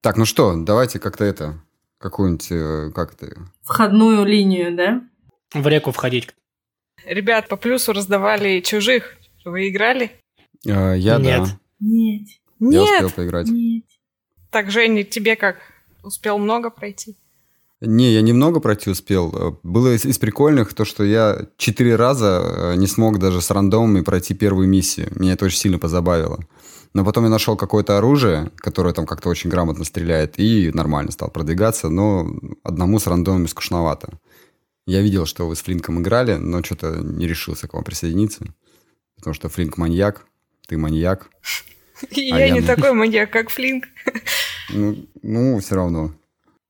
Так, 0.00 0.16
ну 0.16 0.24
что, 0.24 0.54
давайте 0.56 0.98
как-то 0.98 1.24
это, 1.24 1.60
какую-нибудь, 1.98 2.46
э, 2.50 2.90
как 2.94 3.14
это... 3.14 3.34
Входную 3.62 4.24
линию, 4.24 4.76
да? 4.76 5.02
В 5.52 5.66
реку 5.66 5.90
входить. 5.90 6.28
Ребят, 7.04 7.48
по 7.48 7.56
плюсу 7.56 7.92
раздавали 7.92 8.60
чужих. 8.60 9.16
Вы 9.44 9.68
играли? 9.68 10.12
Э, 10.66 10.94
я, 10.96 11.18
Нет. 11.18 11.42
да. 11.42 11.58
Нет. 11.80 12.28
Я 12.60 12.68
Нет. 12.68 12.90
успел 12.92 13.10
поиграть. 13.10 13.48
Нет. 13.48 13.84
Так, 14.50 14.70
Женя, 14.70 15.04
тебе 15.04 15.36
как? 15.36 15.56
Успел 16.02 16.38
много 16.38 16.70
пройти? 16.70 17.16
Не, 17.80 18.12
я 18.12 18.22
немного 18.22 18.60
пройти 18.60 18.90
успел. 18.90 19.32
Э, 19.34 19.56
Было 19.62 19.94
из, 19.94 20.04
из 20.04 20.18
прикольных 20.18 20.74
то, 20.74 20.84
что 20.84 21.04
я 21.04 21.46
четыре 21.56 21.96
раза 21.96 22.42
э, 22.44 22.74
не 22.76 22.86
смог 22.86 23.18
даже 23.18 23.40
с 23.40 23.50
рандомами 23.50 24.02
пройти 24.02 24.34
первую 24.34 24.68
миссию. 24.68 25.08
Меня 25.14 25.34
это 25.34 25.44
очень 25.44 25.58
сильно 25.58 25.78
позабавило. 25.78 26.40
Но 26.94 27.04
потом 27.04 27.24
я 27.24 27.30
нашел 27.30 27.56
какое-то 27.56 27.98
оружие, 27.98 28.50
которое 28.56 28.94
там 28.94 29.06
как-то 29.06 29.28
очень 29.28 29.50
грамотно 29.50 29.84
стреляет, 29.84 30.38
и 30.38 30.70
нормально 30.72 31.12
стал 31.12 31.30
продвигаться, 31.30 31.88
но 31.88 32.26
одному 32.62 32.98
с 32.98 33.06
рандомами 33.06 33.46
скучновато. 33.46 34.18
Я 34.86 35.02
видел, 35.02 35.26
что 35.26 35.46
вы 35.46 35.54
с 35.54 35.60
Флинком 35.60 36.00
играли, 36.00 36.34
но 36.36 36.62
что-то 36.62 36.96
не 36.96 37.26
решился 37.26 37.68
к 37.68 37.74
вам 37.74 37.84
присоединиться. 37.84 38.46
Потому 39.16 39.34
что 39.34 39.48
Флинк 39.48 39.76
маньяк, 39.76 40.24
ты 40.66 40.78
маньяк. 40.78 41.28
Я 42.12 42.38
я 42.38 42.50
не 42.50 42.60
не- 42.60 42.66
такой 42.66 42.92
маньяк, 42.92 43.30
как 43.30 43.50
Флинк. 43.50 43.84
Ну, 44.70 45.06
ну 45.22 45.58
все 45.58 45.74
равно. 45.74 46.14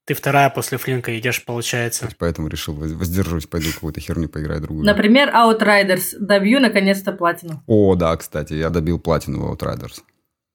Ты 0.08 0.14
вторая 0.14 0.48
после 0.48 0.78
Флинка 0.78 1.18
идешь, 1.18 1.44
получается. 1.44 2.08
Поэтому 2.18 2.48
решил 2.48 2.72
воз- 2.72 2.92
воздержусь, 2.92 3.44
пойду 3.46 3.68
какую-то 3.74 4.00
херню 4.00 4.30
поиграю 4.30 4.62
другую. 4.62 4.86
Например, 4.86 5.28
Outriders. 5.28 6.16
Добью 6.18 6.60
наконец-то 6.60 7.12
платину. 7.12 7.62
О, 7.66 7.94
да, 7.94 8.16
кстати, 8.16 8.54
я 8.54 8.70
добил 8.70 8.98
платину 8.98 9.46
в 9.46 9.52
Outriders. 9.52 10.00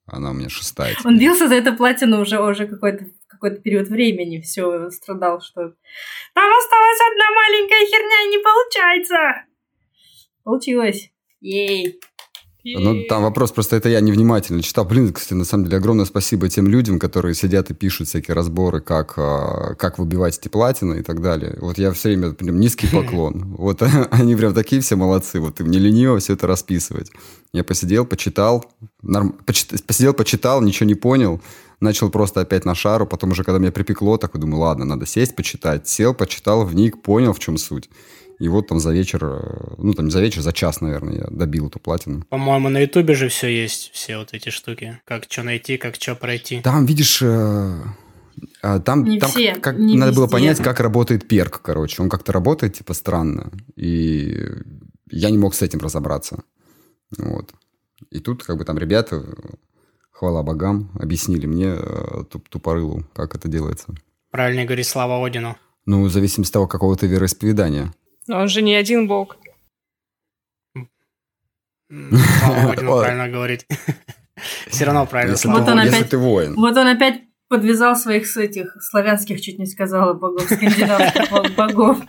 Она 0.07 0.31
у 0.31 0.33
меня 0.33 0.49
шестая. 0.49 0.95
теперь. 0.95 1.05
Он 1.05 1.19
бился 1.19 1.47
за 1.47 1.53
эту 1.53 1.75
платину 1.75 2.21
уже, 2.21 2.41
уже 2.41 2.65
какой-то 2.65 3.05
какой-то 3.27 3.57
период 3.61 3.89
времени. 3.89 4.41
Все, 4.41 4.89
страдал, 4.89 5.39
что 5.39 5.61
там 6.33 6.51
осталась 6.57 6.99
одна 7.11 7.25
маленькая 7.35 7.85
херня, 7.85 8.25
и 8.25 8.29
не 8.31 8.43
получается. 8.43 9.17
Получилось. 10.43 11.11
Ей. 11.41 11.99
Ну, 12.65 13.03
там 13.09 13.23
вопрос 13.23 13.51
просто, 13.51 13.75
это 13.75 13.89
я 13.89 13.99
невнимательно 13.99 14.61
читал. 14.61 14.85
Блин, 14.85 15.11
кстати, 15.11 15.33
на 15.33 15.43
самом 15.43 15.65
деле, 15.65 15.77
огромное 15.77 16.05
спасибо 16.05 16.47
тем 16.47 16.67
людям, 16.67 16.97
которые 16.97 17.35
сидят 17.35 17.69
и 17.69 17.73
пишут 17.73 18.07
всякие 18.07 18.35
разборы, 18.35 18.79
как, 18.79 19.15
а, 19.17 19.75
как 19.75 19.99
выбивать 19.99 20.37
эти 20.37 20.47
платины 20.47 20.99
и 20.99 21.03
так 21.03 21.21
далее. 21.21 21.57
Вот 21.59 21.77
я 21.77 21.91
все 21.91 22.09
время, 22.09 22.31
прям, 22.31 22.59
низкий 22.59 22.87
поклон. 22.91 23.55
Вот 23.57 23.81
они 24.11 24.35
прям 24.35 24.53
такие 24.53 24.81
все 24.81 24.95
молодцы. 24.95 25.41
Вот 25.41 25.59
им 25.59 25.69
не 25.69 25.77
лениво 25.79 26.19
все 26.19 26.33
это 26.33 26.47
расписывать. 26.47 27.11
Я 27.51 27.63
посидел, 27.65 28.05
почитал, 28.05 28.65
норм- 29.01 29.35
почит- 29.45 29.85
посидел, 29.85 30.13
почитал, 30.13 30.61
ничего 30.61 30.87
не 30.87 30.95
понял. 30.95 31.41
Начал 31.81 32.09
просто 32.09 32.39
опять 32.39 32.63
на 32.63 32.75
шару, 32.75 33.05
потом 33.05 33.31
уже, 33.31 33.43
когда 33.43 33.59
меня 33.59 33.73
припекло, 33.73 34.17
такой 34.17 34.39
думаю, 34.39 34.61
ладно, 34.61 34.85
надо 34.85 35.05
сесть, 35.05 35.35
почитать. 35.35 35.85
Сел, 35.89 36.13
почитал, 36.13 36.63
вник, 36.63 37.01
понял, 37.01 37.33
в 37.33 37.39
чем 37.39 37.57
суть. 37.57 37.89
И 38.43 38.47
вот 38.49 38.67
там 38.67 38.79
за 38.81 38.91
вечер, 38.91 39.23
э, 39.23 39.75
ну 39.77 39.93
там 39.93 40.05
не 40.07 40.11
за 40.11 40.19
вечер, 40.19 40.41
за 40.41 40.51
час, 40.51 40.81
наверное, 40.81 41.15
я 41.15 41.27
добил 41.29 41.67
эту 41.69 41.79
платину. 41.79 42.25
По-моему, 42.29 42.67
на 42.67 42.79
Ютубе 42.79 43.15
же 43.15 43.29
все 43.29 43.47
есть, 43.47 43.91
все 43.93 44.17
вот 44.17 44.33
эти 44.33 44.49
штуки. 44.49 44.99
Как 45.05 45.23
что 45.29 45.43
найти, 45.43 45.77
как 45.77 45.95
что 45.95 46.13
пройти. 46.15 46.59
Там, 46.61 46.85
видишь, 46.85 47.21
э, 47.21 47.81
а, 48.61 48.79
там, 48.81 49.05
Не 49.05 49.17
там 49.17 49.29
все, 49.29 49.55
как, 49.55 49.77
не 49.77 49.95
надо 49.97 50.11
было 50.11 50.25
везде. 50.25 50.33
понять, 50.33 50.57
как 50.61 50.81
работает 50.81 51.25
перк, 51.25 51.61
короче. 51.61 52.01
Он 52.01 52.09
как-то 52.09 52.33
работает, 52.33 52.73
типа, 52.73 52.93
странно. 52.93 53.49
И 53.77 54.37
я 55.09 55.29
не 55.29 55.37
мог 55.37 55.55
с 55.55 55.61
этим 55.61 55.79
разобраться. 55.79 56.43
Вот. 57.17 57.53
И 58.11 58.19
тут, 58.19 58.43
как 58.43 58.57
бы, 58.57 58.65
там 58.65 58.77
ребята, 58.77 59.23
хвала 60.11 60.43
богам, 60.43 60.91
объяснили 60.99 61.45
мне, 61.45 61.75
э, 61.77 62.23
туп- 62.29 62.49
тупорылу, 62.49 63.05
как 63.13 63.35
это 63.35 63.47
делается. 63.47 63.95
Правильно 64.31 64.65
говорить 64.65 64.87
слава 64.87 65.25
Одину. 65.25 65.55
Ну, 65.85 66.03
в 66.03 66.11
зависимости 66.11 66.51
от 66.51 66.53
того, 66.55 66.67
какого 66.67 66.97
ты 66.97 67.07
вероисповедания. 67.07 67.93
Но 68.27 68.39
он 68.39 68.47
же 68.47 68.61
не 68.61 68.75
один 68.75 69.07
бог. 69.07 69.37
М, 71.89 72.11
Слава 72.39 72.71
Одину 72.71 72.91
Ой. 72.95 73.03
правильно 73.03 73.29
говорить. 73.29 73.65
Все 74.67 74.85
равно 74.85 75.05
правильно 75.05 75.33
Если, 75.33 75.47
Вот 75.47 75.61
он 75.61 75.67
Одину. 75.79 75.83
если 75.83 75.97
опять- 75.97 76.09
ты 76.09 76.17
воин. 76.17 76.55
Вот 76.55 76.75
он 76.77 76.87
опять 76.87 77.21
подвязал 77.49 77.95
своих 77.95 78.25
с 78.25 78.35
этих 78.37 78.75
славянских, 78.81 79.39
чуть 79.41 79.59
не 79.59 79.65
сказала, 79.67 80.13
богов, 80.13 80.43
скандинавских 80.45 81.55
богов. 81.55 81.99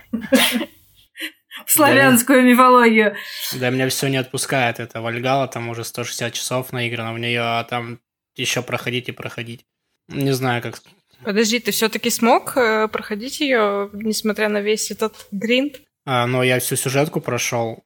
В 1.66 1.70
славянскую 1.70 2.42
мифологию. 2.42 3.14
Да, 3.54 3.70
меня 3.70 3.88
все 3.88 4.08
не 4.08 4.16
отпускает. 4.16 4.80
Это 4.80 5.00
Вальгала, 5.02 5.48
там 5.48 5.68
уже 5.68 5.84
160 5.84 6.32
часов 6.32 6.72
наиграно 6.72 7.12
в 7.12 7.18
нее, 7.18 7.40
а 7.40 7.64
там 7.64 8.00
еще 8.36 8.62
проходить 8.62 9.08
и 9.08 9.12
проходить. 9.12 9.64
Не 10.08 10.32
знаю, 10.32 10.62
как... 10.62 10.80
Подожди, 11.22 11.58
ты 11.60 11.70
все-таки 11.70 12.10
смог 12.10 12.56
э, 12.56 12.88
проходить 12.88 13.40
ее, 13.40 13.88
несмотря 13.92 14.48
на 14.48 14.60
весь 14.60 14.90
этот 14.90 15.26
гринд? 15.30 15.80
А, 16.06 16.26
но 16.26 16.42
я 16.42 16.60
всю 16.60 16.76
сюжетку 16.76 17.20
прошел, 17.20 17.84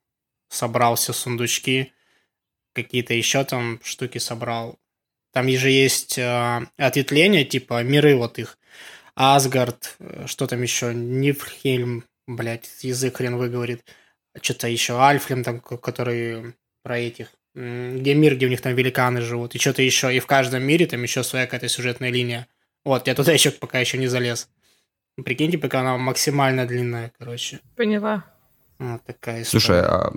собрал 0.48 0.96
все 0.96 1.12
сундучки, 1.12 1.92
какие-то 2.74 3.14
еще 3.14 3.44
там 3.44 3.80
штуки 3.82 4.18
собрал. 4.18 4.78
Там 5.32 5.48
же 5.48 5.70
есть 5.70 6.18
э, 6.18 6.66
ответвления, 6.76 7.44
типа 7.44 7.82
миры 7.82 8.16
вот 8.16 8.38
их. 8.38 8.58
Асгард, 9.14 9.96
э, 9.98 10.26
что 10.26 10.46
там 10.46 10.62
еще, 10.62 10.94
Нифльхельм, 10.94 12.04
блядь, 12.26 12.68
язык 12.82 13.16
хрен 13.16 13.36
выговорит. 13.36 13.84
Что-то 14.40 14.68
еще, 14.68 14.98
Альфлем 15.00 15.44
там, 15.44 15.60
ко- 15.60 15.76
который 15.78 16.54
про 16.82 16.98
этих. 16.98 17.32
Где 17.54 18.14
мир, 18.14 18.36
где 18.36 18.46
у 18.46 18.50
них 18.50 18.60
там 18.60 18.74
великаны 18.74 19.20
живут, 19.20 19.54
и 19.54 19.58
что-то 19.58 19.82
еще. 19.82 20.14
И 20.14 20.20
в 20.20 20.26
каждом 20.26 20.62
мире 20.62 20.86
там 20.86 21.02
еще 21.02 21.24
своя 21.24 21.46
какая-то 21.46 21.68
сюжетная 21.68 22.10
линия. 22.10 22.46
Вот, 22.84 23.06
я 23.08 23.14
туда 23.14 23.32
еще 23.32 23.50
пока 23.50 23.80
еще 23.80 23.98
не 23.98 24.06
залез. 24.06 24.48
Прикиньте, 25.24 25.58
пока 25.58 25.80
она 25.80 25.96
максимально 25.96 26.66
длинная, 26.66 27.12
короче. 27.18 27.60
Поняла. 27.76 28.24
Вот 28.78 29.04
такая 29.04 29.42
история. 29.42 29.60
Слушай, 29.60 29.80
а, 29.82 30.12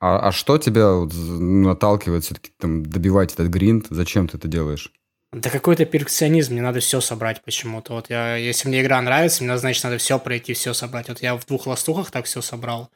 а, 0.00 0.28
а 0.28 0.32
что 0.32 0.58
тебя 0.58 0.92
вот 0.92 1.12
наталкивает 1.14 2.24
все-таки 2.24 2.50
там 2.58 2.84
добивать 2.84 3.34
этот 3.34 3.48
гринд? 3.48 3.86
Зачем 3.90 4.26
ты 4.26 4.38
это 4.38 4.48
делаешь? 4.48 4.92
Да 5.32 5.48
какой-то 5.48 5.84
перфекционизм, 5.84 6.54
мне 6.54 6.62
надо 6.62 6.80
все 6.80 7.00
собрать 7.00 7.44
почему-то. 7.44 7.92
Вот 7.92 8.10
я, 8.10 8.34
если 8.34 8.66
мне 8.66 8.82
игра 8.82 9.00
нравится, 9.00 9.44
мне 9.44 9.56
значит 9.58 9.84
надо 9.84 9.98
все 9.98 10.18
пройти, 10.18 10.54
все 10.54 10.74
собрать. 10.74 11.08
Вот 11.08 11.22
я 11.22 11.36
в 11.36 11.46
двух 11.46 11.66
ластухах 11.66 12.10
так 12.10 12.24
все 12.24 12.40
собрал, 12.40 12.90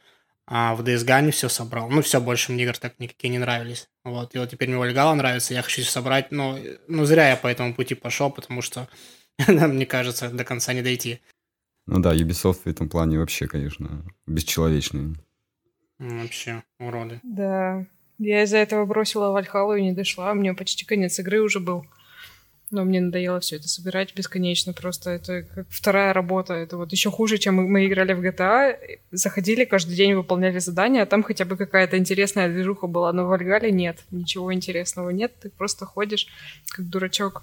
а 0.47 0.75
в 0.75 0.83
DS 0.83 1.07
Gun 1.07 1.31
все 1.31 1.49
собрал. 1.49 1.89
Ну, 1.91 2.03
все, 2.03 2.21
больше 2.21 2.51
мне 2.51 2.65
игр 2.65 2.77
так 2.77 2.99
никакие 2.99 3.31
не 3.31 3.39
нравились. 3.39 3.89
Вот, 4.03 4.35
и 4.35 4.39
вот 4.39 4.51
теперь 4.51 4.69
мне 4.69 4.79
Вальгала 4.79 5.15
нравится, 5.15 5.55
я 5.55 5.63
хочу 5.63 5.83
всё 5.83 5.91
собрать, 5.93 6.33
но 6.33 6.59
ну, 6.89 7.05
зря 7.05 7.29
я 7.29 7.37
по 7.37 7.47
этому 7.47 7.73
пути 7.73 7.95
пошел, 7.95 8.31
потому 8.31 8.63
что, 8.63 8.89
мне 9.47 9.87
кажется, 9.87 10.29
до 10.29 10.43
конца 10.43 10.73
не 10.73 10.83
дойти. 10.83 11.21
Ну 11.87 12.01
да, 12.01 12.15
Ubisoft 12.15 12.61
в 12.65 12.67
этом 12.67 12.89
плане 12.89 13.19
вообще, 13.19 13.47
конечно, 13.47 14.05
бесчеловечный. 14.27 15.17
Вообще, 15.99 16.63
уроды. 16.79 17.21
Да. 17.23 17.87
Я 18.19 18.45
из-за 18.45 18.59
этого 18.59 18.85
бросила 18.87 19.31
Вальхалу 19.31 19.75
и 19.75 19.83
не 19.83 19.93
дошла. 19.93 20.33
У 20.33 20.35
меня 20.35 20.55
почти 20.55 20.85
конец 20.85 21.19
игры 21.19 21.41
уже 21.41 21.61
был. 21.61 21.85
Но 22.71 22.85
мне 22.85 23.01
надоело 23.01 23.39
все 23.41 23.57
это 23.57 23.69
собирать 23.69 24.15
бесконечно. 24.17 24.73
Просто 24.73 25.11
это 25.11 25.43
как 25.43 25.67
вторая 25.69 26.13
работа. 26.13 26.55
Это 26.55 26.77
вот 26.77 26.91
еще 26.93 27.11
хуже, 27.11 27.39
чем 27.39 27.57
мы, 27.57 27.69
мы 27.69 27.87
играли 27.87 28.15
в 28.15 28.21
GTA. 28.21 28.77
Заходили 29.11 29.65
каждый 29.65 29.95
день, 29.95 30.15
выполняли 30.15 30.59
задания, 30.59 31.03
а 31.03 31.07
там 31.07 31.23
хотя 31.23 31.45
бы 31.45 31.57
какая-то 31.57 31.99
интересная 31.99 32.49
движуха 32.49 32.87
была. 32.87 33.13
Но 33.13 33.27
в 33.27 33.29
Вальгале 33.29 33.71
нет. 33.71 33.99
Ничего 34.11 34.53
интересного 34.53 35.11
нет. 35.11 35.33
Ты 35.41 35.51
просто 35.51 35.85
ходишь 35.85 36.27
как 36.71 36.89
дурачок 36.89 37.43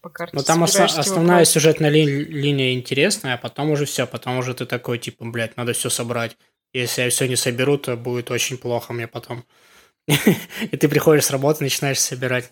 по 0.00 0.08
карте. 0.10 0.34
Но 0.34 0.40
Ну, 0.40 0.44
там 0.44 0.64
эти 0.64 0.78
основная 0.78 1.30
вопросы. 1.38 1.52
сюжетная 1.52 1.90
ли- 1.90 2.24
линия 2.24 2.74
интересная, 2.74 3.34
а 3.34 3.38
потом 3.38 3.70
уже 3.70 3.84
все. 3.84 4.06
Потом 4.06 4.38
уже 4.38 4.54
ты 4.54 4.66
такой, 4.66 4.98
типа, 4.98 5.24
блядь, 5.24 5.56
надо 5.56 5.72
все 5.72 5.90
собрать. 5.90 6.36
Если 6.72 7.02
я 7.02 7.10
все 7.10 7.26
не 7.28 7.36
соберу, 7.36 7.78
то 7.78 7.96
будет 7.96 8.30
очень 8.30 8.56
плохо 8.58 8.92
мне 8.92 9.06
потом. 9.08 9.44
И 10.06 10.76
ты 10.76 10.88
приходишь 10.88 11.24
с 11.24 11.30
работы, 11.30 11.64
начинаешь 11.64 11.98
собирать. 12.00 12.50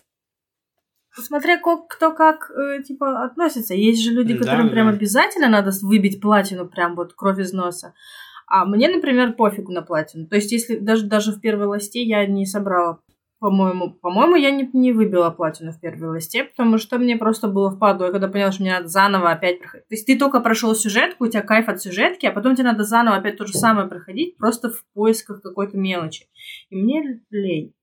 Смотря 1.11 1.57
кто 1.59 2.13
как, 2.13 2.51
э, 2.51 2.83
типа, 2.83 3.23
относится. 3.25 3.73
Есть 3.73 4.03
же 4.03 4.11
люди, 4.11 4.37
которым 4.37 4.67
да. 4.67 4.71
прям 4.73 4.87
обязательно 4.87 5.49
надо 5.49 5.71
выбить 5.81 6.21
платину, 6.21 6.67
прям 6.67 6.95
вот 6.95 7.13
кровь 7.13 7.39
из 7.39 7.51
носа. 7.51 7.93
А 8.47 8.65
мне, 8.65 8.87
например, 8.89 9.33
пофигу 9.33 9.71
на 9.71 9.81
платину. 9.81 10.27
То 10.27 10.35
есть, 10.35 10.51
если 10.51 10.77
даже, 10.77 11.05
даже 11.05 11.31
в 11.31 11.39
первой 11.41 11.67
ласте 11.67 12.01
я 12.03 12.25
не 12.25 12.45
собрала, 12.45 12.99
по-моему, 13.39 13.91
по-моему, 13.91 14.35
я 14.35 14.51
не, 14.51 14.69
не 14.73 14.91
выбила 14.91 15.29
платину 15.29 15.71
в 15.71 15.79
первой 15.79 16.09
ласте, 16.09 16.43
потому 16.43 16.77
что 16.77 16.97
мне 16.97 17.15
просто 17.15 17.47
было 17.47 17.71
впадло. 17.71 18.05
Я 18.05 18.11
когда 18.11 18.27
поняла, 18.27 18.51
что 18.51 18.61
мне 18.61 18.73
надо 18.73 18.87
заново 18.87 19.31
опять 19.31 19.59
проходить. 19.59 19.87
То 19.87 19.95
есть, 19.95 20.05
ты 20.05 20.17
только 20.17 20.41
прошел 20.41 20.75
сюжетку, 20.75 21.25
у 21.25 21.27
тебя 21.27 21.41
кайф 21.41 21.69
от 21.69 21.81
сюжетки, 21.81 22.25
а 22.25 22.31
потом 22.31 22.55
тебе 22.55 22.65
надо 22.65 22.83
заново 22.83 23.17
опять 23.17 23.37
то 23.37 23.45
же 23.45 23.53
самое 23.53 23.87
проходить, 23.87 24.37
просто 24.37 24.69
в 24.69 24.83
поисках 24.93 25.41
какой-то 25.41 25.77
мелочи. 25.77 26.27
И 26.69 26.75
мне 26.75 27.21
лень. 27.29 27.73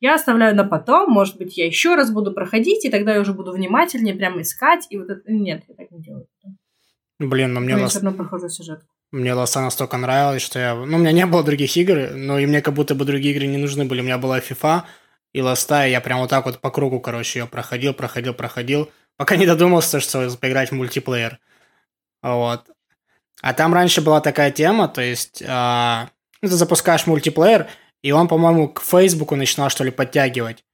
Я 0.00 0.14
оставляю 0.14 0.54
на 0.54 0.64
потом, 0.64 1.10
может 1.10 1.38
быть, 1.38 1.58
я 1.58 1.66
еще 1.66 1.96
раз 1.96 2.12
буду 2.12 2.32
проходить, 2.32 2.84
и 2.84 2.90
тогда 2.90 3.14
я 3.14 3.20
уже 3.20 3.32
буду 3.32 3.52
внимательнее 3.52 4.14
прям 4.14 4.40
искать, 4.40 4.86
и 4.90 4.98
вот 4.98 5.10
это... 5.10 5.22
Нет, 5.26 5.64
я 5.66 5.74
так 5.74 5.90
не 5.90 6.00
делаю. 6.00 6.28
Блин, 7.18 7.52
но 7.52 7.60
мне, 7.60 7.72
Но 7.72 7.78
я 7.78 7.84
лос- 7.84 7.90
все 7.90 8.00
равно 8.00 8.16
прохожу 8.16 8.48
сюжет. 8.48 8.80
Мне 9.10 9.32
лоса 9.32 9.60
настолько 9.60 9.96
нравилась, 9.96 10.42
что 10.42 10.58
я... 10.58 10.74
Ну, 10.74 10.96
у 10.96 11.00
меня 11.00 11.12
не 11.12 11.26
было 11.26 11.42
других 11.42 11.76
игр, 11.76 12.10
но 12.14 12.38
и 12.38 12.46
мне 12.46 12.60
как 12.60 12.74
будто 12.74 12.94
бы 12.94 13.04
другие 13.04 13.34
игры 13.34 13.46
не 13.46 13.56
нужны 13.56 13.84
были. 13.84 14.00
У 14.00 14.04
меня 14.04 14.18
была 14.18 14.38
FIFA 14.38 14.82
и 15.32 15.40
лоста, 15.40 15.86
и 15.86 15.90
я 15.90 16.00
прям 16.00 16.20
вот 16.20 16.30
так 16.30 16.44
вот 16.44 16.60
по 16.60 16.70
кругу, 16.70 17.00
короче, 17.00 17.40
ее 17.40 17.46
проходил, 17.46 17.94
проходил, 17.94 18.34
проходил. 18.34 18.90
Пока 19.16 19.36
не 19.36 19.46
додумался, 19.46 20.00
что 20.00 20.28
поиграть 20.36 20.70
в 20.70 20.74
мультиплеер. 20.74 21.38
Вот. 22.22 22.64
А 23.40 23.54
там 23.54 23.72
раньше 23.72 24.00
была 24.02 24.20
такая 24.20 24.50
тема, 24.50 24.88
то 24.88 25.00
есть 25.00 25.42
э, 25.42 26.06
ты 26.40 26.48
запускаешь 26.48 27.06
мультиплеер, 27.06 27.68
и 28.02 28.10
он, 28.10 28.28
по-моему, 28.28 28.68
к 28.68 28.82
Фейсбуку 28.82 29.36
начинал, 29.36 29.70
что 29.70 29.84
ли, 29.84 29.90
подтягивать. 29.90 30.64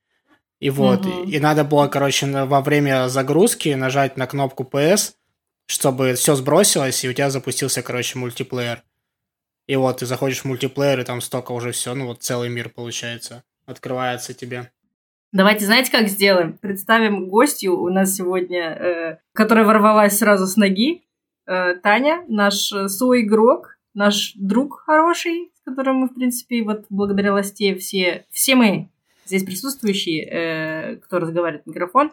И 0.60 0.70
вот, 0.70 1.04
угу. 1.04 1.24
и, 1.24 1.36
и 1.36 1.40
надо 1.40 1.64
было, 1.64 1.88
короче, 1.88 2.26
во 2.26 2.62
время 2.62 3.08
загрузки 3.08 3.68
нажать 3.70 4.16
на 4.16 4.26
кнопку 4.26 4.62
PS, 4.64 5.12
чтобы 5.66 6.14
все 6.14 6.34
сбросилось, 6.34 7.04
и 7.04 7.08
у 7.08 7.12
тебя 7.12 7.30
запустился, 7.30 7.82
короче, 7.82 8.18
мультиплеер. 8.18 8.82
И 9.66 9.76
вот, 9.76 9.98
ты 9.98 10.06
заходишь 10.06 10.40
в 10.40 10.44
мультиплеер, 10.44 11.00
и 11.00 11.04
там 11.04 11.20
столько 11.20 11.52
уже 11.52 11.72
все, 11.72 11.94
ну 11.94 12.06
вот 12.06 12.22
целый 12.22 12.48
мир, 12.50 12.68
получается, 12.68 13.44
открывается 13.66 14.34
тебе. 14.34 14.70
Давайте, 15.32 15.64
знаете, 15.64 15.90
как 15.90 16.08
сделаем? 16.08 16.58
Представим 16.58 17.28
гостью 17.28 17.80
у 17.80 17.88
нас 17.88 18.14
сегодня, 18.14 18.70
э, 18.70 19.18
которая 19.32 19.64
ворвалась 19.64 20.18
сразу 20.18 20.46
с 20.46 20.56
ноги. 20.56 21.02
Э, 21.46 21.74
Таня, 21.74 22.24
наш 22.28 22.68
соигрок, 22.86 23.78
наш 23.94 24.34
друг 24.36 24.80
хороший, 24.80 25.50
с 25.54 25.64
которым 25.64 25.96
мы, 25.96 26.08
в 26.08 26.14
принципе, 26.14 26.62
вот 26.62 26.84
благодаря 26.88 27.32
Ласте 27.32 27.74
все, 27.74 28.26
все 28.30 28.54
мы 28.54 28.90
здесь 29.24 29.44
присутствующие, 29.44 30.24
э, 30.24 30.96
кто 30.96 31.18
разговаривает 31.18 31.64
в 31.64 31.68
микрофон, 31.68 32.10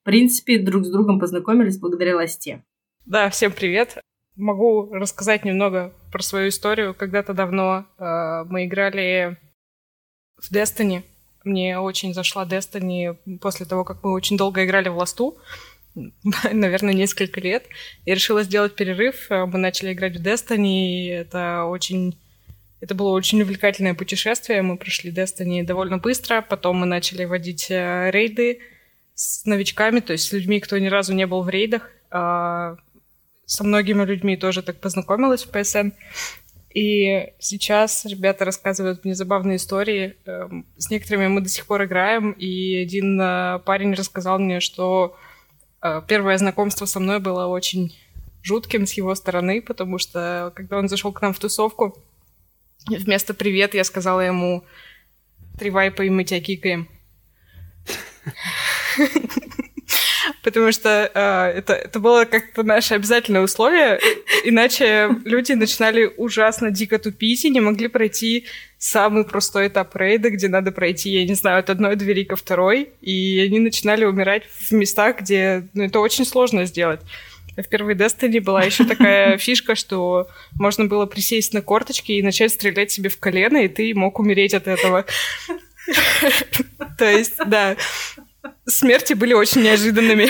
в 0.00 0.04
принципе, 0.04 0.58
друг 0.58 0.84
с 0.84 0.90
другом 0.90 1.20
познакомились 1.20 1.78
благодаря 1.78 2.16
Ласте. 2.16 2.64
Да, 3.08 3.30
всем 3.30 3.52
привет. 3.52 3.96
Могу 4.36 4.92
рассказать 4.92 5.42
немного 5.42 5.94
про 6.12 6.22
свою 6.22 6.50
историю. 6.50 6.92
Когда-то 6.92 7.32
давно 7.32 7.86
э, 7.96 8.44
мы 8.50 8.66
играли 8.66 9.38
в 10.36 10.52
Destiny. 10.52 11.04
Мне 11.42 11.78
очень 11.78 12.12
зашла 12.12 12.44
Destiny 12.44 13.16
после 13.38 13.64
того, 13.64 13.84
как 13.84 14.04
мы 14.04 14.12
очень 14.12 14.36
долго 14.36 14.62
играли 14.62 14.90
в 14.90 14.98
Ласту. 14.98 15.38
наверное, 16.52 16.92
несколько 16.92 17.40
лет. 17.40 17.64
Я 18.04 18.14
решила 18.14 18.42
сделать 18.42 18.74
перерыв. 18.74 19.30
Э, 19.30 19.46
мы 19.46 19.58
начали 19.58 19.94
играть 19.94 20.14
в 20.14 20.22
Destiny, 20.22 20.66
и 20.66 21.06
это 21.06 21.64
очень... 21.64 22.14
Это 22.82 22.94
было 22.94 23.08
очень 23.08 23.40
увлекательное 23.40 23.94
путешествие. 23.94 24.60
Мы 24.60 24.76
прошли 24.76 25.10
Destiny 25.10 25.64
довольно 25.64 25.96
быстро. 25.96 26.42
Потом 26.42 26.80
мы 26.80 26.84
начали 26.84 27.24
водить 27.24 27.70
э, 27.70 28.10
рейды 28.10 28.60
с 29.14 29.46
новичками, 29.46 30.00
то 30.00 30.12
есть 30.12 30.28
с 30.28 30.32
людьми, 30.34 30.60
кто 30.60 30.76
ни 30.76 30.88
разу 30.88 31.14
не 31.14 31.26
был 31.26 31.42
в 31.42 31.48
рейдах. 31.48 31.90
Со 33.48 33.64
многими 33.64 34.04
людьми 34.04 34.36
тоже 34.36 34.62
так 34.62 34.78
познакомилась 34.78 35.42
в 35.42 35.50
PSN. 35.50 35.92
И 36.72 37.32
сейчас 37.40 38.04
ребята 38.04 38.44
рассказывают 38.44 39.04
мне 39.04 39.16
забавные 39.16 39.56
истории. 39.56 40.14
Эм, 40.26 40.64
с 40.76 40.90
некоторыми 40.90 41.26
мы 41.26 41.40
до 41.40 41.48
сих 41.48 41.66
пор 41.66 41.84
играем, 41.84 42.30
и 42.30 42.76
один 42.76 43.20
э, 43.20 43.58
парень 43.64 43.94
рассказал 43.94 44.38
мне, 44.38 44.60
что 44.60 45.16
Э, 45.80 46.02
первое 46.06 46.38
знакомство 46.38 46.86
со 46.86 47.00
мной 47.00 47.20
было 47.20 47.46
очень 47.46 47.96
жутким 48.42 48.86
с 48.86 48.92
его 48.94 49.14
стороны, 49.14 49.62
потому 49.62 49.98
что 49.98 50.52
когда 50.54 50.78
он 50.78 50.88
зашел 50.88 51.12
к 51.12 51.22
нам 51.22 51.32
в 51.32 51.38
тусовку, 51.38 51.96
вместо 52.86 53.34
«привет» 53.34 53.74
я 53.74 53.84
сказала 53.84 54.20
ему 54.20 54.64
«три 55.58 55.70
вайпа, 55.70 56.02
и 56.02 56.10
мы 56.10 56.24
тебя 56.24 56.40
кикаем». 56.40 56.88
Потому 60.48 60.72
что 60.72 61.10
э, 61.12 61.58
это, 61.58 61.74
это 61.74 62.00
было 62.00 62.24
как-то 62.24 62.62
наше 62.62 62.94
обязательное 62.94 63.42
условие, 63.42 64.00
иначе 64.44 65.10
люди 65.26 65.52
начинали 65.52 66.10
ужасно 66.16 66.70
дико 66.70 66.98
тупить 66.98 67.44
и 67.44 67.50
не 67.50 67.60
могли 67.60 67.88
пройти 67.88 68.46
самый 68.78 69.24
простой 69.24 69.68
этап 69.68 69.94
рейда, 69.94 70.30
где 70.30 70.48
надо 70.48 70.72
пройти, 70.72 71.10
я 71.10 71.26
не 71.26 71.34
знаю, 71.34 71.58
от 71.58 71.68
одной 71.68 71.96
двери 71.96 72.24
ко 72.24 72.34
второй, 72.34 72.88
и 73.02 73.44
они 73.46 73.58
начинали 73.58 74.06
умирать 74.06 74.44
в 74.46 74.72
местах, 74.72 75.20
где 75.20 75.68
ну, 75.74 75.84
это 75.84 76.00
очень 76.00 76.24
сложно 76.24 76.64
сделать. 76.64 77.00
В 77.54 77.68
первой 77.68 77.94
Destiny 77.94 78.40
была 78.40 78.62
еще 78.62 78.86
такая 78.86 79.36
фишка, 79.36 79.74
что 79.74 80.28
можно 80.58 80.86
было 80.86 81.04
присесть 81.04 81.52
на 81.52 81.60
корточки 81.60 82.12
и 82.12 82.22
начать 82.22 82.52
стрелять 82.52 82.90
себе 82.90 83.10
в 83.10 83.20
колено, 83.20 83.58
и 83.58 83.68
ты 83.68 83.94
мог 83.94 84.18
умереть 84.18 84.54
от 84.54 84.66
этого. 84.66 85.04
То 86.98 87.04
есть, 87.04 87.36
да, 87.44 87.76
смерти 88.66 89.14
были 89.14 89.34
очень 89.34 89.62
неожиданными. 89.62 90.28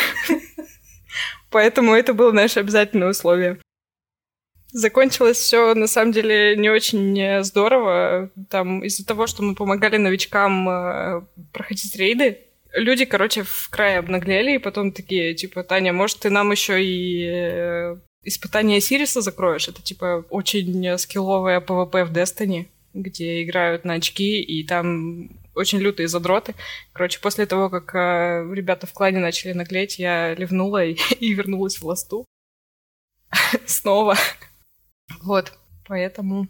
Поэтому 1.50 1.94
это 1.94 2.14
было 2.14 2.32
наше 2.32 2.60
обязательное 2.60 3.08
условие. 3.10 3.58
Закончилось 4.70 5.38
все 5.38 5.74
на 5.74 5.86
самом 5.86 6.12
деле 6.12 6.54
не 6.56 6.68
очень 6.68 7.18
э, 7.18 7.42
здорово. 7.42 8.30
Там 8.50 8.84
из-за 8.84 9.06
того, 9.06 9.26
что 9.26 9.42
мы 9.42 9.54
помогали 9.54 9.96
новичкам 9.96 10.68
э, 10.68 11.22
проходить 11.52 11.96
рейды, 11.96 12.38
люди, 12.74 13.06
короче, 13.06 13.44
в 13.44 13.68
край 13.70 13.98
обнаглели, 13.98 14.54
и 14.54 14.58
потом 14.58 14.92
такие, 14.92 15.34
типа, 15.34 15.62
Таня, 15.62 15.94
может, 15.94 16.18
ты 16.18 16.28
нам 16.28 16.50
еще 16.50 16.84
и 16.84 17.24
э, 17.24 17.96
испытание 18.24 18.82
Сириса 18.82 19.22
закроешь? 19.22 19.68
Это, 19.68 19.82
типа, 19.82 20.26
очень 20.28 20.98
скилловое 20.98 21.60
PvP 21.60 22.04
в 22.04 22.12
Destiny, 22.12 22.66
где 22.92 23.42
играют 23.42 23.86
на 23.86 23.94
очки, 23.94 24.42
и 24.42 24.64
там 24.64 25.30
очень 25.58 25.78
лютые 25.78 26.08
задроты. 26.08 26.54
Короче, 26.92 27.20
после 27.20 27.46
того, 27.46 27.68
как 27.68 27.94
э, 27.94 28.48
ребята 28.54 28.86
в 28.86 28.92
клане 28.92 29.18
начали 29.18 29.52
наглеть, 29.52 29.98
я 29.98 30.34
ливнула 30.34 30.84
и, 30.84 30.96
и 31.20 31.34
вернулась 31.34 31.78
в 31.78 31.86
ласту. 31.86 32.24
Снова. 33.66 34.16
Вот, 35.22 35.52
поэтому 35.86 36.48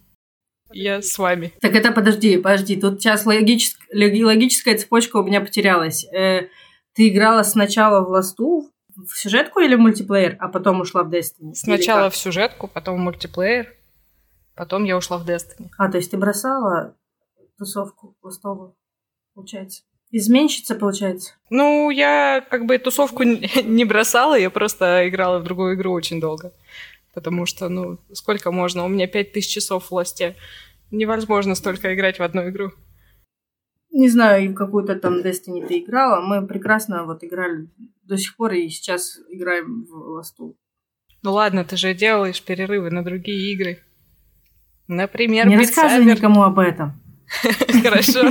я 0.71 1.01
с 1.01 1.17
вами. 1.19 1.53
Так 1.61 1.75
это 1.75 1.93
подожди, 1.93 2.37
подожди, 2.37 2.77
тут 2.77 3.01
сейчас 3.01 3.25
логическая, 3.25 4.25
логическая 4.25 4.77
цепочка 4.77 5.17
у 5.17 5.25
меня 5.25 5.41
потерялась. 5.41 6.05
Э, 6.13 6.49
ты 6.95 7.09
играла 7.09 7.43
сначала 7.43 8.05
в 8.05 8.11
ласту, 8.11 8.71
в 8.95 9.17
сюжетку 9.17 9.61
или 9.61 9.77
в 9.77 9.79
мультиплеер, 9.79 10.37
а 10.41 10.49
потом 10.49 10.81
ушла 10.81 11.05
в 11.05 11.11
Destiny? 11.11 11.55
Сначала 11.55 12.11
в 12.11 12.17
сюжетку, 12.17 12.69
потом 12.69 12.97
в 12.97 12.99
мультиплеер, 12.99 13.75
потом 14.55 14.85
я 14.85 14.97
ушла 14.97 15.19
в 15.19 15.29
Destiny. 15.29 15.71
А, 15.79 15.91
то 15.91 15.99
есть 15.99 16.11
ты 16.11 16.19
бросала 16.19 16.97
тусовку 17.57 18.17
ластовую? 18.23 18.75
Получается. 19.39 19.83
Изменщица, 20.11 20.75
получается? 20.75 21.35
Ну, 21.49 21.91
я 21.91 22.45
как 22.51 22.67
бы 22.67 22.77
тусовку 22.79 23.23
не 23.65 23.85
бросала, 23.85 24.37
я 24.37 24.51
просто 24.51 25.09
играла 25.09 25.39
в 25.39 25.45
другую 25.45 25.77
игру 25.77 25.93
очень 25.93 26.21
долго. 26.21 26.53
Потому 27.15 27.47
что, 27.47 27.69
ну, 27.69 27.99
сколько 28.13 28.51
можно? 28.51 28.85
У 28.85 28.89
меня 28.89 29.07
5000 29.07 29.47
часов 29.47 29.85
в 29.85 29.91
власти. 29.91 30.35
Невозможно 30.91 31.55
столько 31.55 31.95
играть 31.95 32.19
в 32.19 32.23
одну 32.23 32.49
игру. 32.49 32.73
Не 33.93 34.09
знаю, 34.09 34.55
какую-то 34.55 34.97
там 34.97 35.21
Destiny 35.21 35.67
ты 35.67 35.79
играла. 35.79 36.21
Мы 36.21 36.47
прекрасно 36.47 37.05
вот 37.05 37.23
играли 37.23 37.69
до 38.03 38.17
сих 38.17 38.37
пор 38.37 38.55
и 38.55 38.69
сейчас 38.69 39.19
играем 39.31 39.85
в 39.85 39.95
ласту. 39.95 40.57
Ну 41.23 41.33
ладно, 41.33 41.65
ты 41.65 41.77
же 41.77 41.95
делаешь 41.95 42.43
перерывы 42.43 42.91
на 42.91 43.05
другие 43.05 43.53
игры. 43.53 43.79
Например, 44.89 45.47
Не 45.47 45.57
рассказывай 45.57 46.05
никому 46.05 46.43
об 46.43 46.59
этом. 46.59 47.01
Хорошо. 47.83 48.31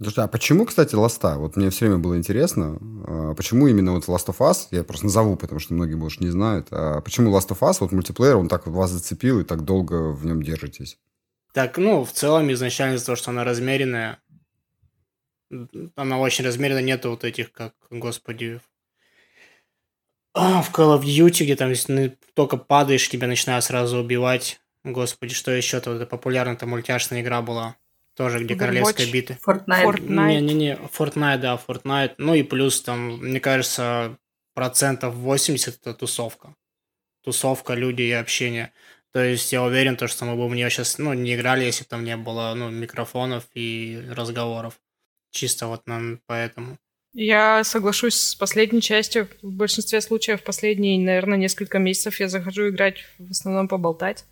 Слушай, 0.00 0.24
а 0.24 0.28
почему, 0.28 0.64
кстати, 0.64 0.94
Ласта? 0.94 1.38
Вот 1.38 1.56
мне 1.56 1.70
все 1.70 1.86
время 1.86 1.98
было 1.98 2.16
интересно, 2.16 2.78
а 3.06 3.34
почему 3.34 3.68
именно 3.68 3.92
вот 3.92 4.08
Last 4.08 4.26
of 4.26 4.38
Us, 4.38 4.66
я 4.70 4.82
просто 4.82 5.06
назову, 5.06 5.36
потому 5.36 5.60
что 5.60 5.74
многие, 5.74 5.94
может, 5.94 6.20
не 6.20 6.28
знают, 6.28 6.68
а 6.70 7.00
почему 7.00 7.30
Last 7.30 7.48
of 7.48 7.60
Us, 7.60 7.76
вот 7.80 7.92
мультиплеер, 7.92 8.36
он 8.36 8.48
так 8.48 8.66
вас 8.66 8.90
зацепил 8.90 9.40
и 9.40 9.44
так 9.44 9.64
долго 9.64 10.10
в 10.12 10.26
нем 10.26 10.42
держитесь? 10.42 10.98
Так, 11.52 11.78
ну, 11.78 12.04
в 12.04 12.12
целом, 12.12 12.50
изначально 12.52 12.94
из-за 12.94 13.06
того, 13.06 13.16
что 13.16 13.30
она 13.30 13.44
размеренная, 13.44 14.18
она 15.94 16.18
очень 16.18 16.44
размеренная, 16.44 16.82
нету 16.82 17.10
вот 17.10 17.24
этих, 17.24 17.52
как, 17.52 17.74
господи, 17.90 18.60
а, 20.34 20.62
в 20.62 20.72
Call 20.72 20.98
of 20.98 21.02
Duty, 21.02 21.44
где 21.44 21.56
там 21.56 21.68
если 21.68 22.18
только 22.34 22.56
падаешь, 22.56 23.08
тебя 23.08 23.26
начинают 23.26 23.64
сразу 23.64 23.98
убивать. 23.98 24.61
Господи, 24.84 25.34
что 25.34 25.50
еще-то? 25.50 25.92
Вот 25.92 26.08
популярная-то 26.08 26.66
мультяшная 26.66 27.20
игра 27.20 27.42
была. 27.42 27.76
Тоже, 28.14 28.44
где 28.44 28.54
Overwatch, 28.54 28.58
королевская 28.58 29.10
биты. 29.10 29.38
Fortnite. 29.46 30.00
Не-не-не, 30.00 30.78
Fortnite, 30.92 31.38
да, 31.38 31.60
Fortnite. 31.66 32.14
Ну 32.18 32.34
и 32.34 32.42
плюс 32.42 32.82
там, 32.82 33.18
мне 33.18 33.40
кажется, 33.40 34.18
процентов 34.54 35.14
80 35.14 35.76
это 35.80 35.94
тусовка. 35.94 36.54
Тусовка, 37.22 37.74
люди 37.74 38.02
и 38.02 38.10
общение. 38.10 38.72
То 39.12 39.22
есть 39.22 39.52
я 39.52 39.62
уверен, 39.62 39.96
то, 39.96 40.08
что 40.08 40.24
мы 40.24 40.36
бы 40.36 40.48
в 40.48 40.54
нее 40.54 40.68
сейчас 40.68 40.98
ну, 40.98 41.12
не 41.12 41.34
играли, 41.34 41.64
если 41.64 41.84
бы 41.84 41.88
там 41.88 42.04
не 42.04 42.16
было 42.16 42.54
ну, 42.54 42.70
микрофонов 42.70 43.46
и 43.54 44.02
разговоров. 44.10 44.80
Чисто 45.30 45.66
вот 45.66 45.86
нам 45.86 46.20
поэтому. 46.26 46.78
Я 47.14 47.62
соглашусь 47.64 48.14
с 48.14 48.34
последней 48.34 48.80
частью. 48.80 49.28
В 49.42 49.52
большинстве 49.52 50.00
случаев 50.00 50.42
последние, 50.42 50.98
наверное, 50.98 51.38
несколько 51.38 51.78
месяцев 51.78 52.20
я 52.20 52.28
захожу 52.28 52.68
играть 52.68 53.04
в 53.18 53.30
основном 53.30 53.68
поболтать 53.68 54.24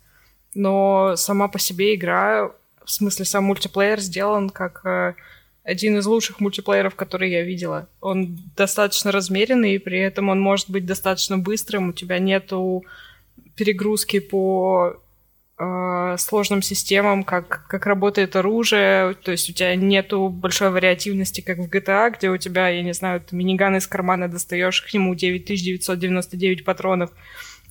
но 0.53 1.15
сама 1.15 1.47
по 1.47 1.59
себе 1.59 1.95
игра, 1.95 2.51
в 2.83 2.91
смысле 2.91 3.25
сам 3.25 3.45
мультиплеер 3.45 3.99
сделан 3.99 4.49
как 4.49 4.85
э, 4.85 5.13
один 5.63 5.97
из 5.97 6.05
лучших 6.05 6.39
мультиплееров, 6.39 6.95
которые 6.95 7.31
я 7.31 7.43
видела. 7.43 7.87
Он 8.01 8.37
достаточно 8.55 9.11
размеренный, 9.11 9.75
и 9.75 9.79
при 9.79 9.99
этом 9.99 10.29
он 10.29 10.39
может 10.39 10.69
быть 10.69 10.85
достаточно 10.85 11.37
быстрым, 11.37 11.89
у 11.89 11.93
тебя 11.93 12.19
нету 12.19 12.83
перегрузки 13.55 14.19
по 14.19 14.99
э, 15.57 16.15
сложным 16.17 16.61
системам, 16.61 17.23
как, 17.23 17.67
как 17.67 17.85
работает 17.85 18.35
оружие, 18.35 19.13
то 19.13 19.31
есть 19.31 19.49
у 19.49 19.53
тебя 19.53 19.75
нету 19.75 20.29
большой 20.29 20.71
вариативности, 20.71 21.41
как 21.41 21.59
в 21.59 21.69
GTA, 21.69 22.17
где 22.17 22.29
у 22.29 22.37
тебя, 22.37 22.69
я 22.69 22.81
не 22.81 22.93
знаю, 22.93 23.21
ты 23.21 23.35
миниган 23.35 23.77
из 23.77 23.87
кармана 23.87 24.27
достаешь, 24.27 24.81
к 24.81 24.93
нему 24.93 25.13
9999 25.13 26.65
патронов, 26.65 27.11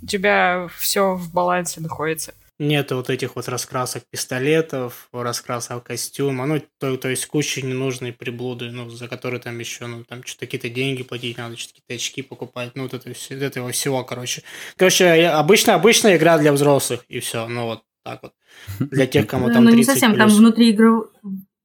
у 0.03 0.07
тебя 0.07 0.69
все 0.79 1.15
в 1.15 1.33
балансе 1.33 1.81
находится. 1.81 2.35
Нет 2.61 2.93
вот 2.93 3.09
этих 3.09 3.37
вот 3.37 3.49
раскрасок 3.49 4.03
пистолетов, 4.11 5.09
раскрасок 5.13 5.83
костюма, 5.83 6.45
ну, 6.45 6.63
то, 6.79 6.99
то 6.99 7.09
есть 7.09 7.25
куча 7.25 7.63
ненужной 7.63 8.13
приблуды, 8.13 8.71
ну, 8.71 8.91
за 8.91 9.09
которые 9.09 9.41
там 9.41 9.59
еще, 9.59 9.87
ну, 9.87 10.05
там 10.05 10.23
что-то 10.25 10.45
какие-то 10.45 10.69
деньги 10.69 11.03
платить 11.03 11.39
надо, 11.39 11.57
что-то 11.57 11.81
какие-то 11.81 11.95
очки 11.95 12.21
покупать, 12.21 12.73
ну, 12.75 12.83
вот 12.83 12.93
это 12.93 13.15
все, 13.15 13.35
этого 13.39 13.73
всего, 13.73 14.05
короче. 14.05 14.43
Короче, 14.77 15.07
обычно, 15.29 15.75
обычная 15.75 16.19
игра 16.19 16.37
для 16.37 16.53
взрослых, 16.53 17.03
и 17.09 17.21
все, 17.21 17.49
ну, 17.49 17.65
вот 17.65 17.83
так 18.05 18.23
вот. 18.23 18.33
Для 18.79 19.07
тех, 19.07 19.27
кому 19.27 19.47
там 19.47 19.65
30 19.67 19.71
Ну, 19.71 19.77
не 19.77 19.85
совсем, 19.85 20.17
там 20.19 20.29
внутри 20.29 20.73
игров... 20.73 21.07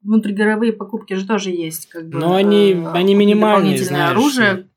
внутригровые 0.02 0.72
покупки 0.72 1.16
же 1.16 1.28
тоже 1.28 1.50
есть, 1.50 1.90
как 1.90 2.08
бы. 2.08 2.20
Но 2.20 2.36
они, 2.36 2.72
э, 2.72 2.92
они 2.94 3.16
минимальные, 3.16 3.78
знаешь. 3.80 4.12
оружие. 4.12 4.70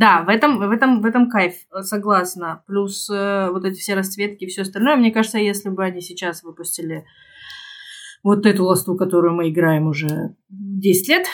Да, 0.00 0.22
в 0.22 0.30
этом, 0.30 0.58
в 0.58 0.70
этом, 0.70 1.02
в 1.02 1.04
этом 1.04 1.28
кайф, 1.28 1.56
согласна. 1.82 2.62
Плюс 2.66 3.10
э, 3.10 3.50
вот 3.50 3.66
эти 3.66 3.78
все 3.78 3.94
расцветки 3.94 4.44
и 4.44 4.46
все 4.46 4.62
остальное. 4.62 4.96
Мне 4.96 5.10
кажется, 5.10 5.36
если 5.36 5.68
бы 5.68 5.84
они 5.84 6.00
сейчас 6.00 6.42
выпустили 6.42 7.04
вот 8.22 8.46
эту 8.46 8.64
ласту, 8.64 8.96
которую 8.96 9.34
мы 9.34 9.50
играем 9.50 9.88
уже 9.88 10.36
10 10.48 11.08
лет, 11.08 11.26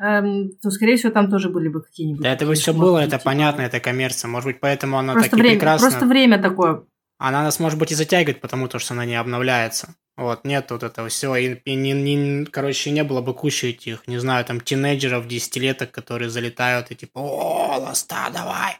эм, 0.00 0.52
то, 0.62 0.70
скорее 0.70 0.96
всего, 0.98 1.10
там 1.10 1.30
тоже 1.30 1.50
были 1.50 1.66
бы 1.66 1.82
какие-нибудь... 1.82 2.22
Да 2.22 2.32
это 2.32 2.46
бы 2.46 2.54
все 2.54 2.72
было, 2.72 2.98
это 2.98 3.18
типа. 3.18 3.24
понятно, 3.24 3.62
это 3.62 3.80
коммерция. 3.80 4.28
Может 4.28 4.46
быть, 4.46 4.60
поэтому 4.60 4.98
она 4.98 5.14
Просто 5.14 5.30
так 5.30 5.40
время, 5.40 5.56
прекрасно... 5.56 5.88
просто 5.88 6.06
время 6.06 6.40
такое. 6.40 6.84
Она 7.18 7.42
нас, 7.42 7.58
может 7.58 7.76
быть, 7.76 7.90
и 7.90 7.96
затягивает, 7.96 8.40
потому 8.40 8.68
то, 8.68 8.78
что 8.78 8.94
она 8.94 9.04
не 9.04 9.16
обновляется. 9.16 9.96
Вот, 10.16 10.44
нет 10.44 10.70
вот 10.70 10.82
этого 10.82 11.08
всего. 11.08 11.36
И, 11.36 11.54
и 11.54 11.74
не, 11.74 11.92
не- 11.92 12.44
короче, 12.44 12.90
не 12.90 13.02
было 13.02 13.22
бы 13.22 13.32
кучи 13.34 13.66
этих, 13.66 14.06
не 14.06 14.18
знаю, 14.18 14.44
там, 14.44 14.60
тинейджеров, 14.60 15.26
десятилеток, 15.26 15.90
которые 15.90 16.28
залетают 16.28 16.90
и 16.90 16.94
типа, 16.94 17.18
о, 17.20 17.78
ласта, 17.78 18.30
давай. 18.32 18.76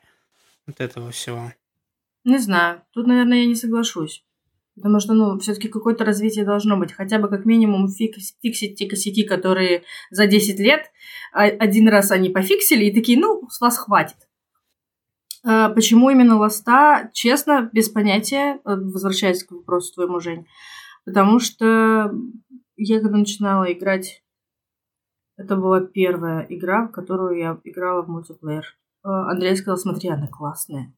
Вот 0.67 0.81
этого 0.81 1.11
всего. 1.11 1.53
Не 2.25 2.39
знаю. 2.39 2.83
Тут, 2.93 3.07
наверное, 3.07 3.39
я 3.39 3.47
не 3.47 3.55
соглашусь. 3.55 4.25
Потому 4.77 5.01
что, 5.01 5.13
ну, 5.15 5.39
все-таки 5.39 5.69
какое-то 5.69 6.05
развитие 6.05 6.45
должно 6.45 6.77
быть. 6.77 6.93
Хотя 6.93 7.19
бы 7.19 7.29
как 7.29 7.45
минимум 7.45 7.89
фикс- 7.89 8.35
фиксить 8.43 8.79
те 8.79 8.87
косяки, 8.89 9.25
которые 9.25 9.83
за 10.11 10.27
10 10.27 10.59
лет 10.61 10.91
а- 11.33 11.43
один 11.45 11.89
раз 11.89 12.11
они 12.11 12.29
пофиксили 12.31 12.85
и 12.87 12.95
такие, 12.95 13.19
ну, 13.19 13.49
с 13.51 13.61
вас 13.61 13.77
хватит. 13.79 14.17
А, 15.45 15.69
Почему 15.71 16.11
именно 16.11 16.39
ласта? 16.39 17.11
Честно, 17.13 17.69
без 17.73 17.89
понятия, 17.89 18.61
возвращаясь 18.65 19.45
к 19.45 19.51
вопросу 19.51 19.93
твоему, 19.95 20.21
Жень. 20.21 20.47
Потому 21.05 21.41
что 21.41 22.13
я 22.77 23.01
когда 23.01 23.19
начинала 23.19 23.73
играть, 23.73 24.23
это 25.37 25.57
была 25.57 25.81
первая 25.81 26.47
игра, 26.49 26.87
в 26.87 26.93
которую 26.93 27.39
я 27.39 27.59
играла 27.65 28.03
в 28.03 28.09
мультиплеер. 28.09 28.65
Э, 29.05 29.09
Андрей 29.09 29.57
сказал, 29.57 29.77
смотри, 29.77 30.09
она 30.11 30.29
классная. 30.29 30.95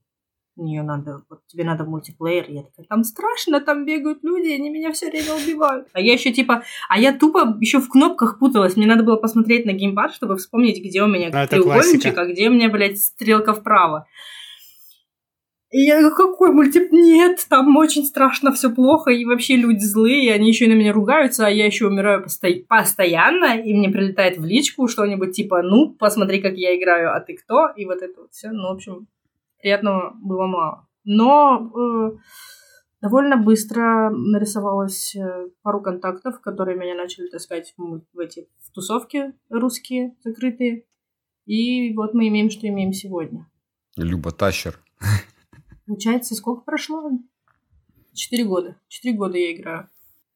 Нее 0.57 0.83
надо, 0.83 1.25
вот 1.29 1.41
тебе 1.49 1.65
надо 1.65 1.85
мультиплеер. 1.85 2.45
Я 2.49 2.63
такая, 2.63 2.87
там 2.87 3.03
страшно, 3.03 3.61
там 3.61 3.85
бегают 3.85 4.23
люди, 4.23 4.51
они 4.51 4.71
меня 4.71 4.93
все 4.93 5.11
время 5.11 5.35
убивают. 5.35 5.89
А 5.93 6.01
я 6.01 6.13
еще 6.13 6.33
типа, 6.33 6.63
а 6.89 6.99
я 6.99 7.13
тупо 7.13 7.57
еще 7.61 7.81
в 7.81 7.89
кнопках 7.89 8.39
путалась. 8.39 8.77
Мне 8.77 8.87
надо 8.87 9.03
было 9.03 9.17
посмотреть 9.17 9.67
на 9.67 9.73
геймпад, 9.73 10.15
чтобы 10.15 10.37
вспомнить, 10.37 10.81
где 10.85 11.03
у 11.03 11.09
меня 11.09 11.31
Ну, 11.33 11.39
это 11.39 11.57
треугольничек, 11.57 12.17
а 12.17 12.27
где 12.27 12.49
у 12.49 12.53
меня, 12.53 12.69
блядь, 12.69 13.01
стрелка 13.01 13.53
вправо. 13.53 14.07
И 15.75 15.87
я 15.87 16.09
какой 16.09 16.53
мультип? 16.53 16.93
Нет, 16.93 17.45
там 17.49 17.77
очень 17.77 18.05
страшно, 18.05 18.53
все 18.53 18.71
плохо, 18.71 19.11
и 19.11 19.25
вообще 19.25 19.57
люди 19.57 19.83
злые, 19.83 20.27
и 20.27 20.29
они 20.29 20.47
еще 20.47 20.67
и 20.67 20.69
на 20.69 20.75
меня 20.75 20.93
ругаются, 20.93 21.49
а 21.49 21.51
я 21.51 21.67
еще 21.67 21.89
умираю 21.89 22.23
посто- 22.23 22.65
постоянно, 22.69 23.61
и 23.61 23.75
мне 23.75 23.89
прилетает 23.89 24.39
в 24.39 24.45
личку 24.45 24.87
что-нибудь 24.87 25.35
типа, 25.35 25.63
ну, 25.63 25.93
посмотри, 25.93 26.41
как 26.41 26.55
я 26.55 26.79
играю, 26.79 27.13
а 27.13 27.19
ты 27.19 27.35
кто? 27.35 27.71
И 27.75 27.87
вот 27.87 28.03
это 28.03 28.21
вот 28.21 28.31
все. 28.31 28.53
Ну, 28.53 28.69
в 28.69 28.73
общем, 28.75 29.09
приятного 29.61 30.13
было 30.15 30.47
мало. 30.47 30.87
Но 31.03 31.73
э, 31.75 32.19
довольно 33.03 33.37
быстро 33.37 34.11
нарисовалось 34.11 35.17
э, 35.17 35.49
пару 35.63 35.83
контактов, 35.83 36.41
которые 36.41 36.79
меня 36.79 36.95
начали 36.95 37.27
таскать 37.27 37.75
в, 37.77 38.01
в 38.13 38.19
эти 38.21 38.47
в 38.61 38.71
тусовки 38.71 39.33
русские 39.51 40.15
закрытые. 40.23 40.85
И 41.47 41.93
вот 41.97 42.15
мы 42.15 42.29
имеем, 42.29 42.51
что 42.51 42.69
имеем 42.69 42.93
сегодня. 42.93 43.51
Люба 43.97 44.31
Тащер. 44.31 44.79
Получается, 45.87 46.35
сколько 46.35 46.63
прошло? 46.63 47.11
Четыре 48.15 48.45
года. 48.45 48.77
Четыре 48.89 49.17
года 49.17 49.37
я 49.39 49.55
играю. 49.55 49.89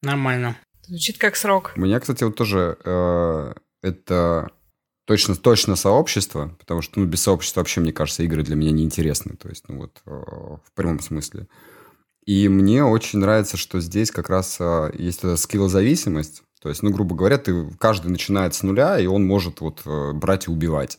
Нормально. 0.02 0.56
Звучит 0.82 1.18
как 1.18 1.36
срок. 1.36 1.72
У 1.76 1.80
меня, 1.80 2.00
кстати, 2.00 2.24
вот 2.24 2.36
тоже 2.36 2.78
э, 2.84 3.54
это 3.82 4.50
точно, 5.04 5.36
точно 5.36 5.76
сообщество, 5.76 6.54
потому 6.58 6.82
что 6.82 7.00
ну, 7.00 7.06
без 7.06 7.22
сообщества 7.22 7.60
вообще, 7.60 7.80
мне 7.80 7.92
кажется, 7.92 8.22
игры 8.22 8.42
для 8.42 8.56
меня 8.56 8.72
неинтересны. 8.72 9.36
То 9.36 9.48
есть, 9.48 9.68
ну 9.68 9.78
вот, 9.78 10.02
э, 10.06 10.10
в 10.10 10.72
прямом 10.74 11.00
смысле. 11.00 11.46
И 12.26 12.48
мне 12.48 12.84
очень 12.84 13.20
нравится, 13.20 13.56
что 13.56 13.80
здесь 13.80 14.10
как 14.10 14.28
раз 14.28 14.58
э, 14.60 14.90
есть 14.98 15.20
эта 15.20 15.36
скиллозависимость. 15.36 16.42
То 16.60 16.68
есть, 16.68 16.82
ну, 16.82 16.90
грубо 16.90 17.14
говоря, 17.14 17.38
ты, 17.38 17.70
каждый 17.78 18.10
начинает 18.10 18.54
с 18.54 18.62
нуля, 18.62 18.98
и 18.98 19.06
он 19.06 19.26
может 19.26 19.60
вот 19.60 19.82
э, 19.86 20.12
брать 20.12 20.48
и 20.48 20.50
убивать. 20.50 20.98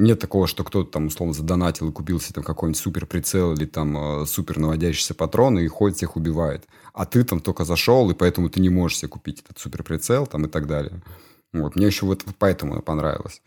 Нет 0.00 0.18
такого, 0.18 0.46
что 0.46 0.64
кто-то 0.64 0.90
там 0.90 1.06
условно 1.06 1.34
задонатил 1.34 1.90
и 1.90 1.92
купил 1.92 2.20
себе 2.20 2.34
там 2.36 2.44
какой-нибудь 2.44 2.80
супер 2.80 3.04
прицел 3.04 3.52
или 3.52 3.66
там 3.66 4.22
э, 4.22 4.26
супер 4.26 4.58
наводящийся 4.58 5.12
патрон 5.14 5.58
и 5.58 5.66
ходит 5.66 5.98
всех 5.98 6.16
убивает. 6.16 6.66
А 6.94 7.04
ты 7.04 7.22
там 7.22 7.40
только 7.40 7.66
зашел, 7.66 8.10
и 8.10 8.14
поэтому 8.14 8.48
ты 8.48 8.60
не 8.60 8.70
можешь 8.70 8.98
себе 8.98 9.10
купить 9.10 9.42
этот 9.44 9.58
супер 9.58 9.82
прицел 9.82 10.26
там 10.26 10.46
и 10.46 10.48
так 10.48 10.66
далее. 10.66 11.02
Вот. 11.52 11.76
Мне 11.76 11.86
еще 11.86 12.06
вот 12.06 12.24
поэтому 12.38 12.80
понравилось. 12.80 13.42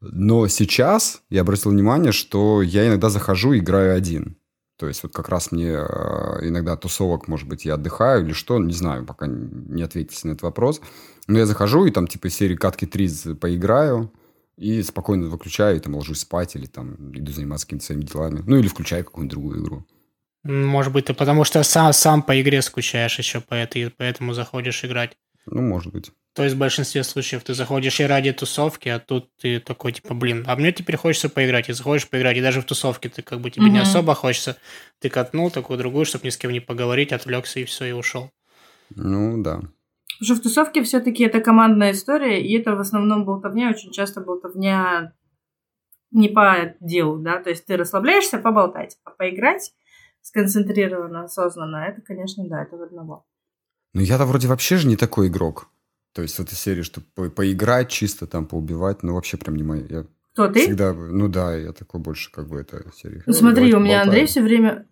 Но 0.00 0.48
сейчас 0.48 1.20
я 1.28 1.42
обратил 1.42 1.70
внимание, 1.70 2.12
что 2.12 2.62
я 2.62 2.86
иногда 2.88 3.10
захожу 3.10 3.52
и 3.52 3.58
играю 3.58 3.94
один. 3.94 4.38
То 4.78 4.88
есть 4.88 5.02
вот 5.02 5.12
как 5.12 5.28
раз 5.28 5.52
мне 5.52 5.68
э, 5.68 6.48
иногда 6.48 6.76
тусовок, 6.76 7.28
может 7.28 7.46
быть, 7.46 7.66
я 7.66 7.74
отдыхаю 7.74 8.24
или 8.24 8.32
что, 8.32 8.58
не 8.58 8.72
знаю, 8.72 9.04
пока 9.04 9.26
не 9.26 9.82
ответите 9.82 10.28
на 10.28 10.32
этот 10.32 10.44
вопрос. 10.44 10.80
Но 11.26 11.38
я 11.38 11.44
захожу 11.44 11.84
и 11.84 11.90
там 11.90 12.06
типа 12.06 12.30
серии 12.30 12.56
катки 12.56 12.86
3 12.86 13.34
поиграю, 13.34 14.10
и 14.56 14.82
спокойно 14.82 15.28
выключаю, 15.28 15.76
и 15.76 15.80
там 15.80 15.94
ложусь 15.94 16.20
спать, 16.20 16.54
или 16.56 16.66
там 16.66 16.94
иду 17.12 17.32
заниматься 17.32 17.66
какими-то 17.66 17.86
своими 17.86 18.02
делами. 18.04 18.42
Ну, 18.46 18.58
или 18.58 18.68
включаю 18.68 19.04
какую-нибудь 19.04 19.30
другую 19.32 19.62
игру. 19.62 19.86
Может 20.44 20.92
быть, 20.92 21.06
ты 21.06 21.14
потому 21.14 21.44
что 21.44 21.62
сам, 21.62 21.92
сам 21.92 22.22
по 22.22 22.40
игре 22.40 22.60
скучаешь 22.62 23.18
еще, 23.18 23.40
по 23.40 23.54
этой, 23.54 23.90
поэтому 23.90 24.34
заходишь 24.34 24.84
играть. 24.84 25.16
Ну, 25.46 25.62
может 25.62 25.92
быть. 25.92 26.12
То 26.34 26.42
есть 26.42 26.56
в 26.56 26.58
большинстве 26.58 27.04
случаев 27.04 27.44
ты 27.44 27.54
заходишь 27.54 28.00
и 28.00 28.04
ради 28.04 28.32
тусовки, 28.32 28.88
а 28.88 28.98
тут 28.98 29.30
ты 29.36 29.60
такой, 29.60 29.92
типа, 29.92 30.14
блин, 30.14 30.44
а 30.48 30.56
мне 30.56 30.72
теперь 30.72 30.96
хочется 30.96 31.28
поиграть. 31.28 31.68
И 31.68 31.72
заходишь 31.72 32.08
поиграть, 32.08 32.36
и 32.36 32.42
даже 32.42 32.60
в 32.60 32.64
тусовке 32.64 33.08
ты 33.08 33.22
как 33.22 33.40
бы 33.40 33.50
тебе 33.50 33.66
не 33.66 33.78
Мгм. 33.78 33.82
особо 33.82 34.14
хочется. 34.14 34.56
Ты 34.98 35.10
катнул 35.10 35.50
такую 35.50 35.78
другую, 35.78 36.04
чтобы 36.04 36.26
ни 36.26 36.30
с 36.30 36.36
кем 36.36 36.50
не 36.50 36.60
поговорить, 36.60 37.12
отвлекся 37.12 37.60
и 37.60 37.64
все, 37.64 37.84
и 37.86 37.92
ушел. 37.92 38.30
Ну, 38.96 39.40
да. 39.42 39.62
Потому 40.18 40.26
что 40.26 40.34
в 40.34 40.40
тусовке 40.42 40.82
все-таки 40.82 41.24
это 41.24 41.40
командная 41.40 41.92
история, 41.92 42.42
и 42.42 42.56
это 42.58 42.76
в 42.76 42.80
основном 42.80 43.24
болтовня, 43.24 43.70
очень 43.70 43.90
часто 43.90 44.20
болтовня 44.20 45.12
не 46.10 46.28
по 46.28 46.74
делу, 46.80 47.18
да, 47.18 47.38
то 47.42 47.50
есть 47.50 47.66
ты 47.66 47.76
расслабляешься 47.76 48.38
поболтать, 48.38 48.98
а 49.04 49.10
поиграть 49.10 49.72
сконцентрированно, 50.22 51.24
осознанно, 51.24 51.84
это, 51.84 52.00
конечно, 52.00 52.46
да, 52.48 52.62
это 52.62 52.76
в 52.76 52.82
одного. 52.82 53.26
Ну, 53.92 54.00
я-то 54.00 54.24
вроде 54.24 54.48
вообще 54.48 54.76
же 54.76 54.86
не 54.88 54.96
такой 54.96 55.28
игрок. 55.28 55.68
То 56.14 56.22
есть 56.22 56.36
в 56.36 56.40
этой 56.40 56.54
серии, 56.54 56.82
чтобы 56.82 57.06
по- 57.14 57.30
поиграть, 57.30 57.90
чисто 57.90 58.26
там 58.26 58.46
поубивать, 58.46 59.02
ну, 59.02 59.14
вообще 59.14 59.36
прям 59.36 59.56
не 59.56 59.64
моя. 59.64 59.84
Я 59.88 60.06
Кто 60.32 60.48
ты? 60.48 60.60
всегда... 60.60 60.92
Ну, 60.92 61.28
да, 61.28 61.56
я 61.56 61.72
такой 61.72 62.00
больше 62.00 62.30
как 62.30 62.48
бы 62.48 62.60
это 62.60 62.84
серии. 62.94 63.22
Ну, 63.26 63.32
смотри, 63.32 63.74
у 63.74 63.80
меня 63.80 64.00
поболтаем. 64.00 64.08
Андрей 64.08 64.26
все 64.26 64.42
время 64.42 64.86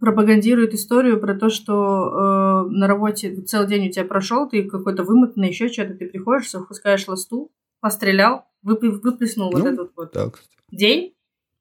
пропагандирует 0.00 0.74
историю 0.74 1.20
про 1.20 1.34
то, 1.34 1.48
что 1.50 2.64
э, 2.66 2.70
на 2.70 2.86
работе 2.86 3.34
целый 3.42 3.66
день 3.68 3.88
у 3.88 3.90
тебя 3.92 4.04
прошел, 4.04 4.48
ты 4.48 4.62
какой-то 4.68 5.02
вымотанный, 5.04 5.48
еще 5.48 5.68
что-то, 5.68 5.94
ты 5.94 6.06
приходишь, 6.08 6.50
запускаешь 6.50 7.06
ласту, 7.08 7.50
пострелял, 7.80 8.44
вып- 8.64 9.00
выплеснул 9.02 9.50
вот 9.50 9.62
Ну, 9.64 9.70
этот 9.72 9.92
вот 9.96 10.10
кстати. 10.12 10.48
день, 10.70 11.14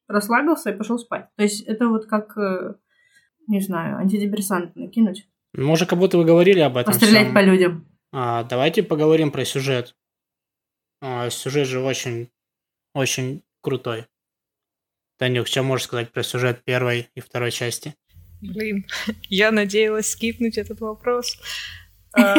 расслабился 0.08 0.72
и 0.72 0.78
пошел 0.78 0.98
спать. 1.00 1.30
То 1.36 1.44
есть 1.44 1.62
это 1.64 1.88
вот 1.88 2.06
как, 2.06 2.38
э, 2.38 2.76
не 3.48 3.62
знаю, 3.62 3.98
антидепрессант 3.98 4.76
накинуть, 4.76 5.28
Мы 5.54 5.72
уже 5.72 5.86
как 5.86 5.98
будто 6.00 6.18
вы 6.18 6.26
говорили 6.26 6.60
об 6.60 6.78
этом. 6.78 6.94
пострелять 6.94 7.24
всем. 7.26 7.34
по 7.34 7.42
людям. 7.42 7.86
А, 8.14 8.44
давайте 8.44 8.84
поговорим 8.84 9.32
про 9.32 9.44
сюжет. 9.46 9.96
А, 11.02 11.30
сюжет 11.30 11.68
же 11.68 11.82
очень, 11.82 12.30
очень 12.94 13.44
крутой. 13.62 14.06
Танюк, 15.18 15.48
что 15.48 15.64
можешь 15.64 15.86
сказать 15.88 16.12
про 16.12 16.24
сюжет 16.24 16.64
первой 16.64 17.10
и 17.16 17.20
второй 17.20 17.52
части? 17.52 17.96
Блин, 18.42 18.86
я 19.30 19.52
надеялась 19.52 20.12
скипнуть 20.12 20.58
этот 20.58 20.80
вопрос. 20.80 21.38
А, 22.14 22.36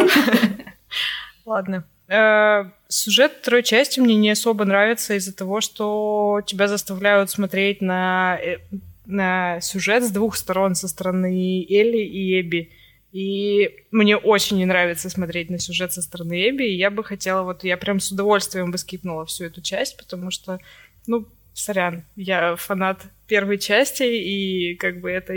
Ладно. 1.44 1.84
Э, 2.08 2.70
Сюжет 2.88 3.38
второй 3.42 3.62
части 3.62 4.00
мне 4.00 4.14
не 4.14 4.30
особо 4.30 4.64
нравится 4.64 5.14
из-за 5.14 5.34
того, 5.34 5.60
что 5.60 6.40
тебя 6.46 6.66
заставляют 6.66 7.30
смотреть 7.30 7.82
на, 7.82 8.38
э, 8.42 8.58
на 9.04 9.60
сюжет 9.60 10.04
с 10.04 10.10
двух 10.10 10.36
сторон, 10.36 10.74
со 10.74 10.88
стороны 10.88 11.66
Элли 11.68 11.98
и 11.98 12.40
Эбби. 12.40 12.70
И 13.12 13.70
мне 13.90 14.16
очень 14.16 14.58
не 14.58 14.66
нравится 14.66 15.10
смотреть 15.10 15.50
на 15.50 15.58
сюжет 15.58 15.92
со 15.92 16.02
стороны 16.02 16.48
Эбби, 16.48 16.64
и 16.64 16.76
я 16.76 16.90
бы 16.90 17.04
хотела, 17.04 17.42
вот 17.42 17.64
я 17.64 17.76
прям 17.76 18.00
с 18.00 18.10
удовольствием 18.10 18.70
бы 18.70 18.78
скипнула 18.78 19.26
всю 19.26 19.44
эту 19.44 19.60
часть, 19.60 19.96
потому 19.96 20.30
что, 20.30 20.58
ну, 21.06 21.26
сорян, 21.58 22.04
я 22.16 22.56
фанат 22.56 23.06
первой 23.26 23.58
части, 23.58 24.04
и 24.04 24.74
как 24.76 25.00
бы 25.00 25.10
это 25.10 25.34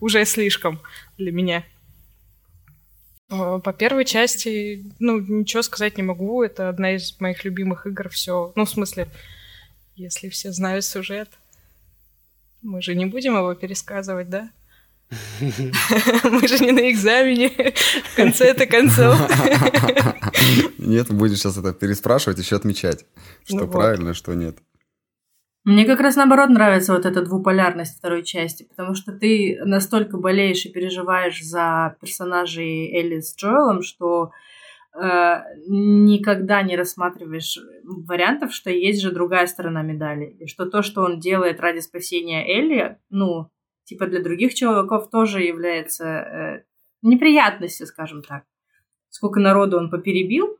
уже 0.00 0.24
слишком 0.24 0.80
для 1.18 1.32
меня. 1.32 1.64
По 3.28 3.72
первой 3.72 4.04
части, 4.04 4.84
ну, 4.98 5.18
ничего 5.18 5.62
сказать 5.62 5.96
не 5.96 6.02
могу. 6.02 6.42
Это 6.42 6.68
одна 6.68 6.94
из 6.94 7.18
моих 7.18 7.44
любимых 7.44 7.86
игр. 7.86 8.10
Все, 8.10 8.52
ну, 8.56 8.66
в 8.66 8.70
смысле, 8.70 9.08
если 9.96 10.28
все 10.28 10.52
знают 10.52 10.84
сюжет, 10.84 11.30
мы 12.60 12.82
же 12.82 12.94
не 12.94 13.06
будем 13.06 13.34
его 13.36 13.54
пересказывать, 13.54 14.28
да? 14.28 14.50
Мы 15.40 16.48
же 16.48 16.58
не 16.58 16.72
на 16.72 16.90
экзамене 16.90 17.50
в 17.50 18.16
конце-то 18.16 18.66
концов. 18.66 19.18
Нет, 20.78 21.12
будешь 21.12 21.38
сейчас 21.38 21.58
это 21.58 21.74
переспрашивать, 21.74 22.38
еще 22.38 22.56
отмечать, 22.56 23.04
что 23.44 23.58
ну 23.58 23.68
правильно, 23.68 24.14
что 24.14 24.32
нет. 24.32 24.56
Мне 25.64 25.84
как 25.84 26.00
раз 26.00 26.16
наоборот 26.16 26.50
нравится 26.50 26.92
вот 26.92 27.06
эта 27.06 27.22
двуполярность 27.22 27.96
второй 27.96 28.24
части, 28.24 28.64
потому 28.64 28.94
что 28.94 29.12
ты 29.12 29.60
настолько 29.64 30.16
болеешь 30.16 30.66
и 30.66 30.72
переживаешь 30.72 31.40
за 31.40 31.96
персонажей 32.00 32.92
Элли 32.92 33.20
с 33.20 33.36
Джоэлом, 33.36 33.82
что 33.82 34.32
э, 34.92 35.40
никогда 35.68 36.62
не 36.62 36.76
рассматриваешь 36.76 37.58
вариантов, 37.84 38.52
что 38.52 38.70
есть 38.70 39.00
же 39.00 39.12
другая 39.12 39.46
сторона 39.46 39.82
медали. 39.82 40.36
И 40.40 40.48
что 40.48 40.66
то, 40.66 40.82
что 40.82 41.02
он 41.02 41.20
делает 41.20 41.60
ради 41.60 41.78
спасения 41.78 42.44
Элли, 42.44 42.98
ну, 43.08 43.48
типа 43.84 44.08
для 44.08 44.20
других 44.20 44.54
человеков 44.54 45.10
тоже 45.10 45.42
является 45.42 46.04
э, 46.04 46.64
неприятностью, 47.02 47.86
скажем 47.86 48.24
так. 48.24 48.42
Сколько 49.10 49.38
народу 49.38 49.76
он 49.76 49.90
поперебил, 49.90 50.58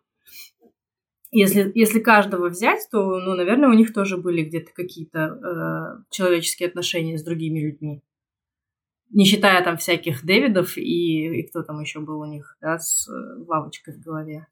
если, 1.33 1.73
если 1.75 1.99
каждого 1.99 2.51
взять, 2.51 2.87
то, 2.91 3.19
ну, 3.19 3.35
наверное, 3.35 3.71
у 3.71 3.73
них 3.73 3.93
тоже 3.93 4.19
были 4.19 4.45
где-то 4.45 4.73
какие-то 4.75 5.19
э, 5.19 6.05
человеческие 6.11 6.69
отношения 6.69 7.17
с 7.17 7.25
другими 7.25 7.59
людьми. 7.59 8.03
Не 9.11 9.25
считая 9.25 9.65
там 9.65 9.79
всяких 9.79 10.25
Дэвидов 10.25 10.77
и, 10.77 11.41
и 11.41 11.43
кто 11.49 11.63
там 11.63 11.81
еще 11.81 12.01
был 12.01 12.21
у 12.21 12.27
них, 12.27 12.57
да, 12.61 12.79
с 12.79 13.09
э, 13.09 13.45
лавочкой 13.47 13.95
в 13.95 14.01
голове. 14.01 14.47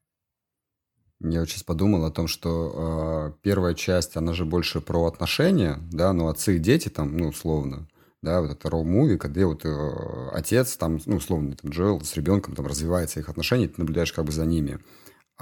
Я 1.23 1.41
вот 1.41 1.49
сейчас 1.49 1.61
подумал 1.61 2.03
о 2.05 2.11
том, 2.11 2.27
что 2.27 3.29
э, 3.31 3.39
первая 3.43 3.75
часть, 3.75 4.17
она 4.17 4.33
же 4.33 4.43
больше 4.43 4.81
про 4.81 5.05
отношения, 5.05 5.77
да, 5.91 6.13
ну, 6.13 6.29
отцы 6.29 6.55
и 6.55 6.59
дети 6.59 6.89
там, 6.89 7.15
ну, 7.15 7.27
условно, 7.27 7.87
да, 8.23 8.41
вот 8.41 8.51
это 8.51 8.69
роу-муви, 8.69 9.17
когда 9.17 9.45
вот 9.45 9.65
э, 9.65 10.29
отец 10.33 10.77
там, 10.77 10.99
ну, 11.05 11.17
условно, 11.17 11.55
там, 11.55 11.69
Джоэл 11.69 12.01
с 12.01 12.15
ребенком 12.15 12.55
там 12.55 12.65
развивается 12.65 13.19
их 13.19 13.29
отношения, 13.29 13.67
ты 13.67 13.75
наблюдаешь 13.77 14.13
как 14.13 14.25
бы 14.25 14.31
за 14.31 14.47
ними. 14.47 14.79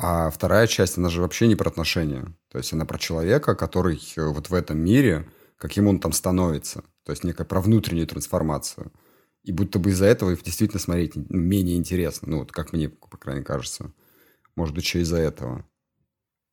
А 0.02 0.30
вторая 0.30 0.66
часть, 0.66 0.98
она 0.98 1.10
же 1.10 1.22
вообще 1.22 1.46
не 1.48 1.58
про 1.58 1.70
отношения. 1.70 2.34
То 2.50 2.58
есть 2.58 2.72
она 2.72 2.86
про 2.86 2.98
человека, 2.98 3.54
который 3.54 4.02
э, 4.16 4.28
вот 4.28 4.50
в 4.50 4.54
этом 4.54 4.80
мире, 4.80 5.28
каким 5.58 5.88
он 5.88 6.00
там 6.00 6.14
становится. 6.14 6.86
То 7.04 7.12
есть 7.12 7.26
некая 7.26 7.44
про 7.44 7.60
внутреннюю 7.60 8.08
трансформацию. 8.08 8.94
И 9.44 9.52
будто 9.52 9.78
бы 9.78 9.90
из-за 9.90 10.06
этого 10.06 10.34
действительно 10.38 10.80
смотреть 10.80 11.18
менее 11.18 11.76
интересно. 11.76 12.30
Ну, 12.30 12.40
вот 12.40 12.54
как 12.54 12.72
мне, 12.72 12.88
по 12.88 13.18
крайней 13.18 13.40
мере, 13.40 13.48
кажется. 13.48 13.92
Может 14.56 14.74
быть, 14.74 14.86
еще 14.86 15.02
из-за 15.02 15.18
этого. 15.18 15.66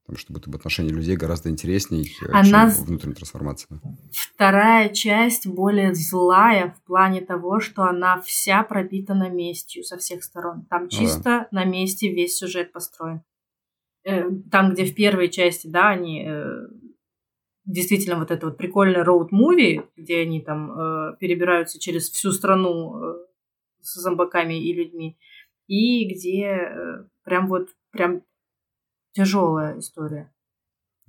Потому 0.06 0.18
что 0.18 0.32
будто 0.32 0.50
бы 0.50 0.58
отношения 0.58 0.90
людей 0.90 1.16
гораздо 1.16 1.48
интереснее, 1.48 2.04
э, 2.04 2.32
Она... 2.32 2.68
чем 2.68 2.84
внутренняя 2.84 3.14
трансформация. 3.14 3.80
Вторая 4.10 4.88
часть 4.88 5.46
более 5.46 5.94
злая 5.94 6.74
в 6.76 6.84
плане 6.84 7.20
того, 7.20 7.60
что 7.60 7.84
она 7.84 8.20
вся 8.22 8.64
пропитана 8.64 9.30
местью 9.30 9.84
со 9.84 9.98
всех 9.98 10.24
сторон. 10.24 10.66
Там 10.68 10.88
чисто 10.88 11.22
да. 11.22 11.48
на 11.52 11.64
месте 11.64 12.12
весь 12.12 12.36
сюжет 12.36 12.72
построен. 12.72 13.22
Э, 14.06 14.30
там, 14.52 14.72
где 14.72 14.84
в 14.84 14.94
первой 14.94 15.28
части, 15.28 15.66
да, 15.66 15.88
они 15.88 16.24
э, 16.24 16.68
действительно 17.64 18.20
вот 18.20 18.30
это 18.30 18.46
вот 18.46 18.56
прикольное 18.56 19.04
роуд-муви, 19.04 19.82
где 19.96 20.20
они 20.20 20.40
там 20.40 20.70
э, 20.70 21.16
перебираются 21.18 21.80
через 21.80 22.08
всю 22.08 22.30
страну 22.30 22.94
с 23.80 23.94
зомбаками 24.00 24.62
и 24.62 24.72
людьми, 24.72 25.18
и 25.66 26.04
где 26.08 26.72
прям 27.24 27.48
вот 27.48 27.70
прям 27.90 28.22
тяжелая 29.12 29.80
история. 29.80 30.32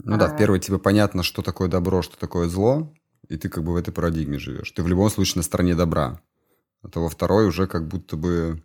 Ну 0.04 0.18
да, 0.18 0.28
в 0.28 0.38
первой 0.38 0.60
тебе 0.60 0.80
понятно, 0.80 1.22
что 1.22 1.44
такое 1.44 1.70
добро, 1.70 2.02
что 2.02 2.18
такое 2.18 2.48
зло, 2.48 2.92
и 3.30 3.38
ты 3.38 3.48
как 3.48 3.64
бы 3.64 3.74
в 3.74 3.76
этой 3.76 3.94
парадигме 3.94 4.40
живешь. 4.40 4.72
Ты 4.72 4.82
в 4.82 4.88
любом 4.88 5.10
случае 5.12 5.38
на 5.38 5.44
стороне 5.44 5.76
добра. 5.76 6.20
А 6.82 6.90
то 6.90 7.02
во 7.02 7.10
второй 7.10 7.48
уже 7.48 7.68
как 7.68 7.88
будто 7.88 8.18
бы 8.18 8.64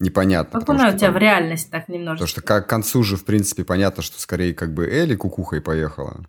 непонятно. 0.00 0.60
Как 0.60 0.68
у 0.68 0.74
тебя 0.74 0.92
там, 0.98 1.14
в 1.14 1.16
реальность 1.16 1.70
так 1.70 1.88
немножко. 1.88 2.26
Потому 2.26 2.28
что 2.28 2.42
к 2.42 2.66
концу 2.66 3.02
же, 3.02 3.16
в 3.16 3.24
принципе, 3.24 3.64
понятно, 3.64 4.02
что 4.02 4.20
скорее 4.20 4.54
как 4.54 4.74
бы 4.74 4.86
Элли 4.86 5.14
кукухой 5.14 5.60
поехала. 5.60 6.24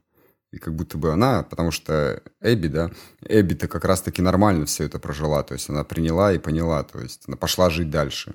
И 0.52 0.58
как 0.58 0.76
будто 0.76 0.98
бы 0.98 1.14
она, 1.14 1.44
потому 1.44 1.72
что 1.72 2.22
Эбби, 2.42 2.68
да, 2.68 2.92
Эбби-то 3.22 3.70
как 3.70 3.86
раз-таки 3.86 4.22
нормально 4.22 4.66
все 4.66 4.84
это 4.84 5.00
прожила. 5.00 5.44
То 5.44 5.54
есть 5.54 5.70
она 5.70 5.86
приняла 5.86 6.34
и 6.34 6.40
поняла. 6.40 6.84
То 6.84 7.00
есть 7.00 7.24
она 7.28 7.38
пошла 7.38 7.70
жить 7.70 7.90
дальше. 7.90 8.34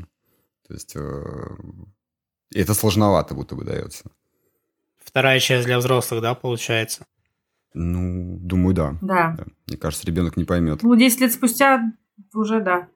То 0.67 0.75
есть 0.75 0.97
э, 0.97 1.25
это 2.55 2.73
сложновато 2.73 3.35
будто 3.35 3.55
бы 3.55 3.65
дается. 3.65 4.05
Вторая 4.97 5.39
часть 5.41 5.67
для 5.67 5.79
взрослых, 5.79 6.23
да, 6.23 6.35
получается? 6.35 7.05
Ну, 7.75 8.39
думаю, 8.41 8.75
да. 8.75 8.97
Да. 9.03 9.35
да. 9.37 9.45
Мне 9.67 9.77
кажется, 9.77 10.07
ребенок 10.07 10.39
не 10.39 10.45
поймет. 10.45 10.83
Ну, 10.83 10.97
10 10.97 11.21
лет 11.21 11.33
спустя 11.33 11.93
уже 12.33 12.61
да. 12.61 12.89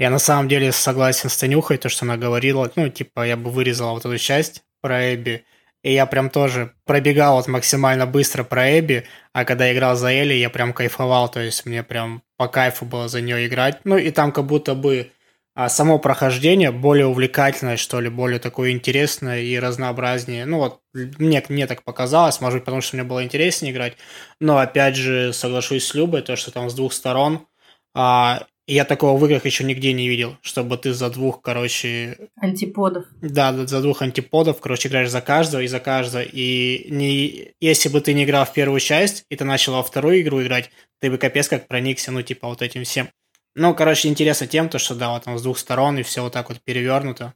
Я 0.00 0.08
на 0.08 0.18
самом 0.18 0.48
деле 0.48 0.72
согласен 0.72 1.28
с 1.28 1.36
Танюхой, 1.36 1.76
то, 1.76 1.90
что 1.90 2.06
она 2.06 2.16
говорила. 2.16 2.72
Ну, 2.74 2.88
типа, 2.88 3.26
я 3.26 3.36
бы 3.36 3.50
вырезала 3.50 3.90
вот 3.92 4.06
эту 4.06 4.16
часть 4.16 4.62
про 4.80 5.14
Эбби. 5.14 5.44
И 5.82 5.92
я 5.92 6.06
прям 6.06 6.30
тоже 6.30 6.72
пробегал 6.86 7.36
вот 7.36 7.48
максимально 7.48 8.06
быстро 8.06 8.42
про 8.42 8.78
Эбби, 8.78 9.04
а 9.34 9.44
когда 9.44 9.70
играл 9.70 9.96
за 9.96 10.08
Элли, 10.10 10.32
я 10.32 10.48
прям 10.48 10.72
кайфовал, 10.72 11.30
то 11.30 11.40
есть 11.40 11.66
мне 11.66 11.82
прям 11.82 12.22
по 12.38 12.48
кайфу 12.48 12.86
было 12.86 13.08
за 13.08 13.20
нее 13.20 13.46
играть. 13.46 13.80
Ну 13.84 13.98
и 13.98 14.10
там 14.10 14.32
как 14.32 14.46
будто 14.46 14.74
бы 14.74 15.12
а, 15.54 15.68
само 15.68 15.98
прохождение 15.98 16.70
более 16.70 17.04
увлекательное, 17.04 17.76
что 17.76 18.00
ли, 18.00 18.08
более 18.08 18.38
такое 18.38 18.70
интересное 18.70 19.40
и 19.40 19.58
разнообразнее. 19.58 20.46
Ну 20.46 20.60
вот, 20.60 20.80
мне, 20.94 21.44
мне 21.50 21.66
так 21.66 21.82
показалось, 21.82 22.40
может 22.40 22.60
быть, 22.60 22.64
потому 22.64 22.80
что 22.80 22.96
мне 22.96 23.04
было 23.04 23.22
интереснее 23.22 23.70
играть. 23.70 23.98
Но 24.40 24.56
опять 24.56 24.96
же, 24.96 25.34
соглашусь 25.34 25.84
с 25.84 25.92
Любой, 25.92 26.22
то, 26.22 26.36
что 26.36 26.50
там 26.50 26.70
с 26.70 26.74
двух 26.74 26.94
сторон 26.94 27.46
а, 27.94 28.46
я 28.72 28.84
такого 28.84 29.18
в 29.18 29.26
играх 29.26 29.46
еще 29.46 29.64
нигде 29.64 29.92
не 29.92 30.08
видел, 30.08 30.36
чтобы 30.42 30.76
ты 30.78 30.92
за 30.92 31.10
двух, 31.10 31.42
короче... 31.42 32.28
Антиподов. 32.36 33.06
Да, 33.20 33.66
за 33.66 33.80
двух 33.80 34.02
антиподов, 34.02 34.60
короче, 34.60 34.88
играешь 34.88 35.10
за 35.10 35.20
каждого 35.20 35.62
и 35.62 35.66
за 35.66 35.80
каждого. 35.80 36.22
И 36.22 36.86
не... 36.90 37.52
если 37.60 37.88
бы 37.88 38.00
ты 38.00 38.12
не 38.12 38.24
играл 38.24 38.44
в 38.44 38.52
первую 38.52 38.80
часть, 38.80 39.24
и 39.28 39.36
ты 39.36 39.44
начал 39.44 39.72
во 39.72 39.82
вторую 39.82 40.20
игру 40.20 40.42
играть, 40.42 40.70
ты 41.00 41.10
бы 41.10 41.18
капец 41.18 41.48
как 41.48 41.66
проникся, 41.66 42.12
ну, 42.12 42.22
типа, 42.22 42.48
вот 42.48 42.62
этим 42.62 42.84
всем. 42.84 43.08
Ну, 43.56 43.74
короче, 43.74 44.08
интересно 44.08 44.46
тем, 44.46 44.68
то, 44.68 44.78
что, 44.78 44.94
да, 44.94 45.10
вот 45.10 45.24
там 45.24 45.36
с 45.36 45.42
двух 45.42 45.58
сторон, 45.58 45.98
и 45.98 46.02
все 46.02 46.22
вот 46.22 46.32
так 46.32 46.48
вот 46.48 46.60
перевернуто. 46.60 47.34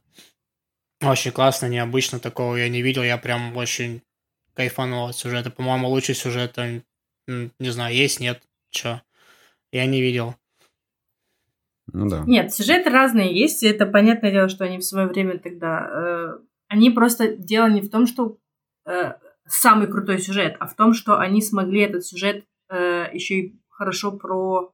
Очень 1.01 1.31
классно, 1.31 1.65
необычно, 1.65 2.19
такого 2.19 2.55
я 2.55 2.69
не 2.69 2.81
видел, 2.81 3.03
я 3.03 3.17
прям 3.17 3.57
очень 3.57 4.01
кайфанул 4.53 5.09
от 5.09 5.17
сюжета. 5.17 5.51
По-моему, 5.51 5.89
лучший 5.89 6.15
сюжет, 6.15 6.57
не 7.27 7.69
знаю, 7.71 7.93
есть, 7.93 8.21
нет, 8.21 8.41
что. 8.69 9.01
Я 9.73 9.85
не 9.85 10.01
видел. 10.01 10.35
Ну 11.93 12.09
да. 12.09 12.23
Нет, 12.25 12.53
сюжеты 12.53 12.89
разные 12.89 13.37
есть, 13.37 13.63
и 13.63 13.67
это 13.67 13.85
понятное 13.85 14.31
дело, 14.31 14.49
что 14.49 14.65
они 14.65 14.79
в 14.79 14.83
свое 14.83 15.07
время 15.07 15.37
тогда... 15.39 15.87
Э, 15.91 16.37
они 16.67 16.89
просто... 16.89 17.35
Дело 17.35 17.67
не 17.67 17.81
в 17.81 17.89
том, 17.89 18.07
что 18.07 18.37
э, 18.85 19.13
самый 19.47 19.87
крутой 19.87 20.19
сюжет, 20.19 20.55
а 20.59 20.67
в 20.67 20.75
том, 20.75 20.93
что 20.93 21.19
они 21.19 21.41
смогли 21.41 21.81
этот 21.81 22.05
сюжет 22.05 22.45
э, 22.69 23.09
еще 23.13 23.35
и 23.35 23.59
хорошо 23.69 24.11
про... 24.11 24.71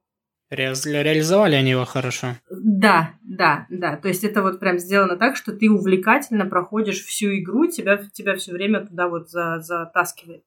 Ре 0.50 0.66
реализовали 0.66 1.54
они 1.54 1.70
его 1.70 1.86
хорошо. 1.86 2.36
Да, 2.50 3.14
да, 3.22 3.66
да. 3.70 3.96
То 3.96 4.08
есть 4.08 4.22
это 4.22 4.42
вот 4.42 4.60
прям 4.60 4.78
сделано 4.78 5.16
так, 5.16 5.36
что 5.36 5.52
ты 5.52 5.70
увлекательно 5.70 6.44
проходишь 6.44 7.02
всю 7.02 7.34
игру, 7.38 7.66
тебя, 7.68 7.98
тебя 8.12 8.36
все 8.36 8.52
время 8.52 8.86
туда 8.86 9.08
вот 9.08 9.30
за, 9.30 9.60
затаскивает. 9.60 10.44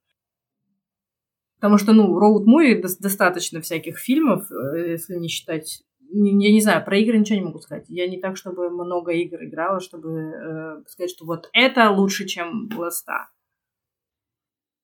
Потому 1.56 1.78
что, 1.78 1.92
ну, 1.92 2.18
роуд 2.18 2.46
муви 2.46 2.80
достаточно 3.00 3.60
всяких 3.60 3.98
фильмов, 3.98 4.46
э, 4.52 4.90
если 4.90 5.16
не 5.16 5.28
считать 5.28 5.82
я 6.10 6.52
не 6.52 6.60
знаю, 6.60 6.84
про 6.84 6.98
игры 6.98 7.18
ничего 7.18 7.38
не 7.38 7.44
могу 7.44 7.60
сказать. 7.60 7.84
Я 7.88 8.08
не 8.08 8.18
так, 8.18 8.36
чтобы 8.36 8.70
много 8.70 9.12
игр 9.12 9.44
играла, 9.44 9.80
чтобы 9.80 10.10
э, 10.10 10.82
сказать, 10.88 11.10
что 11.10 11.24
вот 11.24 11.48
это 11.52 11.90
лучше, 11.90 12.26
чем 12.26 12.68
Ласта. 12.76 13.28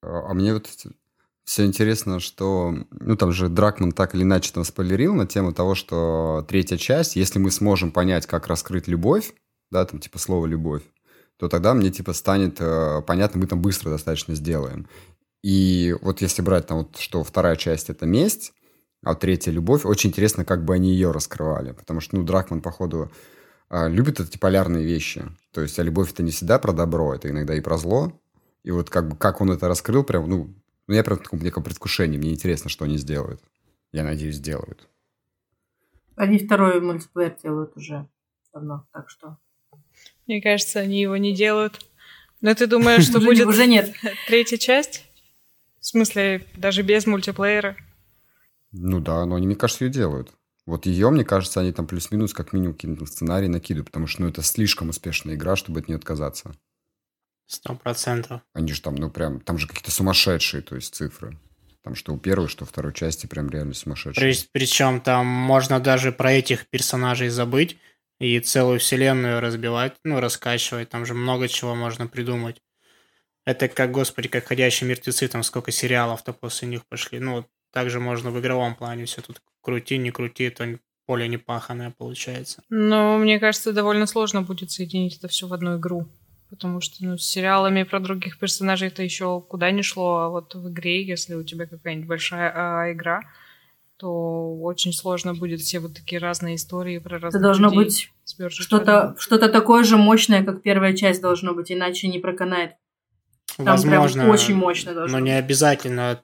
А, 0.03 0.35
мне 0.35 0.53
вот 0.53 0.69
все 1.45 1.65
интересно, 1.65 2.21
что, 2.21 2.75
ну, 2.91 3.17
там 3.17 3.33
же 3.33 3.49
Дракман 3.49 3.93
так 3.93 4.15
или 4.15 4.23
иначе 4.23 4.53
там 4.53 4.65
спойлерил 4.65 5.15
на 5.15 5.27
тему 5.27 5.53
того, 5.53 5.75
что 5.75 6.45
третья 6.49 6.77
часть, 6.77 7.17
если 7.17 7.39
мы 7.39 7.51
сможем 7.51 7.91
понять, 7.91 8.27
как 8.27 8.47
раскрыть 8.47 8.89
любовь, 8.89 9.35
да, 9.71 9.85
там, 9.85 10.01
типа, 10.01 10.19
слово 10.19 10.47
«любовь», 10.47 10.83
то 11.39 11.49
тогда 11.49 11.75
мне, 11.75 11.91
типа, 11.91 12.13
станет 12.13 12.61
э, 12.61 13.03
понятно, 13.07 13.41
мы 13.41 13.47
там 13.47 13.61
быстро 13.61 13.91
достаточно 13.91 14.35
сделаем. 14.35 14.87
И 15.43 15.97
вот 16.03 16.21
если 16.21 16.43
брать 16.43 16.67
там 16.67 16.79
вот, 16.79 16.99
что 16.99 17.25
вторая 17.25 17.57
часть— 17.57 17.91
это 17.91 18.07
месть, 18.07 18.53
а 19.03 19.15
третья 19.15 19.51
любовь. 19.51 19.85
Очень 19.85 20.11
интересно, 20.11 20.45
как 20.45 20.65
бы 20.65 20.75
они 20.75 20.93
ее 20.93 21.11
раскрывали. 21.11 21.73
Потому 21.73 22.01
что, 22.01 22.17
ну, 22.17 22.23
Дракман, 22.23 22.61
походу, 22.61 23.11
а, 23.69 23.88
любят 23.88 24.21
эти 24.21 24.38
полярные 24.38 24.85
вещи. 24.85 25.25
То 25.53 25.61
есть, 25.61 25.79
а 25.79 25.83
любовь 25.83 26.12
это 26.12 26.23
не 26.23 26.31
всегда 26.31 26.59
про 26.59 26.73
добро, 26.73 27.15
это 27.15 27.29
иногда 27.29 27.55
и 27.55 27.61
про 27.61 27.77
зло. 27.79 28.12
И 28.62 28.71
вот 28.71 28.91
как 28.91 29.09
бы 29.09 29.17
как 29.17 29.41
он 29.41 29.51
это 29.51 29.67
раскрыл, 29.67 30.05
прям, 30.05 30.29
ну, 30.29 30.55
ну 30.87 30.95
я 30.95 31.03
прям 31.03 31.19
в 31.19 31.23
таком 31.23 31.41
неком 31.41 31.65
предвкушении. 31.65 32.19
Мне 32.19 32.31
интересно, 32.31 32.71
что 32.71 32.85
они 32.85 32.97
сделают. 32.97 33.43
Я 33.93 34.05
надеюсь, 34.05 34.37
сделают. 34.37 34.88
Они 36.15 36.38
второй 36.38 36.81
мультиплеер 36.81 37.37
делают 37.43 37.77
уже 37.77 38.09
давно, 38.53 38.87
так 38.93 39.11
что... 39.11 39.38
Мне 40.27 40.41
кажется, 40.41 40.79
они 40.79 41.01
его 41.01 41.17
не 41.17 41.35
делают. 41.35 41.85
Но 42.41 42.55
ты 42.55 42.67
думаешь, 42.67 43.05
что 43.05 43.21
будет 43.25 43.47
уже 43.47 43.67
нет. 43.67 43.93
третья 44.29 44.57
часть? 44.57 45.05
В 45.81 45.87
смысле, 45.87 46.47
даже 46.57 46.83
без 46.83 47.07
мультиплеера? 47.07 47.77
Ну 48.73 49.01
да, 49.01 49.25
но 49.27 49.37
они, 49.37 49.47
мне 49.47 49.57
кажется, 49.57 49.85
ее 49.85 49.91
делают. 49.91 50.33
Вот 50.65 50.87
ее, 50.87 51.11
мне 51.11 51.25
кажется, 51.25 51.61
они 51.61 51.73
там 51.73 51.87
плюс-минус 51.87 52.33
как 52.33 52.53
минимум 52.53 52.75
какие-то 52.75 53.05
сценарии 53.07 53.49
накидывают, 53.49 53.89
потому 53.89 54.07
что 54.07 54.23
ну, 54.23 54.29
это 54.29 54.43
слишком 54.43 54.91
успешная 54.91 55.35
игра, 55.35 55.57
чтобы 55.57 55.81
от 55.81 55.89
нее 55.89 55.97
отказаться. 55.97 56.55
Сто 57.47 57.75
процентов. 57.75 58.41
Они 58.55 58.73
же 58.73 58.81
там, 58.81 58.95
ну 58.95 59.11
прям, 59.11 59.41
там 59.41 59.59
же 59.59 59.67
какие-то 59.67 59.91
сумасшедшие, 59.91 60.63
то 60.63 60.77
есть 60.77 60.95
цифры. 60.95 61.39
Там 61.83 61.97
что 61.97 62.15
у 62.15 62.19
первой, 62.19 62.49
что 62.49 62.65
у 62.65 62.67
второй 62.67 62.95
части 62.95 63.27
прям 63.27 63.51
реально 63.51 63.75
сумасшедшие. 63.75 64.35
Причем 64.53 65.01
там 65.01 65.27
можно 65.27 65.81
даже 65.81 66.13
про 66.13 66.33
этих 66.33 66.69
персонажей 66.69 67.29
забыть 67.29 67.77
и 68.21 68.39
целую 68.39 68.79
вселенную 68.79 69.41
разбивать, 69.41 69.97
ну, 70.05 70.21
раскачивать. 70.21 70.91
Там 70.91 71.05
же 71.05 71.15
много 71.15 71.49
чего 71.49 71.75
можно 71.75 72.07
придумать. 72.07 72.63
Это 73.45 73.67
как, 73.67 73.91
господи, 73.91 74.29
как 74.29 74.47
«Ходящие 74.47 74.89
мертвецы», 74.89 75.27
там 75.27 75.43
сколько 75.43 75.73
сериалов-то 75.73 76.33
после 76.33 76.69
них 76.69 76.87
пошли. 76.87 77.19
Ну, 77.19 77.33
вот 77.33 77.49
также 77.73 78.01
можно 78.01 78.31
в 78.31 78.41
игровом 78.41 78.75
плане 78.75 79.05
все 79.05 79.23
тут 79.23 79.41
крути, 79.61 79.99
не 79.99 80.11
крути, 80.11 80.45
это 80.45 80.79
поле 81.07 81.29
не 81.29 81.39
паханое 81.39 81.91
получается. 81.91 82.63
Но 82.71 83.19
мне 83.19 83.39
кажется, 83.39 83.73
довольно 83.73 84.07
сложно 84.07 84.43
будет 84.43 84.71
соединить 84.71 85.17
это 85.17 85.29
все 85.29 85.47
в 85.47 85.53
одну 85.53 85.79
игру. 85.79 86.07
Потому 86.51 86.83
что 86.83 86.97
ну, 87.01 87.17
с 87.17 87.25
сериалами 87.25 87.83
про 87.83 87.99
других 87.99 88.39
персонажей 88.39 88.89
это 88.89 89.03
еще 89.03 89.41
куда 89.41 89.71
ни 89.71 89.81
шло, 89.81 90.19
а 90.19 90.29
вот 90.29 90.55
в 90.55 90.69
игре, 90.71 91.03
если 91.03 91.35
у 91.35 91.43
тебя 91.43 91.67
какая-нибудь 91.67 92.07
большая 92.07 92.53
а, 92.55 92.93
игра, 92.93 93.23
то 93.97 94.59
очень 94.61 94.93
сложно 94.93 95.33
будет 95.33 95.61
все 95.61 95.79
вот 95.79 95.95
такие 95.95 96.21
разные 96.21 96.57
истории 96.57 96.99
про 96.99 97.19
разных 97.19 97.41
Это 97.41 97.43
должно 97.43 97.71
людей 97.71 97.85
быть 97.85 98.11
что-то 98.51 99.15
что 99.19 99.39
такое 99.39 99.83
же 99.85 99.97
мощное, 99.97 100.45
как 100.45 100.61
первая 100.61 100.93
часть 100.93 101.23
должно 101.23 101.55
быть, 101.55 101.73
иначе 101.73 102.09
не 102.09 102.19
проканает. 102.19 102.73
Там 103.57 103.67
Возможно, 103.67 104.23
прям 104.23 104.35
очень 104.35 104.55
мощно 104.55 104.93
должно 104.93 105.19
но 105.19 105.25
не 105.25 105.31
быть. 105.31 105.45
обязательно. 105.45 106.23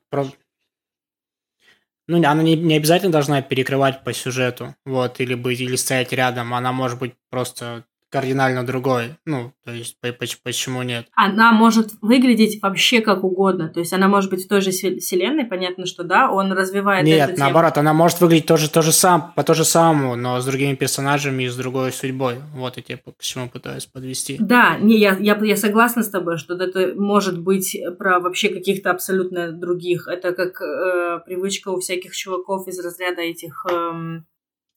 Ну, 2.08 2.16
она 2.26 2.42
не, 2.42 2.56
не 2.56 2.74
обязательно 2.74 3.12
должна 3.12 3.42
перекрывать 3.42 4.02
по 4.02 4.14
сюжету, 4.14 4.74
вот, 4.86 5.20
или 5.20 5.34
быть, 5.34 5.60
или 5.60 5.76
стоять 5.76 6.12
рядом. 6.12 6.54
Она 6.54 6.72
может 6.72 6.98
быть 6.98 7.14
просто 7.30 7.84
кардинально 8.10 8.64
другой. 8.66 9.16
Ну, 9.26 9.52
то 9.64 9.70
есть, 9.72 10.00
по- 10.00 10.12
поч- 10.12 10.38
почему 10.42 10.82
нет? 10.82 11.06
Она 11.14 11.52
может 11.52 11.90
выглядеть 12.00 12.60
вообще 12.62 13.00
как 13.00 13.24
угодно. 13.24 13.68
То 13.68 13.80
есть 13.80 13.92
она 13.92 14.08
может 14.08 14.30
быть 14.30 14.44
в 14.44 14.48
той 14.48 14.60
же 14.60 14.70
все- 14.70 14.98
вселенной, 14.98 15.44
понятно, 15.44 15.84
что 15.86 16.04
да, 16.04 16.30
он 16.30 16.52
развивает 16.52 17.02
эту 17.06 17.10
Нет, 17.16 17.26
тему. 17.28 17.38
наоборот, 17.40 17.76
она 17.78 17.92
может 17.92 18.20
выглядеть 18.20 18.46
тоже, 18.46 18.70
то 18.70 18.82
же 18.82 18.92
сам, 18.92 19.32
по 19.36 19.42
то 19.44 19.54
же 19.54 19.64
самому, 19.64 20.16
но 20.16 20.40
с 20.40 20.46
другими 20.46 20.74
персонажами 20.74 21.42
и 21.44 21.48
с 21.48 21.56
другой 21.56 21.92
судьбой. 21.92 22.36
Вот 22.54 22.76
я 22.76 22.82
тебе 22.82 22.98
к 22.98 23.22
чему 23.22 23.48
пытаюсь 23.48 23.86
подвести. 23.86 24.36
Да, 24.40 24.78
не, 24.78 24.98
я, 24.98 25.16
я, 25.18 25.36
я 25.42 25.56
согласна 25.56 26.02
с 26.02 26.08
тобой, 26.10 26.38
что 26.38 26.54
это 26.54 26.94
может 26.94 27.38
быть 27.40 27.76
про 27.98 28.20
вообще 28.20 28.48
каких-то 28.48 28.90
абсолютно 28.90 29.52
других. 29.52 30.08
Это 30.08 30.32
как 30.32 30.60
э, 30.62 31.20
привычка 31.26 31.68
у 31.68 31.78
всяких 31.80 32.14
чуваков 32.16 32.66
из 32.68 32.78
разряда 32.82 33.20
этих 33.20 33.66
эм, 33.70 34.26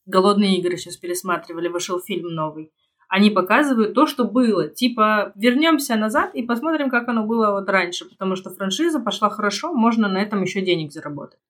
голодные 0.06 0.58
игры 0.58 0.78
сейчас 0.78 0.98
пересматривали, 0.98 1.67
вышел 1.67 2.00
фильм 2.00 2.28
новый. 2.34 2.72
Они 3.12 3.30
показывают 3.30 3.93
то, 3.93 4.08
что 4.08 4.24
было. 4.24 4.69
Типа, 4.69 5.34
вернемся 5.36 5.97
назад 5.97 6.34
и 6.34 6.43
посмотрим, 6.43 6.89
как 6.89 7.10
оно 7.10 7.26
было 7.26 7.52
вот 7.52 7.69
раньше. 7.69 8.06
Потому 8.06 8.38
что 8.38 8.50
франшиза 8.50 9.02
пошла 9.02 9.30
хорошо, 9.30 9.74
можно 9.74 10.08
на 10.08 10.21
этом 10.21 10.41
еще 10.43 10.62
денег 10.62 10.93
заработать. 10.93 11.41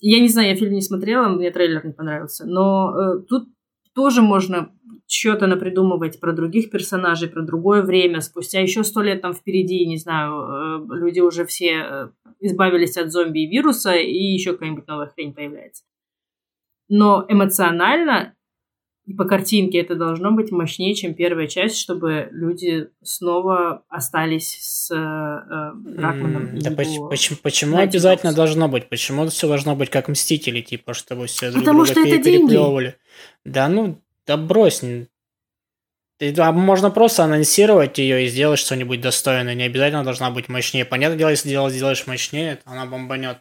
Я 0.00 0.20
не 0.20 0.28
знаю, 0.28 0.50
я 0.50 0.56
фильм 0.56 0.74
не 0.74 0.82
смотрела, 0.82 1.28
мне 1.28 1.50
трейлер 1.50 1.86
не 1.86 1.92
понравился. 1.94 2.44
Но 2.44 2.94
э, 2.94 3.20
тут 3.26 3.48
тоже 3.94 4.20
можно 4.20 4.72
что-то 5.06 5.46
напридумывать 5.46 6.20
про 6.20 6.34
других 6.34 6.68
персонажей, 6.68 7.30
про 7.30 7.40
другое 7.40 7.80
время. 7.80 8.20
Спустя 8.20 8.60
еще 8.60 8.84
сто 8.84 9.00
лет 9.00 9.22
там 9.22 9.32
впереди, 9.32 9.86
не 9.86 9.96
знаю, 9.96 10.82
э, 10.82 10.96
люди 10.96 11.20
уже 11.20 11.46
все 11.46 11.70
э, 11.70 12.08
избавились 12.40 12.98
от 12.98 13.10
зомби 13.10 13.44
и 13.44 13.50
вируса, 13.50 13.94
и 13.94 14.34
еще 14.34 14.52
какая-нибудь 14.52 14.86
новая 14.86 15.06
хрень 15.06 15.32
появляется. 15.32 15.82
Но 16.90 17.24
эмоционально 17.26 18.34
и 19.06 19.12
по 19.14 19.24
картинке 19.26 19.78
это 19.80 19.94
должно 19.96 20.30
быть 20.32 20.50
мощнее, 20.50 20.94
чем 20.94 21.14
первая 21.14 21.46
часть, 21.46 21.76
чтобы 21.78 22.28
люди 22.32 22.88
снова 23.02 23.82
остались 23.88 24.56
с 24.60 24.90
э, 24.90 24.96
э, 24.96 25.72
Дракманом. 25.96 26.48
М, 26.48 26.56
и 26.56 26.60
Да 26.60 26.70
его- 26.70 26.76
поч- 26.76 27.10
почему, 27.10 27.38
почему 27.42 27.76
обязательно 27.78 28.30
бокс. 28.32 28.36
должно 28.36 28.68
быть? 28.68 28.88
Почему 28.88 29.26
все 29.28 29.46
должно 29.48 29.76
быть 29.76 29.90
как 29.90 30.08
Мстители, 30.08 30.62
типа, 30.62 30.94
чтобы 30.94 31.26
все 31.26 31.50
друг 31.50 31.62
Потому 31.64 31.84
друга 31.84 31.90
что 31.92 32.00
это 32.00 32.10
пере- 32.10 32.22
деньги. 32.22 32.40
переплевывали? 32.48 32.96
Да 33.44 33.68
ну, 33.68 34.00
да 34.26 34.36
брось. 34.38 34.82
а 36.38 36.52
можно 36.52 36.90
просто 36.90 37.24
анонсировать 37.24 37.98
ее 37.98 38.24
и 38.24 38.28
сделать 38.28 38.58
что-нибудь 38.58 39.00
достойное. 39.02 39.54
Не 39.54 39.64
обязательно 39.64 40.04
должна 40.04 40.30
быть 40.30 40.48
мощнее. 40.48 40.84
Понятное 40.86 41.18
дело, 41.18 41.28
если 41.30 41.48
дело 41.50 41.68
сделаешь 41.70 42.06
мощнее, 42.06 42.58
она 42.64 42.86
бомбанет. 42.86 43.38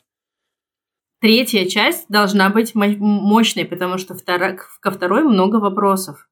Третья 1.23 1.65
часть 1.65 2.09
должна 2.09 2.49
быть 2.49 2.75
мо- 2.75 2.97
мощной, 2.97 3.63
потому 3.63 3.97
что 3.97 4.13
втора- 4.13 4.57
ко 4.81 4.91
второй 4.91 5.23
много 5.23 5.55
вопросов. 5.55 6.27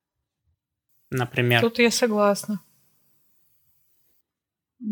Например. 1.09 1.61
Тут 1.61 1.79
я 1.79 1.89
согласна. 1.91 2.59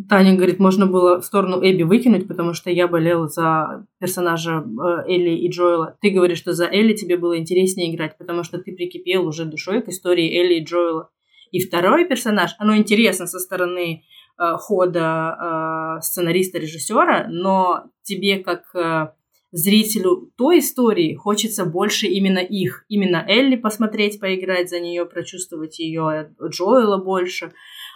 Таня 0.07 0.37
говорит, 0.37 0.57
можно 0.57 0.85
было 0.85 1.19
в 1.19 1.25
сторону 1.25 1.57
Эбби 1.61 1.83
выкинуть, 1.83 2.29
потому 2.29 2.53
что 2.53 2.69
я 2.69 2.87
болела 2.87 3.27
за 3.27 3.85
персонажа 3.99 4.63
э, 4.63 5.11
Элли 5.11 5.31
и 5.31 5.49
Джоэла. 5.49 5.97
Ты 5.99 6.11
говоришь, 6.11 6.37
что 6.37 6.53
за 6.53 6.67
Элли 6.67 6.93
тебе 6.93 7.17
было 7.17 7.37
интереснее 7.37 7.93
играть, 7.93 8.17
потому 8.17 8.45
что 8.45 8.57
ты 8.57 8.73
прикипел 8.73 9.27
уже 9.27 9.43
душой 9.43 9.81
к 9.81 9.89
истории 9.89 10.33
Элли 10.33 10.61
и 10.61 10.63
Джоэла. 10.63 11.09
И 11.51 11.59
второй 11.59 12.07
персонаж, 12.07 12.51
оно 12.57 12.77
интересно 12.77 13.27
со 13.27 13.37
стороны 13.37 14.05
э, 14.37 14.51
хода 14.59 15.97
э, 15.97 16.01
сценариста, 16.03 16.57
режиссера, 16.57 17.27
но 17.27 17.91
тебе 18.03 18.37
как 18.37 18.63
э, 18.73 19.09
зрителю 19.51 20.31
той 20.37 20.59
истории 20.59 21.15
хочется 21.15 21.65
больше 21.65 22.07
именно 22.07 22.39
их. 22.39 22.85
Именно 22.87 23.25
Элли 23.27 23.55
посмотреть, 23.55 24.19
поиграть 24.19 24.69
за 24.69 24.79
нее, 24.79 25.05
прочувствовать 25.05 25.79
ее, 25.79 26.33
Джоэла 26.41 26.97
больше. 26.97 27.51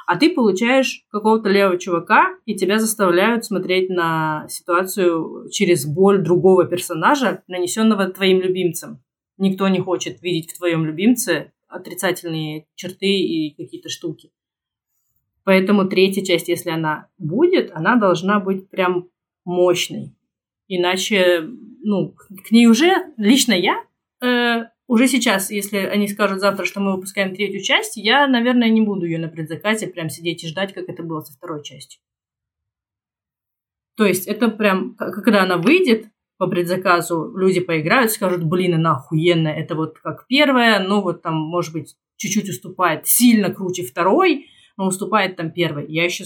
А 0.06 0.18
ты 0.18 0.34
получаешь 0.34 1.06
какого-то 1.12 1.50
левого 1.50 1.78
чувака, 1.78 2.36
и 2.46 2.56
тебя 2.56 2.80
заставляют 2.80 3.46
смотреть 3.46 3.90
на 3.90 4.46
ситуацию 4.50 5.50
через 5.50 5.86
боль 5.86 6.22
другого 6.22 6.66
персонажа, 6.66 7.44
нанесенного 7.48 8.08
твоим 8.08 8.42
любимцем. 8.42 9.02
Никто 9.38 9.68
не 9.68 9.80
хочет 9.80 10.22
видеть 10.22 10.52
в 10.52 10.58
твоем 10.58 10.86
любимце 10.86 11.54
отрицательные 11.68 12.68
черты 12.76 13.08
и 13.08 13.56
какие-то 13.56 13.90
штуки. 13.90 14.32
Поэтому 15.44 15.88
третья 15.88 16.24
часть, 16.24 16.48
если 16.48 16.70
она 16.70 17.10
будет, 17.18 17.72
она 17.74 17.96
должна 17.96 18.40
быть 18.40 18.70
прям 18.70 19.10
мощной. 19.44 20.16
Иначе, 20.76 21.48
ну, 21.84 22.16
к 22.46 22.52
ней 22.52 22.66
уже, 22.66 22.92
лично 23.18 23.54
я, 23.54 23.84
э, 24.22 24.66
уже 24.88 25.08
сейчас, 25.08 25.52
если 25.52 25.78
они 25.78 26.08
скажут 26.08 26.40
завтра, 26.40 26.66
что 26.66 26.80
мы 26.80 26.96
выпускаем 26.96 27.36
третью 27.36 27.62
часть, 27.62 27.96
я, 27.96 28.28
наверное, 28.28 28.70
не 28.70 28.82
буду 28.82 29.06
ее 29.06 29.20
на 29.20 29.28
предзаказе 29.28 29.88
прям 29.88 30.10
сидеть 30.10 30.44
и 30.44 30.48
ждать, 30.48 30.74
как 30.74 30.90
это 30.90 31.04
было 31.04 31.22
со 31.22 31.34
второй 31.34 31.64
частью. 31.64 32.02
То 33.96 34.06
есть 34.06 34.28
это 34.28 34.48
прям, 34.48 34.96
когда 34.96 35.44
она 35.44 35.58
выйдет 35.58 36.08
по 36.38 36.48
предзаказу, 36.48 37.32
люди 37.38 37.60
поиграют, 37.60 38.12
скажут, 38.12 38.44
блин, 38.44 38.74
она 38.74 38.94
охуенная, 38.94 39.54
это 39.54 39.76
вот 39.76 40.00
как 40.00 40.26
первая, 40.28 40.80
ну 40.80 41.02
вот 41.02 41.22
там, 41.22 41.36
может 41.36 41.72
быть, 41.72 41.96
чуть-чуть 42.18 42.50
уступает, 42.50 43.06
сильно 43.06 43.54
круче 43.54 43.84
второй, 43.84 44.48
но 44.76 44.88
уступает 44.88 45.36
там 45.36 45.52
первой. 45.52 45.86
Я 45.88 46.04
еще 46.04 46.24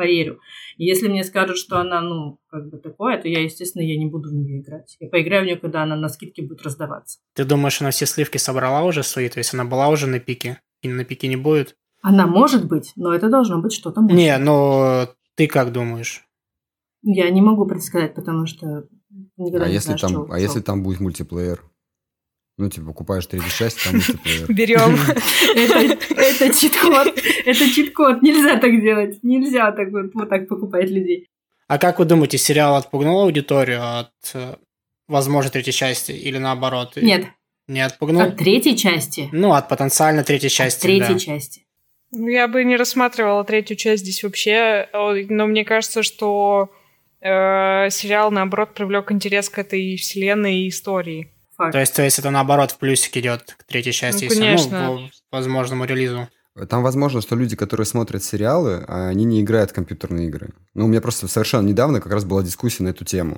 поверю. 0.00 0.40
И 0.78 0.84
если 0.84 1.08
мне 1.08 1.24
скажут, 1.24 1.58
что 1.58 1.78
она, 1.78 2.00
ну, 2.00 2.38
как 2.48 2.70
бы 2.70 2.78
такое, 2.78 3.20
то 3.20 3.28
я, 3.28 3.42
естественно, 3.42 3.82
я 3.82 3.98
не 3.98 4.06
буду 4.06 4.30
в 4.30 4.32
нее 4.32 4.60
играть. 4.60 4.96
Я 4.98 5.08
поиграю 5.08 5.42
в 5.42 5.46
нее, 5.46 5.56
когда 5.56 5.82
она 5.82 5.96
на 5.96 6.08
скидке 6.08 6.42
будет 6.42 6.62
раздаваться. 6.62 7.18
Ты 7.34 7.44
думаешь, 7.44 7.80
она 7.82 7.90
все 7.90 8.06
сливки 8.06 8.38
собрала 8.38 8.82
уже 8.84 9.02
свои? 9.02 9.28
То 9.28 9.38
есть 9.38 9.52
она 9.54 9.64
была 9.64 9.88
уже 9.88 10.06
на 10.06 10.18
пике? 10.20 10.60
И 10.82 10.88
на 10.88 11.04
пике 11.04 11.28
не 11.28 11.36
будет? 11.36 11.76
Она 12.02 12.26
может 12.26 12.66
быть, 12.66 12.92
но 12.96 13.12
это 13.14 13.28
должно 13.28 13.60
быть 13.60 13.72
что-то 13.74 14.00
мощное. 14.00 14.16
Не, 14.18 14.38
ну 14.38 15.06
ты 15.36 15.46
как 15.46 15.70
думаешь? 15.72 16.24
Я 17.02 17.28
не 17.30 17.42
могу 17.42 17.66
предсказать, 17.66 18.14
потому 18.14 18.46
что 18.46 18.84
никогда 19.36 19.66
А 19.66 19.68
не 19.68 19.74
если 19.74 19.86
знаешь, 19.96 20.00
там, 20.00 20.10
чё- 20.12 20.26
а 20.32 20.38
если 20.40 20.60
чё. 20.60 20.64
там 20.64 20.82
будет 20.82 21.00
мультиплеер? 21.00 21.62
Ну, 22.58 22.68
типа, 22.68 22.86
покупаешь 22.88 23.26
третью 23.26 23.50
часть, 23.50 23.82
там 23.82 23.94
мультиплеер. 23.94 24.52
Берем. 24.52 24.94
Это, 25.56 25.98
это 26.14 26.54
чит-код. 26.54 27.18
Это 27.46 27.70
чит-код. 27.70 28.22
Нельзя 28.22 28.58
так 28.58 28.80
делать. 28.80 29.18
Нельзя 29.22 29.72
так 29.72 29.90
вот, 29.90 30.12
вот 30.12 30.28
так 30.28 30.46
покупать 30.46 30.90
людей. 30.90 31.26
А 31.68 31.78
как 31.78 31.98
вы 31.98 32.04
думаете, 32.04 32.36
сериал 32.36 32.76
отпугнул 32.76 33.20
аудиторию 33.22 33.80
от 33.82 34.10
э, 34.34 34.56
возможной 35.08 35.52
третьей 35.52 35.72
части 35.72 36.12
или 36.12 36.36
наоборот? 36.36 36.96
Нет. 36.96 37.26
Не 37.68 37.80
отпугнул? 37.80 38.22
От 38.22 38.36
третьей 38.36 38.76
части? 38.76 39.28
Ну, 39.32 39.52
от 39.52 39.68
потенциально 39.68 40.24
третьей 40.24 40.50
части, 40.50 40.78
От 40.78 40.82
третьей 40.82 41.18
части. 41.18 41.64
Ну, 42.12 42.26
я 42.28 42.48
бы 42.48 42.64
не 42.64 42.76
рассматривала 42.76 43.44
третью 43.44 43.76
часть 43.76 44.02
здесь 44.02 44.24
вообще, 44.24 44.88
но 44.92 45.46
мне 45.46 45.64
кажется, 45.64 46.02
что 46.02 46.70
э, 47.20 47.88
сериал, 47.90 48.32
наоборот, 48.32 48.74
привлек 48.74 49.12
интерес 49.12 49.48
к 49.48 49.58
этой 49.58 49.96
вселенной 49.96 50.64
и 50.64 50.68
истории. 50.68 51.32
Факт. 51.60 51.72
То 51.72 51.80
есть, 51.80 51.94
то 51.94 52.02
есть 52.02 52.18
это 52.18 52.30
наоборот 52.30 52.70
в 52.70 52.78
плюсик 52.78 53.18
идет 53.18 53.54
к 53.58 53.64
третьей 53.64 53.92
части, 53.92 54.24
Ну, 54.24 54.30
если, 54.30 54.40
конечно. 54.40 54.86
ну, 54.86 55.10
по 55.28 55.36
возможному 55.36 55.84
релизу. 55.84 56.26
Там 56.70 56.82
возможно, 56.82 57.20
что 57.20 57.36
люди, 57.36 57.54
которые 57.54 57.84
смотрят 57.84 58.24
сериалы, 58.24 58.82
а 58.88 59.08
они 59.08 59.26
не 59.26 59.42
играют 59.42 59.70
в 59.70 59.74
компьютерные 59.74 60.28
игры. 60.28 60.54
Ну, 60.72 60.86
у 60.86 60.88
меня 60.88 61.02
просто 61.02 61.28
совершенно 61.28 61.68
недавно 61.68 62.00
как 62.00 62.12
раз 62.12 62.24
была 62.24 62.42
дискуссия 62.42 62.82
на 62.82 62.88
эту 62.88 63.04
тему. 63.04 63.36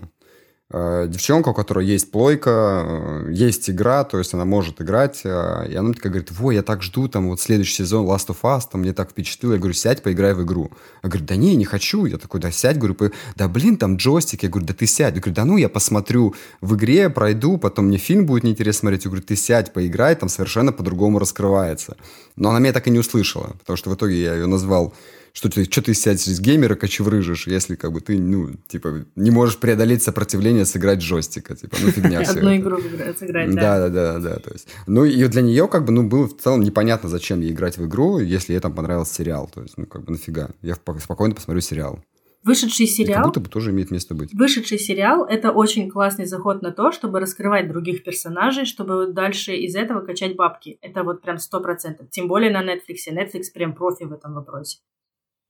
Э, 0.74 1.06
Девчонка, 1.06 1.50
у 1.50 1.54
которой 1.54 1.84
есть 1.84 2.10
плойка, 2.10 2.82
э, 2.84 3.30
есть 3.30 3.68
игра, 3.68 4.04
то 4.04 4.18
есть 4.18 4.32
она 4.32 4.46
может 4.46 4.80
играть, 4.80 5.20
э, 5.24 5.66
и 5.68 5.74
она 5.74 5.92
такая 5.92 6.10
говорит, 6.10 6.30
во, 6.32 6.50
я 6.50 6.62
так 6.62 6.82
жду, 6.82 7.08
там, 7.08 7.28
вот 7.28 7.40
следующий 7.40 7.74
сезон 7.74 8.06
Last 8.06 8.28
of 8.28 8.38
Us, 8.42 8.62
там, 8.72 8.80
мне 8.80 8.94
так 8.94 9.10
впечатлило. 9.10 9.52
Я 9.52 9.58
говорю, 9.58 9.74
сядь, 9.74 10.02
поиграй 10.02 10.32
в 10.32 10.42
игру. 10.42 10.70
Я 11.02 11.10
говорю, 11.10 11.26
да 11.26 11.36
не, 11.36 11.56
не 11.56 11.66
хочу. 11.66 12.06
Я 12.06 12.16
такой, 12.16 12.40
да 12.40 12.50
сядь, 12.50 12.78
говорю, 12.78 12.94
«по- 12.94 13.12
да 13.36 13.48
блин, 13.48 13.76
там 13.76 13.96
джойстик. 13.96 14.44
Я 14.44 14.48
говорю, 14.48 14.66
да 14.66 14.72
ты 14.72 14.86
сядь. 14.86 15.14
Я 15.14 15.20
говорю, 15.20 15.34
да 15.34 15.44
ну, 15.44 15.58
я 15.58 15.68
посмотрю 15.68 16.34
в 16.62 16.74
игре, 16.74 17.10
пройду, 17.10 17.58
потом 17.58 17.86
мне 17.86 17.98
фильм 17.98 18.24
будет 18.24 18.44
неинтересно 18.44 18.80
смотреть. 18.80 19.04
Я 19.04 19.10
говорю, 19.10 19.26
ты 19.26 19.36
сядь, 19.36 19.72
поиграй, 19.74 20.14
там 20.14 20.30
совершенно 20.30 20.72
по-другому 20.72 21.18
раскрывается. 21.18 21.96
Но 22.36 22.48
она 22.48 22.60
меня 22.60 22.72
так 22.72 22.86
и 22.86 22.90
не 22.90 22.98
услышала, 22.98 23.56
потому 23.58 23.76
что 23.76 23.90
в 23.90 23.94
итоге 23.94 24.22
я 24.22 24.34
ее 24.34 24.46
назвал 24.46 24.94
что 25.32 25.48
ты, 25.48 25.64
что 25.64 25.82
ты 25.82 25.94
сядешь 25.94 26.26
из 26.26 26.40
геймера 26.40 26.74
кочеврыжишь, 26.74 27.46
если 27.46 27.74
как 27.74 27.92
бы 27.92 28.00
ты, 28.00 28.18
ну, 28.18 28.50
типа, 28.68 29.06
не 29.16 29.30
можешь 29.30 29.58
преодолеть 29.58 30.02
сопротивление 30.02 30.64
сыграть 30.64 31.00
джойстика, 31.00 31.56
типа, 31.56 31.76
ну, 31.80 31.90
фигня 31.90 32.22
все 32.24 32.38
Одну 32.38 32.56
игру 32.56 32.78
сыграть, 33.18 33.54
Да, 33.54 33.78
да. 33.78 33.88
да, 33.88 34.12
да, 34.12 34.18
да, 34.18 34.36
то 34.36 34.52
есть. 34.52 34.68
Ну, 34.86 35.04
и 35.04 35.26
для 35.28 35.42
нее, 35.42 35.68
как 35.68 35.84
бы, 35.84 35.92
ну, 35.92 36.02
было 36.08 36.28
в 36.28 36.36
целом 36.36 36.60
непонятно, 36.60 37.08
зачем 37.08 37.40
ей 37.40 37.52
играть 37.52 37.78
в 37.78 37.86
игру, 37.86 38.18
если 38.18 38.52
ей 38.52 38.60
там 38.60 38.74
понравился 38.74 39.14
сериал. 39.14 39.50
То 39.52 39.62
есть, 39.62 39.78
ну, 39.78 39.86
как 39.86 40.04
бы, 40.04 40.12
нафига. 40.12 40.50
Я 40.60 40.74
спокойно 40.74 41.34
посмотрю 41.34 41.60
сериал. 41.60 42.00
Вышедший 42.44 42.86
И 42.86 42.88
как 42.88 42.96
сериал 42.96 43.24
будто 43.26 43.38
бы 43.38 43.48
тоже 43.48 43.70
имеет 43.70 43.92
место 43.92 44.14
быть. 44.14 44.34
Вышедший 44.34 44.78
сериал– 44.78 45.24
это 45.30 45.52
очень 45.52 45.88
классный 45.88 46.26
заход 46.26 46.60
на 46.60 46.72
то, 46.72 46.90
чтобы 46.90 47.20
раскрывать 47.20 47.68
других 47.68 48.02
персонажей, 48.02 48.64
чтобы 48.64 49.12
дальше 49.12 49.54
из 49.54 49.76
этого 49.76 50.00
качать 50.00 50.34
бабки. 50.34 50.78
Это 50.82 51.04
вот 51.04 51.22
прям 51.22 51.38
сто 51.38 51.60
процентов. 51.60 52.10
Тем 52.10 52.26
более 52.26 52.50
на 52.50 52.64
Netflix. 52.64 53.12
Netflix 53.12 53.44
прям 53.54 53.74
профи 53.74 54.04
в 54.04 54.12
этом 54.12 54.34
вопросе. 54.34 54.78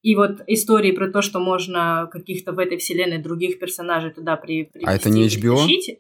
И 0.02 0.14
вот 0.16 0.40
истории 0.48 0.92
про 0.92 1.08
то, 1.10 1.22
что 1.22 1.38
можно 1.38 2.08
каких-то 2.12 2.52
в 2.52 2.58
этой 2.58 2.76
вселенной 2.78 3.18
других 3.18 3.58
персонажей 3.58 4.10
туда 4.10 4.36
при, 4.36 4.68
А 4.84 4.94
это 4.94 5.08
не 5.10 5.22
привести 5.22 5.40
HBO? 5.40 5.56
притащить. 5.64 5.98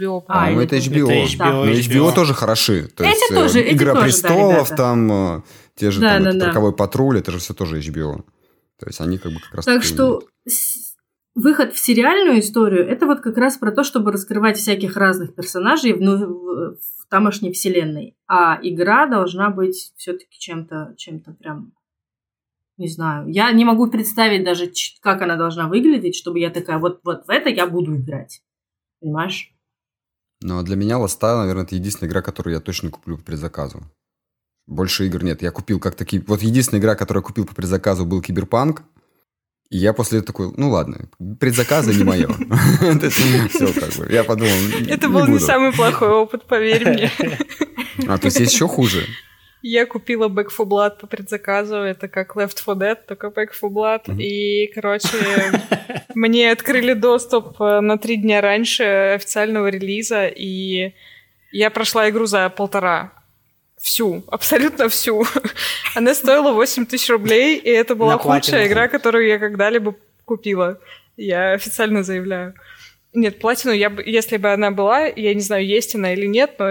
HBO, 0.00 0.22
А, 0.28 0.46
А, 0.46 0.50
ну, 0.50 0.60
это 0.60 0.76
HBO. 0.76 1.08
это 1.10 1.34
HBO, 1.36 1.64
Но 1.66 1.70
HBO 1.72 2.14
тоже 2.14 2.32
хороши. 2.34 2.88
То 2.88 3.04
Эти 3.04 3.10
есть, 3.10 3.30
э, 3.30 3.34
тоже, 3.34 3.60
эти 3.60 3.74
Игра 3.74 3.92
тоже, 3.92 4.00
да, 4.00 4.04
престолов, 4.06 4.54
ребята. 4.68 4.76
там, 4.76 5.12
э, 5.12 5.42
те 5.74 5.90
же 5.90 6.00
Да, 6.00 6.14
там, 6.14 6.22
да, 6.22 6.28
этот 6.30 6.40
да. 6.40 6.46
роковой 6.48 6.72
патруль, 6.74 7.18
это 7.18 7.32
же 7.32 7.38
все 7.38 7.52
тоже 7.52 7.78
HBO. 7.80 8.24
То 8.78 8.86
есть, 8.86 9.00
они 9.00 9.18
как 9.18 9.32
бы 9.32 9.40
как 9.40 9.54
раз 9.56 9.64
Так 9.66 9.82
что 9.82 10.22
выход 11.34 11.74
в 11.74 11.78
сериальную 11.78 12.38
историю– 12.40 12.86
это 12.88 13.06
вот 13.06 13.20
как 13.20 13.36
раз 13.36 13.56
про 13.58 13.72
то, 13.72 13.82
чтобы 13.84 14.12
раскрывать 14.12 14.56
всяких 14.56 14.96
разных 14.96 15.34
персонажей 15.34 15.92
в, 15.92 16.00
ну, 16.00 16.16
в- 16.16 16.76
в 16.76 17.08
тамошней 17.10 17.52
вселенной. 17.52 18.16
А 18.26 18.58
игра 18.62 19.06
должна 19.06 19.50
быть 19.50 19.92
все-таки 19.96 20.38
чем-то, 20.38 20.94
чем-то 20.96 21.32
прям, 21.32 21.72
не 22.78 22.88
знаю. 22.88 23.28
Я 23.28 23.50
не 23.52 23.64
могу 23.64 23.90
представить 23.90 24.44
даже, 24.44 24.72
как 25.00 25.20
она 25.20 25.36
должна 25.36 25.68
выглядеть, 25.68 26.14
чтобы 26.14 26.38
я 26.38 26.50
такая, 26.50 26.78
вот, 26.78 27.00
вот 27.04 27.26
в 27.26 27.30
это 27.30 27.48
я 27.48 27.66
буду 27.66 27.96
играть. 27.96 28.40
Понимаешь? 29.00 29.52
Но 30.40 30.62
для 30.62 30.76
меня 30.76 30.98
Ласта, 30.98 31.36
наверное, 31.38 31.64
это 31.64 31.74
единственная 31.74 32.08
игра, 32.08 32.22
которую 32.22 32.54
я 32.54 32.60
точно 32.60 32.90
куплю 32.90 33.18
по 33.18 33.24
предзаказу. 33.24 33.82
Больше 34.66 35.06
игр 35.06 35.24
нет. 35.24 35.42
Я 35.42 35.50
купил 35.50 35.80
как 35.80 35.96
таки... 35.96 36.20
Вот 36.20 36.42
единственная 36.42 36.80
игра, 36.80 36.94
которую 36.94 37.22
я 37.22 37.26
купил 37.26 37.46
по 37.46 37.54
предзаказу, 37.54 38.06
был 38.06 38.22
Киберпанк. 38.22 38.84
И 39.70 39.76
я 39.76 39.92
после 39.92 40.20
этого 40.20 40.26
такой, 40.28 40.52
ну 40.56 40.70
ладно, 40.70 41.08
предзаказы 41.40 41.94
не 41.94 42.04
мое. 42.04 42.28
Все, 43.48 43.72
как 43.72 43.92
бы. 43.94 44.10
Я 44.10 44.24
подумал, 44.24 44.52
Это 44.88 45.08
был 45.08 45.26
не 45.26 45.38
самый 45.38 45.72
плохой 45.72 46.08
опыт, 46.08 46.46
поверь 46.46 46.88
мне. 46.88 47.10
А, 48.06 48.16
то 48.16 48.26
есть 48.26 48.38
есть 48.40 48.52
еще 48.52 48.68
хуже? 48.68 49.04
Я 49.62 49.86
купила 49.86 50.28
Back 50.28 50.48
for 50.56 50.66
Blood 50.66 51.00
по 51.00 51.06
предзаказу, 51.06 51.76
это 51.76 52.06
как 52.08 52.36
Left 52.36 52.56
4 52.56 52.76
Dead, 52.78 52.98
только 53.06 53.28
Back 53.28 53.48
for 53.60 53.70
Blood. 53.70 54.02
Мгм. 54.06 54.20
И, 54.20 54.70
короче, 54.74 55.08
мне 56.14 56.52
открыли 56.52 56.92
доступ 56.92 57.60
э, 57.60 57.80
на 57.80 57.98
три 57.98 58.16
дня 58.16 58.40
раньше 58.40 58.84
официального 59.14 59.68
релиза, 59.68 60.26
и 60.28 60.94
я 61.50 61.70
прошла 61.70 62.08
игру 62.08 62.26
за 62.26 62.48
полтора. 62.50 63.12
Всю, 63.76 64.24
абсолютно 64.28 64.88
всю. 64.88 65.24
Она 65.94 66.14
стоила 66.14 66.52
8 66.52 66.86
тысяч 66.86 67.10
рублей, 67.10 67.56
и 67.58 67.68
это 67.68 67.94
была 67.94 68.18
худшая 68.18 68.66
игра, 68.66 68.88
которую 68.88 69.26
я 69.26 69.38
когда-либо 69.38 69.94
купила. 70.24 70.80
Я 71.16 71.52
официально 71.52 72.02
заявляю. 72.02 72.54
Нет, 73.12 73.38
платину, 73.40 73.72
я 73.72 73.92
если 74.04 74.36
бы 74.36 74.52
она 74.52 74.70
была, 74.70 75.06
я 75.06 75.34
не 75.34 75.40
знаю, 75.40 75.66
есть 75.66 75.94
она 75.94 76.12
или 76.12 76.26
нет, 76.26 76.56
но 76.58 76.70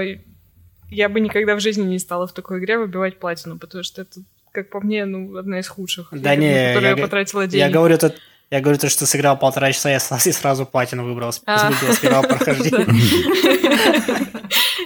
я 0.89 1.09
бы 1.09 1.19
никогда 1.19 1.55
в 1.55 1.59
жизни 1.59 1.83
не 1.83 1.99
стала 1.99 2.27
в 2.27 2.33
такой 2.33 2.59
игре 2.59 2.77
выбивать 2.77 3.19
платину, 3.19 3.57
потому 3.57 3.83
что 3.83 4.01
это, 4.01 4.21
как 4.51 4.69
по 4.69 4.79
мне, 4.79 5.05
ну, 5.05 5.37
одна 5.37 5.59
из 5.59 5.67
худших, 5.67 6.09
Да 6.11 6.33
игр, 6.33 6.41
не, 6.41 6.49
на 6.49 6.67
которые 6.67 6.91
я 6.91 6.97
я, 6.97 7.03
потратила 7.03 7.41
Я 7.41 7.47
денег. 7.47 7.73
говорю, 7.73 7.97
тут, 7.97 8.15
я 8.49 8.61
говорю, 8.61 8.79
то, 8.79 8.89
что 8.89 9.05
сыграл 9.05 9.37
полтора 9.37 9.71
часа, 9.71 9.89
я 9.89 9.99
сразу, 9.99 10.29
и 10.29 10.31
сразу 10.31 10.65
платину 10.65 11.03
выбрал. 11.05 11.31
А. 11.45 11.71
Сыграл 11.71 12.23
прохождение. 12.23 12.87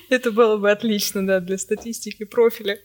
Это 0.09 0.31
было 0.31 0.57
бы 0.57 0.69
отлично, 0.71 1.25
да, 1.25 1.39
для 1.39 1.57
статистики 1.57 2.25
профиля. 2.25 2.77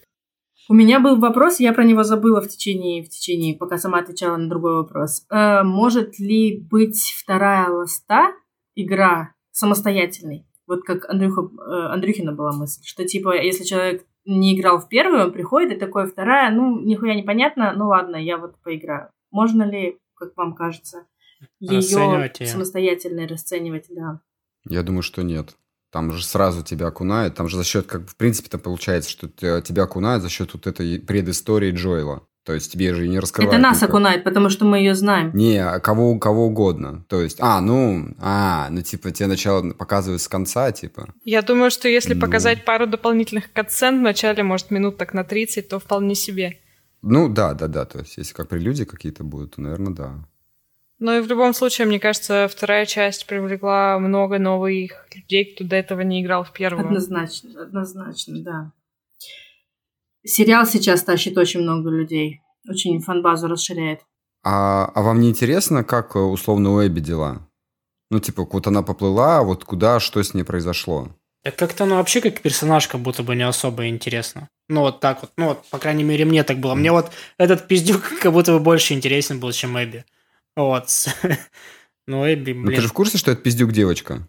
У 0.68 0.74
меня 0.74 0.98
был 0.98 1.18
вопрос, 1.18 1.60
я 1.60 1.72
про 1.72 1.84
него 1.84 2.02
забыла 2.02 2.40
в 2.40 2.48
течение, 2.48 3.04
в 3.04 3.08
течение, 3.08 3.54
пока 3.54 3.78
сама 3.78 4.00
отвечала 4.00 4.36
на 4.36 4.48
другой 4.48 4.74
вопрос. 4.76 5.24
Э, 5.30 5.62
может 5.62 6.18
ли 6.18 6.58
быть 6.58 7.14
вторая 7.16 7.68
ласта 7.70 8.32
игра 8.74 9.32
самостоятельной? 9.52 10.44
Вот 10.66 10.82
как 10.82 11.08
Андрюха, 11.08 11.42
э, 11.42 11.92
Андрюхина 11.92 12.32
была 12.32 12.52
мысль, 12.52 12.82
что 12.84 13.04
типа, 13.04 13.36
если 13.40 13.64
человек 13.64 14.04
не 14.24 14.58
играл 14.58 14.80
в 14.80 14.88
первую, 14.88 15.24
он 15.24 15.32
приходит 15.32 15.72
и 15.72 15.78
такой, 15.78 16.06
вторая, 16.06 16.50
ну, 16.50 16.80
нихуя 16.80 17.14
непонятно, 17.14 17.72
ну 17.76 17.86
ладно, 17.88 18.16
я 18.16 18.38
вот 18.38 18.56
поиграю. 18.62 19.10
Можно 19.30 19.62
ли, 19.62 19.98
как 20.16 20.36
вам 20.36 20.54
кажется, 20.54 21.06
ее 21.60 21.80
самостоятельно 22.46 23.28
расценивать, 23.28 23.86
да? 23.90 24.20
Я 24.68 24.82
думаю, 24.82 25.02
что 25.02 25.22
нет. 25.22 25.54
Там 25.92 26.12
же 26.12 26.24
сразу 26.24 26.64
тебя 26.64 26.88
окунают. 26.88 27.36
Там 27.36 27.48
же 27.48 27.56
за 27.56 27.64
счет, 27.64 27.86
как 27.86 28.08
в 28.08 28.16
принципе, 28.16 28.48
там 28.48 28.60
получается, 28.60 29.08
что 29.10 29.28
те- 29.28 29.62
тебя 29.62 29.84
окунают 29.84 30.22
за 30.22 30.28
счет 30.28 30.52
вот 30.52 30.66
этой 30.66 30.98
предыстории 30.98 31.70
Джоэла. 31.70 32.26
То 32.46 32.52
есть 32.54 32.70
тебе 32.72 32.94
же 32.94 33.08
не 33.08 33.18
раскрывают. 33.18 33.52
Это 33.52 33.60
нас 33.60 33.78
никак. 33.78 33.88
окунает, 33.90 34.22
потому 34.22 34.50
что 34.50 34.64
мы 34.64 34.78
ее 34.78 34.94
знаем. 34.94 35.32
Не, 35.34 35.58
а 35.58 35.80
кого, 35.80 36.16
кого 36.16 36.46
угодно. 36.46 37.04
То 37.08 37.20
есть, 37.20 37.38
а, 37.40 37.60
ну, 37.60 38.14
а, 38.20 38.68
ну, 38.70 38.82
типа, 38.82 39.10
тебе 39.10 39.26
начало 39.26 39.72
показывают 39.72 40.22
с 40.22 40.28
конца, 40.28 40.70
типа. 40.70 41.12
Я 41.24 41.42
думаю, 41.42 41.72
что 41.72 41.88
если 41.88 42.14
Ну. 42.14 42.20
показать 42.20 42.64
пару 42.64 42.86
дополнительных 42.86 43.52
катсцен 43.52 43.98
в 43.98 44.02
начале, 44.02 44.44
может, 44.44 44.70
минут 44.70 44.96
так 44.96 45.12
на 45.12 45.24
30, 45.24 45.68
то 45.68 45.80
вполне 45.80 46.14
себе. 46.14 46.58
Ну, 47.02 47.28
да, 47.28 47.52
да, 47.54 47.66
да. 47.66 47.84
То 47.84 47.98
есть, 47.98 48.16
если 48.16 48.32
как 48.32 48.48
прелюдии 48.48 48.84
какие-то 48.84 49.24
будут, 49.24 49.56
то, 49.56 49.60
наверное, 49.60 49.92
да. 49.92 50.14
Но 51.00 51.16
и 51.16 51.20
в 51.20 51.26
любом 51.26 51.52
случае, 51.52 51.88
мне 51.88 51.98
кажется, 51.98 52.48
вторая 52.48 52.86
часть 52.86 53.26
привлекла 53.26 53.98
много 53.98 54.38
новых 54.38 55.06
людей, 55.14 55.52
кто 55.52 55.64
до 55.64 55.74
этого 55.74 56.02
не 56.02 56.22
играл 56.22 56.44
в 56.44 56.52
первую. 56.52 56.86
Однозначно, 56.86 57.60
однозначно, 57.60 58.40
да. 58.40 58.72
Сериал 60.26 60.66
сейчас 60.66 61.02
тащит 61.02 61.38
очень 61.38 61.60
много 61.60 61.90
людей. 61.90 62.40
Очень 62.68 63.00
фанбазу 63.00 63.46
расширяет. 63.46 64.00
А, 64.42 64.90
а 64.94 65.02
вам 65.02 65.20
не 65.20 65.30
интересно, 65.30 65.84
как, 65.84 66.16
э, 66.16 66.18
условно, 66.18 66.72
у 66.72 66.84
Эбби 66.84 67.00
дела? 67.00 67.48
Ну, 68.10 68.20
типа, 68.20 68.46
вот 68.50 68.66
она 68.66 68.82
поплыла, 68.82 69.38
а 69.38 69.42
вот 69.42 69.64
куда, 69.64 70.00
что 70.00 70.22
с 70.22 70.34
ней 70.34 70.42
произошло? 70.42 71.08
Да 71.44 71.52
как-то 71.52 71.84
ну 71.84 71.94
вообще 71.94 72.20
как 72.20 72.40
персонаж 72.40 72.88
как 72.88 73.00
будто 73.02 73.22
бы 73.22 73.36
не 73.36 73.46
особо 73.46 73.86
интересно. 73.86 74.48
Ну 74.68 74.80
вот 74.80 74.98
так 74.98 75.22
вот. 75.22 75.30
Ну 75.36 75.46
вот, 75.46 75.64
по 75.70 75.78
крайней 75.78 76.02
мере, 76.02 76.24
мне 76.24 76.42
так 76.42 76.58
было. 76.58 76.74
Мне 76.74 76.90
вот 76.90 77.12
этот 77.38 77.68
пиздюк 77.68 78.02
как 78.20 78.32
будто 78.32 78.52
бы 78.52 78.58
больше 78.58 78.94
интересен 78.94 79.38
был, 79.38 79.52
чем 79.52 79.80
Эбби. 79.80 80.04
Вот. 80.56 80.88
Ну, 82.08 82.24
Эбби, 82.24 82.52
Ну, 82.52 82.62
ты 82.62 82.66
блин. 82.68 82.80
же 82.82 82.88
в 82.88 82.92
курсе, 82.92 83.18
что 83.18 83.32
это 83.32 83.42
пиздюк 83.42 83.72
девочка? 83.72 84.28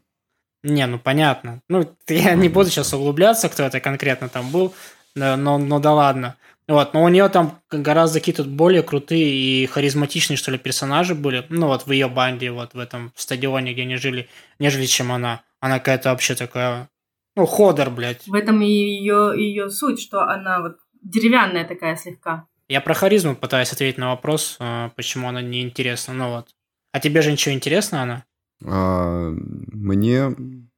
Не, 0.64 0.88
ну 0.88 0.98
понятно. 0.98 1.62
Ну, 1.70 1.96
я 2.08 2.34
не 2.34 2.50
буду 2.50 2.72
сейчас 2.72 2.92
углубляться, 2.94 3.50
кто 3.50 3.62
это 3.64 3.80
конкретно 3.80 4.30
там 4.30 4.50
был, 4.50 4.74
но, 5.18 5.58
но 5.58 5.80
да 5.80 5.94
ладно. 5.94 6.38
Вот, 6.68 6.94
но 6.94 7.04
у 7.04 7.08
нее 7.08 7.30
там 7.30 7.62
гораздо 7.72 8.20
какие-то 8.20 8.44
более 8.44 8.84
крутые 8.84 9.30
и 9.30 9.66
харизматичные, 9.68 10.36
что 10.36 10.52
ли, 10.52 10.58
персонажи 10.58 11.16
были, 11.16 11.46
ну 11.50 11.68
вот 11.68 11.88
в 11.88 11.92
ее 11.92 12.10
банде, 12.10 12.52
вот 12.52 12.74
в 12.74 12.80
этом 12.80 13.14
стадионе, 13.16 13.74
где 13.74 13.84
они 13.84 13.96
жили, 13.96 14.28
нежели 14.60 14.86
чем 14.86 15.12
она. 15.12 15.44
Она 15.62 15.80
какая-то 15.80 16.10
вообще 16.10 16.36
такая, 16.36 16.90
ну, 17.38 17.46
ходор, 17.46 17.90
блядь. 17.90 18.28
В 18.28 18.34
этом 18.34 18.62
и 18.62 18.68
ее, 18.68 19.34
ее 19.38 19.70
суть, 19.70 20.02
что 20.02 20.24
она 20.24 20.60
вот 20.60 20.78
деревянная 21.02 21.66
такая 21.66 21.96
слегка. 21.96 22.48
Я 22.68 22.82
про 22.82 22.94
харизму 22.94 23.36
пытаюсь 23.36 23.72
ответить 23.72 23.98
на 23.98 24.10
вопрос, 24.10 24.58
э, 24.60 24.90
почему 24.96 25.30
она 25.30 25.42
неинтересна, 25.42 26.14
ну 26.14 26.32
вот. 26.32 26.50
А 26.92 27.00
тебе 27.00 27.22
же 27.22 27.32
ничего 27.32 27.56
интересно 27.56 28.02
она? 28.02 28.26
А, 28.66 29.30
мне... 29.32 30.36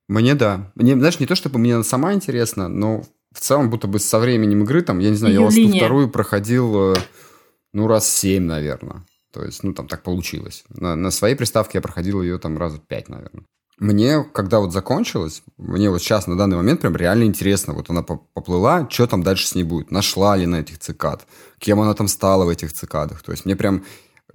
Мне 0.07 0.33
да. 0.33 0.71
Мне, 0.75 0.95
знаешь, 0.95 1.19
не 1.19 1.27
то, 1.27 1.35
чтобы 1.35 1.59
мне 1.59 1.75
она 1.75 1.83
сама 1.83 2.13
интересна, 2.13 2.67
но 2.67 3.03
в 3.33 3.39
целом 3.39 3.69
будто 3.69 3.87
бы 3.87 3.99
со 3.99 4.19
временем 4.19 4.63
игры, 4.63 4.81
там, 4.81 4.99
я 4.99 5.09
не 5.09 5.15
знаю, 5.15 5.33
Её 5.33 5.41
я 5.41 5.45
ласту 5.47 5.61
линия. 5.61 5.79
вторую 5.79 6.09
проходил, 6.09 6.93
э, 6.93 6.95
ну, 7.73 7.87
раз 7.87 8.07
семь, 8.09 8.43
наверное. 8.43 9.05
То 9.31 9.43
есть, 9.45 9.63
ну, 9.63 9.73
там 9.73 9.87
так 9.87 10.01
получилось. 10.03 10.63
На, 10.69 10.95
на 10.95 11.11
своей 11.11 11.35
приставке 11.35 11.77
я 11.77 11.81
проходил 11.81 12.21
ее 12.21 12.39
там 12.39 12.57
раза 12.57 12.79
пять, 12.79 13.09
наверное. 13.09 13.43
Мне, 13.77 14.23
когда 14.33 14.59
вот 14.59 14.73
закончилось, 14.73 15.41
мне 15.57 15.89
вот 15.89 15.99
сейчас 16.01 16.27
на 16.27 16.35
данный 16.37 16.57
момент 16.57 16.81
прям 16.81 16.95
реально 16.97 17.23
интересно. 17.23 17.73
Вот 17.73 17.89
она 17.89 18.01
по- 18.03 18.17
поплыла, 18.33 18.87
что 18.89 19.07
там 19.07 19.23
дальше 19.23 19.47
с 19.47 19.55
ней 19.55 19.63
будет? 19.63 19.89
Нашла 19.91 20.35
ли 20.35 20.45
на 20.47 20.57
этих 20.57 20.79
цикад? 20.79 21.25
Кем 21.59 21.79
она 21.79 21.93
там 21.93 22.07
стала 22.09 22.43
в 22.43 22.49
этих 22.49 22.73
цикадах? 22.73 23.21
То 23.21 23.31
есть 23.31 23.45
мне 23.45 23.55
прям, 23.55 23.85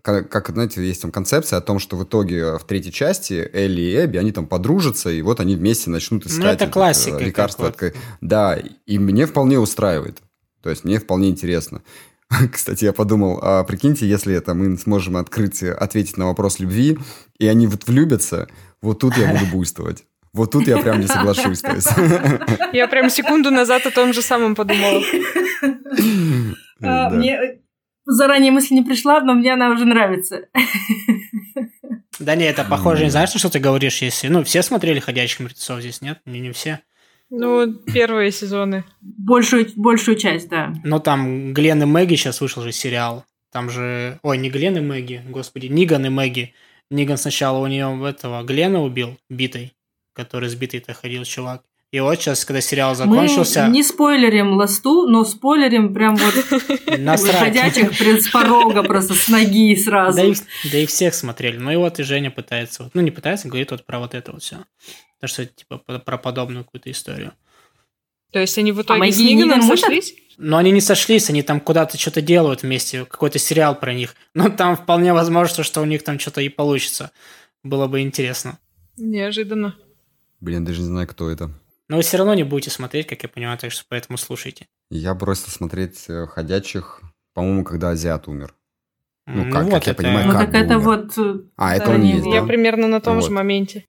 как, 0.05 0.51
знаете, 0.51 0.87
есть 0.87 1.01
там 1.03 1.11
концепция 1.11 1.57
о 1.59 1.63
том, 1.63 1.79
что 1.79 1.97
в 1.97 2.05
итоге 2.05 2.39
э, 2.39 2.59
в 2.59 2.65
третьей 2.65 2.93
части 2.93 3.49
Элли 3.53 3.81
и 3.81 4.05
Эбби, 4.05 4.19
они 4.19 4.33
там 4.33 4.47
подружатся, 4.47 5.11
и 5.11 5.23
вот 5.23 5.41
они 5.41 5.57
вместе 5.57 5.89
начнут 5.91 6.27
искать 6.27 6.45
Ну, 6.45 6.51
это 6.51 6.65
э, 6.67 6.71
классика, 6.71 7.17
лекарства. 7.19 7.63
вот. 7.65 7.71
от 7.75 7.77
ка- 7.77 7.93
Да, 8.21 8.59
и 8.87 8.99
мне 8.99 9.25
вполне 9.27 9.59
устраивает. 9.59 10.19
То 10.63 10.71
есть 10.71 10.85
мне 10.85 10.99
вполне 10.99 11.31
интересно. 11.31 11.83
Кстати, 12.53 12.85
я 12.85 12.93
подумал, 12.93 13.39
а 13.43 13.65
прикиньте, 13.65 14.07
если 14.07 14.35
это 14.35 14.53
мы 14.55 14.77
сможем 14.77 15.17
открыть, 15.17 15.63
э, 15.63 15.73
ответить 15.73 16.19
на 16.19 16.27
вопрос 16.27 16.59
любви, 16.59 16.99
и 17.39 17.47
они 17.47 17.67
вот 17.67 17.87
влюбятся, 17.87 18.49
вот 18.83 18.99
тут 19.01 19.17
я 19.17 19.33
буду 19.33 19.47
буйствовать. 19.47 20.05
Вот 20.35 20.51
тут 20.51 20.67
я 20.67 20.79
прям 20.79 21.01
не 21.01 21.07
соглашусь. 21.07 21.61
То 21.61 21.73
есть. 21.75 21.89
Я 22.73 22.89
прям 22.89 23.09
секунду 23.09 23.51
назад 23.53 23.87
о 23.87 23.91
том 23.91 24.13
же 24.13 24.21
самом 24.21 24.55
подумала. 24.55 25.01
А, 26.83 27.09
Да. 27.09 27.17
Мне 27.17 27.33
э, 27.37 27.59
заранее 28.05 28.53
мысль 28.53 28.75
не 28.75 28.83
пришла, 28.83 29.21
но 29.21 29.35
мне 29.35 29.53
она 29.53 29.71
уже 29.71 29.85
нравится. 29.85 30.49
Да 32.21 32.37
не, 32.37 32.45
это 32.45 32.65
похоже, 32.65 33.05
не 33.05 33.11
знаешь, 33.11 33.33
на 33.35 33.41
что 33.41 33.51
ты 33.51 33.59
говоришь, 33.59 34.01
если... 34.01 34.29
Ну, 34.29 34.45
все 34.45 34.63
смотрели 34.63 35.01
«Ходячих 35.01 35.41
мертвецов» 35.41 35.81
здесь, 35.81 36.01
нет? 36.01 36.21
Не, 36.25 36.41
не 36.41 36.53
все. 36.53 36.81
Ну, 37.31 37.73
первые 37.73 38.31
сезоны. 38.31 38.85
Большую, 39.01 39.67
большую 39.77 40.17
часть, 40.17 40.49
да. 40.49 40.73
Но 40.85 41.01
там 41.01 41.53
Глен 41.53 41.83
и 41.83 41.87
Мэгги 41.87 42.15
сейчас 42.15 42.41
вышел 42.41 42.63
же 42.63 42.71
сериал. 42.71 43.25
Там 43.51 43.71
же... 43.71 44.19
Ой, 44.23 44.39
не 44.39 44.51
Глен 44.51 44.77
и 44.77 44.81
Мэгги, 44.81 45.23
господи, 45.29 45.67
Ниган 45.67 46.07
и 46.07 46.09
Мэгги. 46.09 46.55
Ниган 46.91 47.17
сначала 47.17 47.59
у 47.59 47.67
нее 47.67 47.99
этого 48.09 48.45
Глена 48.45 48.83
убил 48.83 49.19
битой, 49.29 49.73
который 50.13 50.49
с 50.49 50.55
битой-то 50.55 50.95
ходил 50.95 51.25
чувак. 51.25 51.65
И 51.95 52.01
вот 52.01 52.17
сейчас, 52.17 52.45
когда 52.45 52.61
сериал 52.61 52.97
закончился, 52.97 53.67
Мы 53.67 53.73
не 53.75 53.85
спойлерим 53.85 54.55
ласту, 54.55 55.07
но 55.07 55.23
спойлерим 55.25 55.95
прям 55.95 56.17
вот 56.17 56.35
выходящих 56.51 57.93
с 58.21 58.29
порога 58.33 58.83
просто 58.83 59.15
с 59.15 59.29
ноги 59.29 59.77
сразу. 59.77 60.17
Да 60.17 60.25
и, 60.25 60.35
да 60.73 60.79
и 60.79 60.87
всех 60.87 61.15
смотрели. 61.15 61.57
Ну 61.57 61.71
и 61.71 61.77
вот 61.77 62.01
и 62.01 62.03
Женя 62.03 62.33
пытается, 62.33 62.91
ну 62.95 63.01
не 63.01 63.13
пытается, 63.13 63.47
говорит 63.47 63.71
вот 63.71 63.87
про 63.87 64.01
вот 64.01 64.17
это 64.17 64.33
вот 64.33 64.43
все. 64.43 64.65
То, 65.21 65.29
что 65.29 65.47
типа 65.47 65.79
про 65.79 66.19
подобную 66.19 66.65
какую-то 66.65 66.91
историю. 66.91 67.33
То 68.33 68.41
есть 68.41 68.59
они 68.59 68.73
в 68.73 68.83
итоге 68.83 68.99
Мэгги 68.99 69.13
с 69.13 69.19
Ниганом 69.21 69.63
сошлись? 69.63 70.17
Но 70.37 70.57
они 70.57 70.73
не 70.73 70.81
сошлись, 70.81 71.31
они 71.31 71.43
там 71.43 71.61
куда-то 71.61 71.97
что-то 71.97 72.21
делают 72.21 72.65
вместе, 72.65 73.05
какой-то 73.05 73.39
сериал 73.39 73.79
про 73.79 73.95
них. 73.95 74.17
Но 74.35 74.49
там 74.49 74.77
вполне 74.77 75.13
возможно, 75.13 75.63
что 75.63 75.81
у 75.81 75.85
них 75.85 76.03
там 76.03 76.19
что-то 76.19 76.41
и 76.41 76.49
получится. 76.49 77.13
Было 77.63 77.87
бы 77.87 78.01
интересно. 78.01 78.59
Неожиданно. 78.97 79.77
Блин, 80.41 80.65
даже 80.65 80.81
не 80.81 80.89
знаю, 80.89 81.07
кто 81.07 81.31
это. 81.31 81.53
Но 81.89 81.97
вы 81.97 82.03
все 82.03 82.17
равно 82.17 82.35
не 82.35 82.45
будете 82.45 82.71
смотреть, 82.71 83.07
как 83.07 83.23
я 83.23 83.29
понимаю, 83.29 83.59
так 83.59 83.71
что 83.71 83.85
поэтому 83.89 84.17
слушайте. 84.17 84.67
Я 84.91 85.15
бросил 85.15 85.49
смотреть 85.49 86.05
э, 86.09 86.27
«Ходячих», 86.27 87.03
по-моему, 87.35 87.65
когда 87.65 87.91
азиат 87.91 88.27
умер. 88.29 88.55
Ну, 89.27 89.43
М, 89.45 89.51
как- 89.53 89.71
как 89.71 89.87
я 89.87 89.95
понимаю, 89.95 90.27
Ну 90.27 90.33
как 90.33 90.51
так 90.51 90.55
это 90.55 90.77
умер. 90.79 90.85
вот... 90.85 91.19
э, 91.19 91.35
А, 91.57 91.75
это 91.77 91.87
да, 91.87 91.93
он 91.93 92.01
не 92.03 92.11
есть, 92.13 92.25
было. 92.25 92.35
да? 92.35 92.41
Я 92.41 92.47
примерно 92.47 92.87
на 92.89 93.01
том 93.01 93.17
Вот. 93.17 93.25
же 93.25 93.31
моменте. 93.31 93.87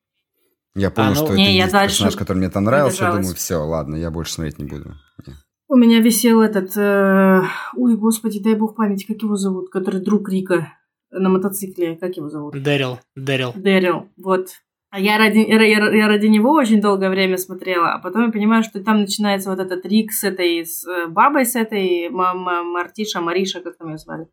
Я 0.75 0.91
понял, 0.91 1.10
ну- 1.10 1.15
что 1.15 1.25
это 1.27 1.36
Не, 1.36 1.55
я 1.55 1.63
есть 1.63 1.71
дальше 1.73 1.95
персонаж, 1.95 2.15
который 2.15 2.38
мне 2.39 2.49
там 2.49 2.63
нравился. 2.65 3.05
Я 3.05 3.12
думаю, 3.13 3.36
все, 3.36 3.55
ладно, 3.55 3.95
я 3.95 4.12
больше 4.12 4.34
смотреть 4.34 4.60
не 4.60 4.65
буду. 4.65 4.95
Не. 5.25 5.34
У 5.67 5.75
меня 5.77 5.99
висел 5.99 6.41
этот... 6.41 6.75
э, 6.77 7.41
Ой, 7.75 7.95
господи, 7.97 8.39
дай 8.41 8.55
бог 8.55 8.75
памяти, 8.75 9.05
как 9.05 9.21
его 9.21 9.36
зовут? 9.38 9.69
Который 9.71 10.01
друг 10.01 10.29
Рика 10.29 10.73
на 11.12 11.29
мотоцикле. 11.29 11.95
Как 11.95 12.17
его 12.17 12.29
зовут? 12.29 12.62
Дэрил, 12.62 12.99
Дэрил. 13.15 13.53
Дэрил, 13.55 14.10
вот. 14.17 14.49
А 14.95 14.99
я 14.99 15.17
ради, 15.17 15.39
я, 15.39 15.62
я 15.62 16.08
ради 16.08 16.27
него 16.27 16.51
очень 16.53 16.79
долгое 16.79 17.10
время 17.10 17.36
смотрела, 17.36 17.91
а 17.91 17.99
потом 17.99 18.27
я 18.27 18.31
понимаю, 18.31 18.63
что 18.63 18.81
там 18.81 19.01
начинается 19.01 19.49
вот 19.49 19.60
этот 19.60 19.86
Рик 19.86 20.13
с 20.13 20.23
этой 20.23 20.65
с 20.65 20.88
э, 20.88 21.08
бабой, 21.08 21.45
с 21.45 21.58
этой 21.58 22.08
ма- 22.08 22.34
ма- 22.34 22.63
Мартиша, 22.63 23.19
Мариша, 23.19 23.60
как 23.60 23.77
там 23.77 23.89
ее 23.89 23.97
звали, 23.97 24.29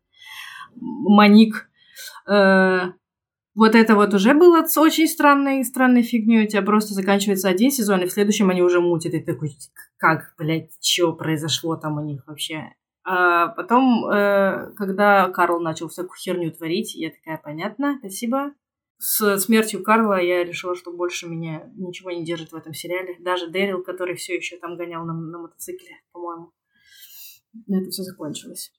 Маник. 0.75 1.69
Э, 2.31 2.93
вот 3.55 3.75
это 3.75 3.95
вот 3.95 4.13
уже 4.13 4.33
было 4.35 4.65
с 4.65 4.77
очень 4.77 5.07
странной, 5.09 5.65
странной 5.65 6.01
фигней. 6.01 6.45
У 6.45 6.47
тебя 6.47 6.61
просто 6.61 6.93
заканчивается 6.93 7.49
один 7.49 7.69
сезон, 7.69 7.99
и 7.99 8.05
в 8.05 8.13
следующем 8.13 8.49
они 8.49 8.61
уже 8.61 8.79
мутят. 8.79 9.13
И 9.15 9.19
ты 9.19 9.33
такой, 9.33 9.57
как, 9.97 10.33
блядь, 10.37 10.71
что 10.81 11.11
произошло 11.11 11.75
там 11.75 11.97
у 11.97 12.05
них 12.05 12.23
вообще? 12.25 12.69
А 13.03 13.49
потом, 13.49 14.05
э, 14.05 14.71
когда 14.77 15.27
Карл 15.27 15.59
начал 15.59 15.89
всякую 15.89 16.15
херню 16.17 16.53
творить, 16.53 16.95
я 16.95 17.09
такая, 17.09 17.37
понятно, 17.43 17.97
спасибо. 17.99 18.53
С 19.05 19.37
смертью 19.39 19.83
Карла 19.83 20.21
я 20.21 20.45
решила, 20.45 20.77
что 20.77 20.93
больше 20.93 21.27
меня 21.27 21.69
ничего 21.75 22.11
не 22.11 22.23
держит 22.23 22.53
в 22.53 22.55
этом 22.55 22.73
сериале. 22.73 23.17
Даже 23.19 23.49
Дэрил, 23.49 23.83
который 23.83 24.15
все 24.15 24.33
еще 24.33 24.55
там 24.55 24.77
гонял 24.77 25.03
на, 25.03 25.11
на 25.11 25.39
мотоцикле, 25.39 25.99
по-моему. 26.13 26.53
На 27.67 27.81
этом 27.81 27.91
все 27.91 28.03
закончилось. 28.03 28.71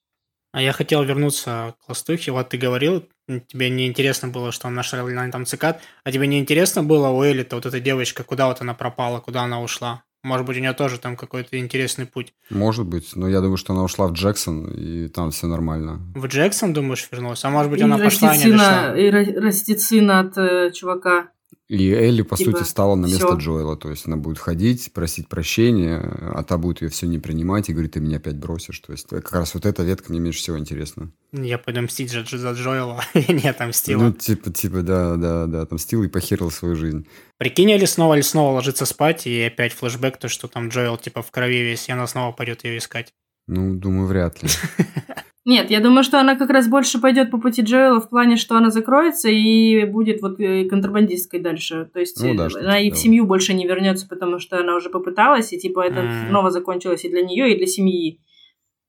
А 0.51 0.63
я 0.63 0.71
хотел 0.71 1.03
вернуться 1.03 1.75
к 1.79 1.89
Ластухе. 1.89 2.31
Вот 2.31 2.49
ты 2.49 2.57
говорил, 2.57 3.07
тебе 3.27 3.69
не 3.69 3.85
интересно 3.85 4.29
было, 4.29 4.51
что 4.51 4.65
он 4.65 4.73
нашел 4.73 5.07
там 5.31 5.45
цикад, 5.45 5.79
а 6.03 6.11
тебе 6.11 6.25
не 6.25 6.39
интересно 6.39 6.81
было 6.81 7.09
у 7.09 7.21
Элли-то 7.21 7.57
вот 7.57 7.67
эта 7.67 7.79
девочка, 7.79 8.23
куда 8.23 8.47
вот 8.47 8.61
она 8.61 8.73
пропала, 8.73 9.19
куда 9.19 9.43
она 9.43 9.61
ушла? 9.61 10.04
Может 10.25 10.45
быть, 10.47 10.57
у 10.57 10.59
нее 10.59 10.73
тоже 10.73 10.97
там 10.99 11.15
какой-то 11.15 11.57
интересный 11.59 12.07
путь. 12.07 12.33
Может 12.49 12.87
быть, 12.87 13.15
но 13.15 13.29
я 13.29 13.41
думаю, 13.41 13.57
что 13.57 13.73
она 13.73 13.83
ушла 13.83 14.07
в 14.07 14.13
Джексон, 14.13 14.65
и 14.71 15.07
там 15.07 15.29
все 15.29 15.45
нормально. 15.45 16.01
В 16.15 16.25
Джексон, 16.25 16.73
думаешь, 16.73 17.07
вернулась? 17.11 17.45
А 17.45 17.49
может 17.51 17.69
быть, 17.69 17.79
И 17.79 17.83
она 17.83 17.99
пошла 17.99 18.29
и 18.29 18.31
растит 18.31 18.45
не 18.51 18.57
дошла? 18.57 18.97
и 18.97 19.09
ра- 19.11 19.39
растит 19.39 19.81
сына 19.81 20.19
от 20.21 20.37
э, 20.37 20.71
чувака. 20.73 21.29
И 21.67 21.91
Элли, 21.91 22.21
по 22.21 22.37
Типа, 22.37 22.51
сути, 22.51 22.63
стала 22.63 22.93
на 22.95 23.07
место 23.07 23.25
всё. 23.25 23.37
Джоэла. 23.37 23.75
То 23.75 23.89
есть 23.89 24.05
она 24.05 24.17
будет 24.17 24.37
ходить, 24.37 24.93
просить 24.93 25.27
прощения, 25.27 25.97
а 25.99 26.43
та 26.43 26.59
будет 26.59 26.83
ее 26.83 26.89
все 26.89 27.07
не 27.07 27.17
принимать 27.17 27.69
и 27.69 27.73
говорит, 27.73 27.93
ты 27.93 27.99
меня 27.99 28.17
опять 28.17 28.37
бросишь. 28.37 28.77
То 28.79 28.91
есть 28.91 29.07
как 29.07 29.31
раз 29.33 29.55
вот 29.55 29.65
эта 29.65 29.81
ветка 29.81 30.11
мне 30.11 30.19
меньше 30.19 30.39
всего 30.39 30.59
интересна. 30.59 31.11
Я 31.31 31.57
пойду 31.57 31.81
мстить 31.81 32.11
за, 32.11 32.23
за 32.23 32.51
Джоэла. 32.51 33.03
Я 33.15 33.33
не 33.33 33.47
отомстила. 33.49 34.03
Ну, 34.03 34.11
типа, 34.11 34.51
типа, 34.51 34.83
да, 34.83 35.15
да, 35.15 35.47
да, 35.47 35.61
отомстил 35.63 36.03
и 36.03 36.07
похерил 36.07 36.51
свою 36.51 36.75
жизнь. 36.75 37.07
Прикинь, 37.39 37.71
или 37.71 37.85
снова, 37.85 38.13
или 38.13 38.21
снова 38.21 38.53
ложится 38.53 38.85
спать, 38.85 39.25
и 39.25 39.41
опять 39.41 39.73
флешбэк, 39.73 40.17
то, 40.17 40.27
что 40.29 40.47
там 40.47 40.69
Джоэл 40.69 40.97
типа 40.97 41.23
в 41.23 41.31
крови 41.31 41.61
весь, 41.63 41.89
и 41.89 41.91
она 41.91 42.05
снова 42.05 42.31
пойдет 42.31 42.63
ее 42.63 42.77
искать. 42.77 43.11
Ну, 43.47 43.75
думаю, 43.75 44.07
вряд 44.07 44.41
ли. 44.41 44.49
Нет, 45.45 45.69
я 45.69 45.79
думаю, 45.79 46.03
что 46.03 46.19
она 46.19 46.35
как 46.35 46.49
раз 46.49 46.67
больше 46.67 46.99
пойдет 46.99 47.29
по 47.29 47.37
пути 47.37 47.61
Джоэла 47.61 48.01
в 48.01 48.09
плане, 48.09 48.35
что 48.35 48.57
она 48.57 48.71
закроется 48.71 49.29
и 49.29 49.85
будет 49.85 50.19
вот 50.23 50.39
э, 50.39 50.65
контрабандисткой 50.65 51.39
дальше. 51.39 51.87
То 51.93 51.99
есть 51.99 52.19
Ну 52.19 52.33
э, 52.33 52.35
да, 52.35 52.47
она 52.59 52.79
и 52.79 52.89
в 52.89 52.97
семью 52.97 53.27
больше 53.27 53.53
не 53.53 53.67
вернется, 53.67 54.07
потому 54.07 54.39
что 54.39 54.57
она 54.57 54.75
уже 54.75 54.89
попыталась, 54.89 55.53
и 55.53 55.59
типа 55.59 55.85
это 55.85 56.25
снова 56.27 56.49
закончилось 56.49 57.05
и 57.05 57.09
для 57.09 57.21
нее, 57.21 57.53
и 57.53 57.57
для 57.57 57.67
семьи. 57.67 58.21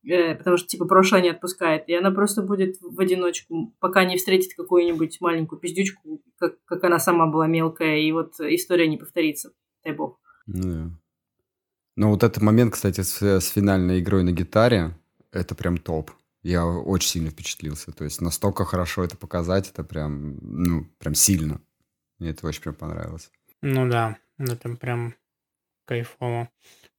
Э, 0.08 0.34
потому 0.34 0.56
что 0.56 0.66
типа 0.66 0.86
прошлое 0.86 1.20
не 1.20 1.28
отпускает. 1.28 1.88
И 1.88 1.94
она 1.94 2.10
просто 2.10 2.40
будет 2.40 2.76
в 2.80 2.98
одиночку, 2.98 3.74
пока 3.78 4.04
не 4.06 4.16
встретит 4.16 4.54
какую-нибудь 4.56 5.18
маленькую 5.20 5.60
пиздючку, 5.60 6.22
как, 6.38 6.54
как 6.64 6.84
она 6.84 6.98
сама 6.98 7.26
была 7.26 7.46
мелкая, 7.46 7.98
и 7.98 8.10
вот 8.12 8.40
история 8.40 8.88
не 8.88 8.96
повторится. 8.96 9.50
Дай 9.84 9.92
бог. 9.92 10.18
Ну, 10.46 10.62
да. 10.62 10.90
Но 11.96 12.10
вот 12.10 12.22
этот 12.22 12.42
момент, 12.42 12.74
кстати, 12.74 13.00
с, 13.00 13.22
с 13.22 13.48
финальной 13.48 14.00
игрой 14.00 14.22
на 14.22 14.32
гитаре, 14.32 14.94
это 15.32 15.54
прям 15.54 15.78
топ. 15.78 16.10
Я 16.42 16.66
очень 16.66 17.08
сильно 17.08 17.30
впечатлился. 17.30 17.90
То 17.92 18.04
есть 18.04 18.20
настолько 18.20 18.64
хорошо 18.64 19.02
это 19.02 19.16
показать, 19.16 19.70
это 19.70 19.82
прям, 19.82 20.36
ну, 20.42 20.84
прям 20.98 21.14
сильно. 21.14 21.60
Мне 22.18 22.30
это 22.30 22.46
очень 22.46 22.62
прям 22.62 22.74
понравилось. 22.74 23.30
Ну 23.62 23.88
да, 23.88 24.18
это 24.38 24.68
прям 24.76 25.14
кайфово. 25.86 26.50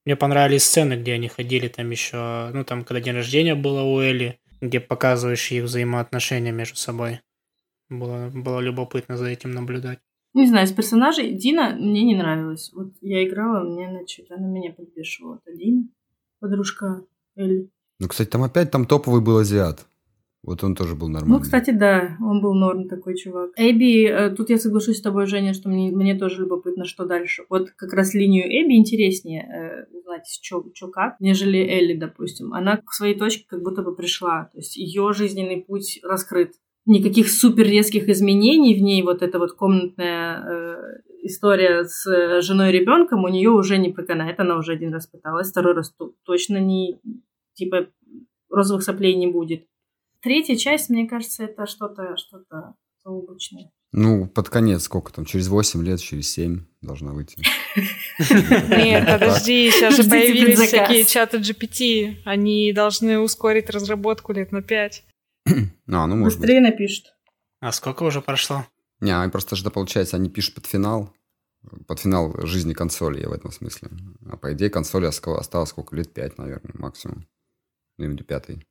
Мне 0.06 0.16
понравились 0.16 0.64
сцены, 0.64 0.94
где 0.94 1.14
они 1.14 1.28
ходили 1.28 1.68
там 1.68 1.90
еще, 1.92 2.50
ну 2.54 2.64
там, 2.64 2.84
когда 2.84 3.02
день 3.02 3.16
рождения 3.16 3.56
было 3.56 3.82
у 3.82 4.00
Элли, 4.00 4.40
где 4.62 4.80
показываешь 4.80 5.52
их 5.52 5.66
взаимоотношения 5.66 6.52
между 6.52 6.78
собой. 6.78 7.22
Было, 7.90 8.30
было 8.30 8.60
любопытно 8.60 9.18
за 9.18 9.28
этим 9.28 9.52
наблюдать. 9.52 10.00
Не 10.38 10.46
знаю, 10.46 10.68
из 10.68 10.72
персонажей 10.72 11.34
Дина 11.34 11.76
мне 11.76 12.04
не 12.04 12.16
нравилась. 12.16 12.70
Вот 12.72 12.94
я 13.02 13.28
играла, 13.28 13.64
мне 13.64 13.88
она 13.88 14.06
что-то, 14.06 14.36
она 14.36 14.48
меня 14.48 14.72
подбешивала. 14.72 15.42
Это 15.44 15.58
Дина, 15.58 15.88
подружка 16.40 17.04
Элли. 17.36 17.72
Ну, 18.00 18.08
кстати, 18.08 18.30
там 18.30 18.44
опять 18.44 18.70
там 18.70 18.86
топовый 18.86 19.22
был 19.22 19.40
азиат. 19.40 19.88
Вот 20.44 20.64
он 20.64 20.76
тоже 20.76 20.94
был 20.94 21.10
нормальный. 21.10 21.38
Ну, 21.38 21.42
кстати, 21.42 21.72
да, 21.72 22.18
он 22.22 22.40
был 22.40 22.54
норм 22.54 22.88
такой 22.88 23.18
чувак. 23.18 23.50
Эбби, 23.58 24.06
э, 24.06 24.30
тут 24.30 24.52
я 24.52 24.60
соглашусь 24.60 25.00
с 25.00 25.02
тобой, 25.02 25.26
Женя, 25.26 25.56
что 25.56 25.70
мне, 25.70 25.90
мне 25.92 26.16
тоже 26.16 26.42
любопытно, 26.42 26.86
что 26.86 27.06
дальше. 27.06 27.46
Вот 27.50 27.72
как 27.72 27.94
раз 27.94 28.14
линию 28.14 28.46
Эбби 28.46 28.76
интереснее 28.78 29.42
э, 29.42 29.98
узнать, 29.98 30.28
что 30.42 30.88
как, 30.90 31.20
нежели 31.20 31.58
Элли, 31.58 31.98
допустим. 31.98 32.54
Она 32.54 32.78
к 32.78 32.94
своей 32.94 33.18
точке 33.18 33.46
как 33.48 33.64
будто 33.64 33.82
бы 33.82 33.96
пришла. 33.96 34.52
То 34.54 34.60
есть 34.60 34.78
ее 34.78 35.14
жизненный 35.14 35.64
путь 35.64 36.00
раскрыт. 36.04 36.54
Никаких 36.88 37.30
супер 37.30 37.66
резких 37.66 38.10
изменений 38.10 38.74
в 38.76 38.82
ней, 38.82 39.04
вот 39.04 39.22
эта 39.22 39.40
вот 39.40 39.52
комнатная 39.54 40.40
э, 40.40 41.02
история 41.24 41.84
с 41.84 42.08
э, 42.08 42.42
женой 42.42 42.70
и 42.70 42.72
ребенком 42.72 43.24
у 43.24 43.28
нее 43.28 43.50
уже 43.50 43.78
не 43.78 43.90
проканает, 43.90 44.40
она 44.40 44.58
уже 44.58 44.74
один 44.74 44.94
раз 44.94 45.06
пыталась, 45.06 45.52
второй 45.52 45.76
раз 45.76 45.94
точно 46.24 46.58
не, 46.58 47.00
типа, 47.54 47.88
розовых 48.50 48.84
соплей 48.84 49.16
не 49.16 49.28
будет. 49.28 49.68
Третья 50.22 50.56
часть, 50.56 50.90
мне 50.90 51.08
кажется, 51.08 51.44
это 51.44 51.68
что-то 51.68 52.16
что-то 52.18 52.76
заоблачное. 53.04 53.72
Ну, 53.94 54.28
под 54.28 54.50
конец 54.50 54.84
сколько 54.84 55.14
там? 55.14 55.26
Через 55.26 55.48
8 55.48 55.84
лет, 55.84 56.00
через 56.00 56.32
7 56.32 56.66
должна 56.82 57.14
выйти. 57.14 57.38
Нет, 57.78 59.08
подожди, 59.08 59.72
сейчас 59.72 59.96
же 59.96 60.10
появились 60.10 60.60
всякие 60.60 61.06
чаты 61.06 61.38
GPT. 61.38 62.18
Они 62.26 62.74
должны 62.74 63.20
ускорить 63.20 63.70
разработку 63.70 64.34
лет 64.34 64.52
на 64.52 64.62
5. 64.62 65.04
А, 65.90 66.06
ну, 66.06 66.16
может 66.16 66.40
Быстрее 66.40 66.62
напишут. 66.62 67.14
А 67.60 67.72
сколько 67.72 68.04
уже 68.04 68.22
прошло? 68.22 68.66
Не, 69.00 69.12
они 69.12 69.32
просто 69.32 69.56
же, 69.56 69.70
получается, 69.70 70.18
они 70.18 70.30
пишут 70.30 70.56
под 70.56 70.66
финал, 70.66 71.14
под 71.88 72.00
финал 72.00 72.34
жизни 72.46 72.74
консоли, 72.74 73.22
я 73.22 73.30
в 73.30 73.34
этом 73.34 73.52
смысле. 73.52 73.90
А 74.30 74.38
по 74.38 74.54
идее 74.54 74.70
консоли 74.70 75.06
осталось 75.06 75.70
сколько? 75.70 75.96
Лет 75.96 76.14
5, 76.14 76.38
наверное, 76.38 76.74
максимум. 76.74 77.28
Ну, 77.98 78.06
или 78.06 78.24
пятый. 78.24 78.66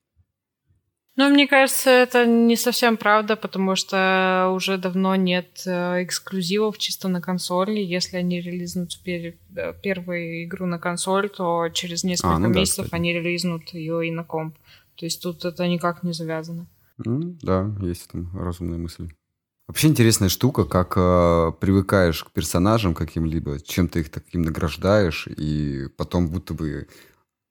Ну, 1.17 1.31
мне 1.31 1.49
кажется, 1.49 1.89
это 1.89 2.27
не 2.27 2.57
совсем 2.57 2.99
правда, 2.99 3.37
потому 3.37 3.75
что 3.75 4.53
уже 4.55 4.77
давно 4.77 5.17
нет 5.17 5.63
э, 5.65 6.05
эксклюзивов 6.05 6.77
чисто 6.77 7.09
на 7.09 7.23
консоли. 7.23 7.81
Если 7.81 8.19
они 8.19 8.43
релизнут 8.43 8.99
пер... 9.03 9.35
первую 9.83 10.45
игру 10.45 10.67
на 10.67 10.79
консоль, 10.79 11.31
то 11.31 11.71
через 11.71 12.05
несколько 12.05 12.35
а, 12.35 12.39
ну 12.39 12.49
месяцев 12.49 12.91
да, 12.91 12.97
они 12.99 13.15
релизнут 13.15 13.71
ее 13.71 14.07
и 14.07 14.11
на 14.11 14.25
комп. 14.25 14.59
То 14.97 15.07
есть 15.07 15.23
тут 15.23 15.45
это 15.45 15.67
никак 15.69 16.03
не 16.03 16.13
завязано. 16.13 16.67
Ну, 16.99 17.37
да, 17.43 17.75
есть 17.81 18.09
там 18.11 18.31
разумная 18.37 18.79
мысль. 18.79 19.09
Вообще 19.69 19.89
интересная 19.89 20.29
штука, 20.29 20.65
как 20.65 20.95
э, 20.97 21.53
привыкаешь 21.61 22.23
к 22.23 22.31
персонажам 22.31 22.95
каким-либо, 22.95 23.61
чем 23.61 23.89
ты 23.89 24.01
их 24.01 24.11
таким 24.11 24.43
награждаешь, 24.43 25.27
и 25.27 25.89
потом 25.97 26.29
будто 26.29 26.55
бы 26.55 26.87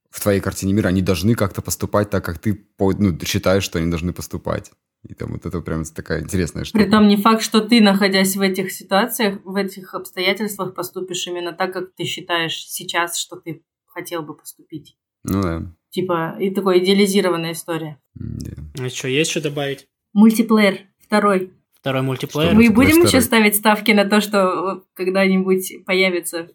в 0.10 0.22
твоей 0.22 0.40
картине 0.40 0.72
мира 0.72 0.88
они 0.88 1.02
должны 1.02 1.36
как-то 1.36 1.62
поступать 1.62 2.10
так, 2.10 2.24
как 2.24 2.40
ты 2.40 2.66
ну, 2.80 3.20
считаешь, 3.26 3.64
что 3.64 3.80
они 3.80 3.90
должны 3.90 4.14
поступать. 4.14 4.72
И 5.08 5.14
там 5.14 5.34
вот 5.34 5.46
это 5.46 5.60
прям 5.60 5.84
такая 5.84 6.22
интересная 6.22 6.64
штука. 6.64 6.84
Притом 6.84 7.08
не 7.10 7.18
факт, 7.18 7.44
что 7.44 7.60
ты, 7.60 7.82
находясь 7.82 8.36
в 8.36 8.42
этих 8.42 8.72
ситуациях, 8.72 9.40
в 9.44 9.56
этих 9.56 9.94
обстоятельствах, 9.94 10.74
поступишь 10.74 11.28
именно 11.28 11.52
так, 11.52 11.74
как 11.74 11.94
ты 11.96 12.06
считаешь 12.06 12.66
сейчас, 12.66 13.18
что 13.18 13.36
ты 13.36 13.64
хотел 13.86 14.24
бы 14.24 14.36
поступить. 14.36 14.98
Ну 15.24 15.42
да. 15.42 15.64
Типа, 15.96 16.36
и 16.42 16.50
такая 16.50 16.80
идеализированная 16.80 17.54
история. 17.54 17.98
Yeah. 18.20 18.66
Ну 18.76 18.90
что, 18.90 19.08
есть 19.08 19.32
что 19.32 19.40
добавить? 19.40 19.88
Мультиплеер 20.12 20.80
второй. 21.00 21.54
Второй 21.80 22.02
мультиплеер. 22.02 22.50
Что, 22.50 22.58
Мы 22.58 22.70
будем 22.70 23.04
еще 23.06 23.22
ставить 23.22 23.56
ставки 23.56 23.92
на 23.92 24.04
то, 24.04 24.20
что 24.20 24.84
когда-нибудь 24.94 25.86
появится. 25.86 26.50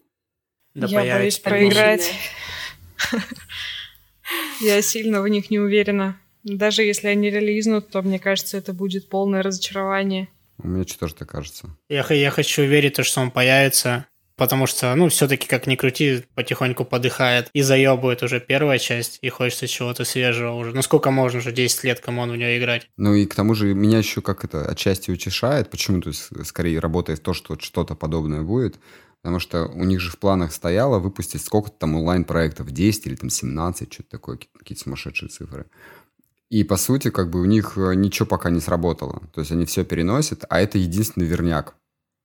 Да 0.75 0.85
Я 0.85 1.15
боюсь 1.15 1.39
проиграть. 1.39 2.13
Я 4.61 4.79
сильно 4.83 5.23
в 5.23 5.27
них 5.27 5.49
не 5.49 5.57
уверена. 5.57 6.19
Даже 6.43 6.83
если 6.83 7.07
они 7.07 7.31
релизнут, 7.31 7.89
то 7.89 8.03
мне 8.03 8.19
кажется, 8.19 8.57
это 8.57 8.73
будет 8.73 9.09
полное 9.09 9.41
разочарование. 9.41 10.27
Мне 10.59 10.85
что-то 10.85 11.15
так 11.15 11.29
кажется. 11.29 11.75
Я, 11.89 12.05
я 12.11 12.29
хочу 12.29 12.61
верить, 12.61 13.03
что 13.03 13.21
он 13.21 13.31
появится, 13.31 14.05
потому 14.41 14.65
что, 14.65 14.95
ну, 14.95 15.07
все-таки, 15.09 15.47
как 15.47 15.67
ни 15.67 15.75
крути, 15.75 16.25
потихоньку 16.33 16.83
подыхает 16.83 17.51
и 17.53 17.61
заебывает 17.61 18.23
уже 18.23 18.39
первая 18.39 18.79
часть, 18.79 19.19
и 19.21 19.29
хочется 19.29 19.67
чего-то 19.67 20.03
свежего 20.03 20.55
уже. 20.55 20.73
Ну, 20.73 20.81
сколько 20.81 21.11
можно 21.11 21.37
уже, 21.37 21.51
10 21.51 21.83
лет, 21.83 21.99
кому 21.99 22.23
он 22.23 22.31
в 22.31 22.35
нее 22.35 22.57
играть? 22.57 22.89
Ну, 22.97 23.13
и 23.13 23.27
к 23.27 23.35
тому 23.35 23.53
же 23.53 23.75
меня 23.75 23.99
еще 23.99 24.23
как 24.23 24.43
это 24.43 24.65
отчасти 24.65 25.11
утешает, 25.11 25.69
почему, 25.69 26.01
то 26.01 26.09
есть, 26.09 26.29
скорее 26.43 26.79
работает 26.79 27.21
то, 27.21 27.35
что 27.35 27.55
что-то 27.59 27.93
подобное 27.93 28.41
будет, 28.41 28.79
Потому 29.21 29.37
что 29.37 29.67
у 29.67 29.83
них 29.83 29.99
же 29.99 30.09
в 30.09 30.17
планах 30.17 30.51
стояло 30.51 30.97
выпустить 30.97 31.45
сколько-то 31.45 31.77
там 31.77 31.93
онлайн-проектов, 31.93 32.71
10 32.71 33.05
или 33.05 33.15
там 33.15 33.29
17, 33.29 33.93
что-то 33.93 34.09
такое, 34.09 34.39
какие-то 34.57 34.81
сумасшедшие 34.81 35.29
цифры. 35.29 35.67
И, 36.49 36.63
по 36.63 36.75
сути, 36.75 37.11
как 37.11 37.29
бы 37.29 37.39
у 37.39 37.45
них 37.45 37.77
э, 37.77 37.93
ничего 37.93 38.25
пока 38.25 38.49
не 38.49 38.59
сработало. 38.59 39.21
То 39.31 39.41
есть 39.41 39.51
они 39.51 39.65
все 39.65 39.85
переносят, 39.85 40.43
а 40.49 40.59
это 40.59 40.79
единственный 40.79 41.27
верняк. 41.27 41.75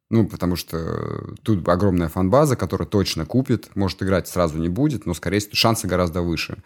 Ну, 0.09 0.29
потому 0.29 0.57
что 0.57 1.35
тут 1.43 1.69
огромная 1.69 2.09
фан-база, 2.09 2.57
которая 2.57 2.87
точно 2.87 3.27
купит, 3.27 3.75
может 3.75 4.03
играть 4.03 4.29
сразу 4.29 4.59
не 4.59 4.69
будет, 4.69 5.05
но, 5.05 5.15
скорее 5.15 5.41
всего, 5.41 5.55
шансы 5.55 5.89
гораздо 5.89 6.23
выше. 6.23 6.59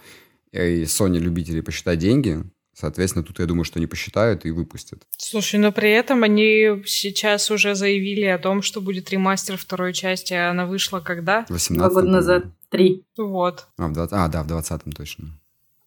И 0.52 0.82
Sony 0.82 1.18
любители 1.18 1.60
посчитать 1.60 1.98
деньги, 1.98 2.44
Соответственно, 2.80 3.24
тут 3.24 3.38
я 3.40 3.46
думаю, 3.46 3.64
что 3.64 3.78
они 3.78 3.86
посчитают 3.86 4.46
и 4.46 4.50
выпустят. 4.50 5.02
Слушай, 5.18 5.60
но 5.60 5.70
при 5.70 5.90
этом 5.90 6.22
они 6.22 6.82
сейчас 6.86 7.50
уже 7.50 7.74
заявили 7.74 8.24
о 8.24 8.38
том, 8.38 8.62
что 8.62 8.80
будет 8.80 9.10
ремастер 9.10 9.58
второй 9.58 9.92
части, 9.92 10.32
а 10.32 10.50
она 10.50 10.64
вышла 10.64 11.00
когда? 11.00 11.44
18 11.48 11.76
Два 11.76 11.88
года 11.90 12.08
назад. 12.08 12.44
Три. 12.70 13.04
Вот. 13.18 13.66
А, 13.76 13.88
в 13.88 13.92
20... 13.92 14.12
а, 14.12 14.28
да, 14.28 14.42
в 14.42 14.46
20-м 14.46 14.92
точно. 14.92 15.28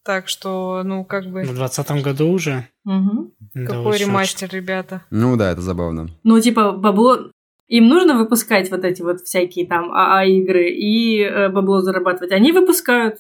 Так 0.04 0.28
что, 0.28 0.82
ну, 0.84 1.06
как 1.06 1.32
бы... 1.32 1.43
В 1.43 1.56
20 1.56 2.04
году 2.04 2.28
уже? 2.28 2.68
Угу. 2.86 3.34
Да 3.54 3.66
Какой 3.66 3.97
ремастер, 3.97 4.49
ребята? 4.51 5.01
Ну 5.10 5.38
да, 5.38 5.51
это 5.51 5.62
забавно. 5.62 6.10
Ну, 6.24 6.39
типа, 6.41 6.74
бабло... 6.74 7.32
Им 7.68 7.88
нужно 7.88 8.18
выпускать 8.18 8.70
вот 8.70 8.84
эти 8.84 9.01
вот 9.01 9.22
всякие 9.22 9.68
там 9.68 9.91
АА-игры 9.91 10.70
и 10.70 11.22
э, 11.22 11.49
бабло 11.49 11.82
зарабатывать. 11.82 12.32
Они 12.32 12.51
выпускают 12.51 13.18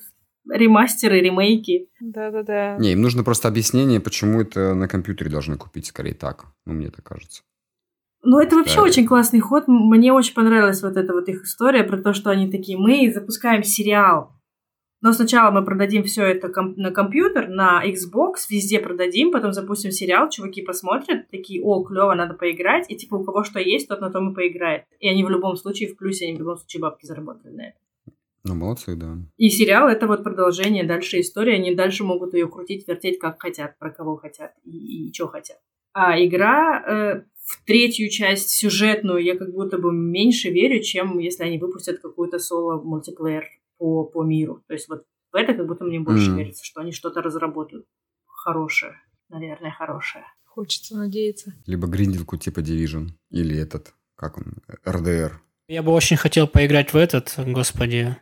ремастеры, 0.49 1.21
ремейки. 1.21 1.89
Да-да-да. 1.99 2.77
Не, 2.77 2.91
им 2.91 3.01
нужно 3.01 3.23
просто 3.23 3.47
объяснение, 3.47 3.99
почему 3.99 4.41
это 4.41 4.73
на 4.73 4.87
компьютере 4.87 5.29
должны 5.29 5.57
купить, 5.57 5.87
скорее 5.87 6.13
так. 6.13 6.45
Ну, 6.65 6.73
мне 6.73 6.89
так 6.89 7.05
кажется. 7.05 7.43
Ну, 8.23 8.39
это 8.39 8.55
вообще 8.55 8.77
да. 8.77 8.83
очень 8.83 9.05
классный 9.05 9.41
ход. 9.41 9.65
Мне 9.67 10.13
очень 10.13 10.33
понравилась 10.33 10.81
вот 10.81 10.95
эта 10.95 11.13
вот 11.13 11.27
их 11.27 11.43
история 11.43 11.83
про 11.83 11.97
то, 11.97 12.13
что 12.13 12.29
они 12.29 12.49
такие, 12.49 12.77
мы 12.77 13.11
запускаем 13.13 13.63
сериал. 13.63 14.31
Но 15.03 15.11
сначала 15.11 15.51
мы 15.51 15.65
продадим 15.65 16.05
все 16.05 16.23
это 16.23 16.47
комп- 16.47 16.77
на 16.77 16.89
компьютер, 16.89 17.49
на 17.49 17.83
Xbox, 17.85 18.47
везде 18.49 18.79
продадим, 18.79 19.33
потом 19.33 19.51
запустим 19.51 19.91
сериал, 19.91 20.29
чуваки 20.29 20.61
посмотрят, 20.61 21.29
такие, 21.29 21.61
о, 21.61 21.83
клево, 21.83 22.15
надо 22.15 22.35
поиграть, 22.35 22.89
и 22.89 22.95
типа 22.95 23.15
у 23.15 23.23
кого 23.25 23.43
что 23.43 23.59
есть, 23.59 23.89
тот 23.89 23.99
на 23.99 24.09
том 24.09 24.31
и 24.31 24.33
поиграет. 24.33 24.85
И 25.01 25.09
они 25.09 25.25
в 25.25 25.29
любом 25.29 25.57
случае 25.57 25.89
в 25.89 25.97
плюсе, 25.97 26.27
они 26.27 26.37
в 26.37 26.39
любом 26.39 26.55
случае 26.55 26.81
бабки 26.81 27.05
заработали 27.05 27.51
на 27.51 27.61
это. 27.67 27.77
Ну, 28.45 28.55
молодцы, 28.55 28.95
да. 28.95 29.17
И 29.35 29.49
сериал 29.49 29.89
это 29.89 30.07
вот 30.07 30.23
продолжение 30.23 30.85
дальше 30.85 31.19
истории. 31.19 31.55
Они 31.55 31.75
дальше 31.75 32.05
могут 32.05 32.33
ее 32.33 32.47
крутить, 32.47 32.87
вертеть 32.87 33.19
как 33.19 33.41
хотят, 33.41 33.77
про 33.79 33.89
кого 33.89 34.15
хотят 34.15 34.53
и, 34.63 35.09
и 35.09 35.13
что 35.13 35.27
хотят. 35.27 35.57
А 35.91 36.17
игра 36.17 36.81
э, 36.81 37.23
в 37.41 37.65
третью 37.65 38.09
часть 38.09 38.51
сюжетную 38.51 39.21
я 39.21 39.37
как 39.37 39.51
будто 39.51 39.77
бы 39.77 39.91
меньше 39.91 40.49
верю, 40.49 40.81
чем 40.81 41.19
если 41.19 41.43
они 41.43 41.57
выпустят 41.57 41.99
какую-то 41.99 42.39
соло-мультиплеер 42.39 43.43
по, 43.83 44.05
по 44.05 44.23
миру. 44.23 44.63
То 44.67 44.75
есть 44.75 44.87
вот 44.87 45.03
в 45.33 45.35
это 45.35 45.53
как 45.53 45.67
будто 45.67 45.83
мне 45.83 45.99
больше 45.99 46.31
mm. 46.31 46.37
верится, 46.37 46.63
что 46.63 46.79
они 46.79 46.93
что-то 46.93 47.21
разработают 47.21 47.85
хорошее. 48.25 48.93
Наверное, 49.27 49.71
хорошее. 49.71 50.23
Хочется 50.45 50.95
надеяться. 50.95 51.53
Либо 51.65 51.87
гринделку 51.87 52.37
типа 52.37 52.59
Division. 52.59 53.09
Или 53.29 53.57
этот, 53.57 53.93
как 54.15 54.37
он, 54.37 54.59
РДР. 54.87 55.41
Я 55.67 55.83
бы 55.83 55.91
очень 55.91 56.15
хотел 56.15 56.47
поиграть 56.47 56.93
в 56.93 56.95
этот, 56.95 57.33
господи, 57.45 58.15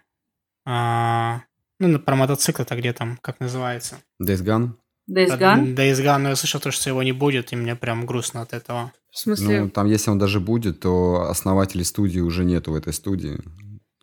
а, 0.66 1.44
ну, 1.78 2.00
про 2.00 2.16
мотоцикл-то 2.16 2.76
где 2.76 2.92
там, 2.92 3.18
как 3.22 3.40
называется? 3.40 3.98
Days 4.20 4.44
Gone? 4.44 4.72
Days 5.08 5.38
Gone? 5.38 5.76
Days 5.76 6.04
Gone, 6.04 6.18
но 6.18 6.30
я 6.30 6.36
слышал 6.36 6.60
то, 6.60 6.72
что 6.72 6.90
его 6.90 7.04
не 7.04 7.12
будет, 7.12 7.54
и 7.54 7.56
мне 7.56 7.76
прям 7.76 8.08
грустно 8.08 8.42
от 8.42 8.54
этого. 8.54 8.94
В 9.12 9.20
смысле? 9.20 9.62
Ну, 9.62 9.70
там, 9.70 9.86
если 9.86 10.10
он 10.10 10.18
даже 10.18 10.40
будет, 10.40 10.80
то 10.80 11.30
основателей 11.30 11.84
студии 11.84 12.20
уже 12.20 12.46
нету 12.46 12.72
в 12.72 12.76
этой 12.76 12.94
студии. 12.94 13.38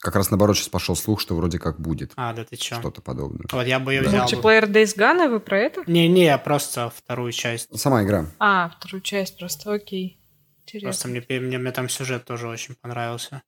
Как 0.00 0.14
раз 0.14 0.30
наоборот 0.30 0.56
сейчас 0.56 0.68
пошел 0.68 0.94
слух, 0.94 1.20
что 1.20 1.34
вроде 1.34 1.58
как 1.58 1.80
будет. 1.80 2.12
А, 2.16 2.32
да 2.32 2.44
ты 2.44 2.56
чё? 2.56 2.76
Что-то 2.76 3.02
подобное. 3.02 3.46
Вот 3.50 3.66
я 3.66 3.80
бы 3.80 3.92
ее 3.92 4.02
да. 4.02 4.08
взял. 4.08 4.20
Мультиплеер 4.22 4.64
Days 4.64 4.96
Gone, 4.96 5.28
вы 5.28 5.40
про 5.40 5.58
это? 5.58 5.82
Не-не, 5.86 6.38
просто 6.38 6.92
вторую 6.94 7.32
часть. 7.32 7.76
Сама 7.78 8.04
игра. 8.04 8.26
А, 8.38 8.70
вторую 8.78 9.00
часть 9.00 9.38
просто, 9.38 9.72
окей. 9.72 10.20
Интересно. 10.62 10.88
Просто 10.88 11.08
мне, 11.08 11.40
мне, 11.40 11.58
мне 11.58 11.72
там 11.72 11.88
сюжет 11.88 12.24
тоже 12.24 12.46
очень 12.46 12.74
понравился. 12.74 13.42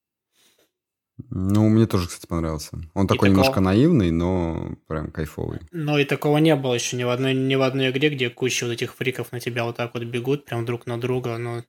Ну, 1.29 1.69
мне 1.69 1.87
тоже, 1.87 2.09
кстати, 2.09 2.27
понравился. 2.27 2.79
Он 2.95 3.07
такой 3.07 3.29
такого... 3.29 3.29
немножко 3.29 3.61
наивный, 3.61 4.11
но 4.11 4.77
прям 4.89 5.11
кайфовый. 5.11 5.61
Ну, 5.71 5.99
и 5.99 6.05
такого 6.05 6.39
не 6.39 6.57
было 6.57 6.75
еще 6.75 6.97
ни 6.97 7.05
в 7.05 7.11
одной, 7.11 7.35
ни 7.35 7.55
в 7.55 7.63
одной 7.63 7.91
игре, 7.91 8.09
где 8.11 8.31
куча 8.31 8.65
вот 8.65 8.73
этих 8.73 8.95
фриков 8.95 9.31
на 9.33 9.39
тебя 9.41 9.65
вот 9.65 9.77
так 9.77 9.95
вот 9.95 10.03
бегут, 10.05 10.47
прям 10.47 10.65
друг 10.65 10.87
на 10.87 11.01
друга, 11.01 11.37
но... 11.39 11.63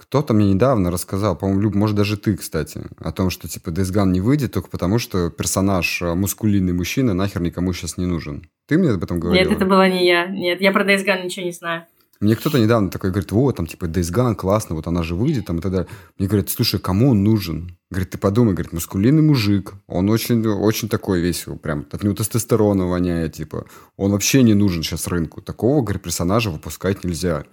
Кто-то 0.00 0.32
мне 0.32 0.54
недавно 0.54 0.90
рассказал, 0.90 1.36
по-моему, 1.36 1.60
Люб, 1.60 1.74
может, 1.74 1.94
даже 1.94 2.16
ты, 2.16 2.34
кстати, 2.34 2.80
о 2.96 3.12
том, 3.12 3.28
что, 3.28 3.48
типа, 3.48 3.68
Days 3.68 3.92
Gone 3.92 4.12
не 4.12 4.22
выйдет 4.22 4.50
только 4.50 4.70
потому, 4.70 4.98
что 4.98 5.28
персонаж 5.28 6.00
э, 6.00 6.14
мускулинный 6.14 6.72
мужчина 6.72 7.12
нахер 7.12 7.42
никому 7.42 7.74
сейчас 7.74 7.98
не 7.98 8.06
нужен. 8.06 8.48
Ты 8.66 8.78
мне 8.78 8.92
об 8.92 9.04
этом 9.04 9.20
говорил? 9.20 9.46
Нет, 9.46 9.54
это 9.54 9.66
была 9.66 9.90
не 9.90 10.06
я. 10.08 10.26
Нет, 10.26 10.62
я 10.62 10.72
про 10.72 10.90
Days 10.90 11.04
Gone 11.04 11.24
ничего 11.24 11.44
не 11.44 11.52
знаю. 11.52 11.84
Мне 12.18 12.34
кто-то 12.34 12.58
недавно 12.58 12.88
такой 12.88 13.10
говорит, 13.10 13.30
вот, 13.30 13.56
там, 13.56 13.66
типа, 13.66 13.84
Days 13.84 14.10
Gone, 14.10 14.36
классно, 14.36 14.74
вот 14.74 14.86
она 14.86 15.02
же 15.02 15.14
выйдет, 15.14 15.44
там, 15.44 15.58
и 15.58 15.60
так 15.60 15.70
далее. 15.70 15.88
Мне 16.18 16.28
говорят, 16.28 16.48
слушай, 16.48 16.80
кому 16.80 17.10
он 17.10 17.22
нужен? 17.22 17.76
Говорит, 17.90 18.08
ты 18.08 18.16
подумай, 18.16 18.54
говорит, 18.54 18.72
маскулинный 18.72 19.22
мужик, 19.22 19.74
он 19.86 20.08
очень, 20.08 20.46
очень 20.46 20.88
такой 20.88 21.20
весь, 21.20 21.44
прям, 21.62 21.84
от 21.90 22.02
него 22.02 22.14
тестостерона 22.14 22.86
воняет, 22.86 23.34
типа, 23.34 23.66
он 23.98 24.12
вообще 24.12 24.42
не 24.42 24.54
нужен 24.54 24.82
сейчас 24.82 25.08
рынку. 25.08 25.42
Такого, 25.42 25.82
говорит, 25.82 26.02
персонажа 26.02 26.48
выпускать 26.48 27.04
нельзя. 27.04 27.44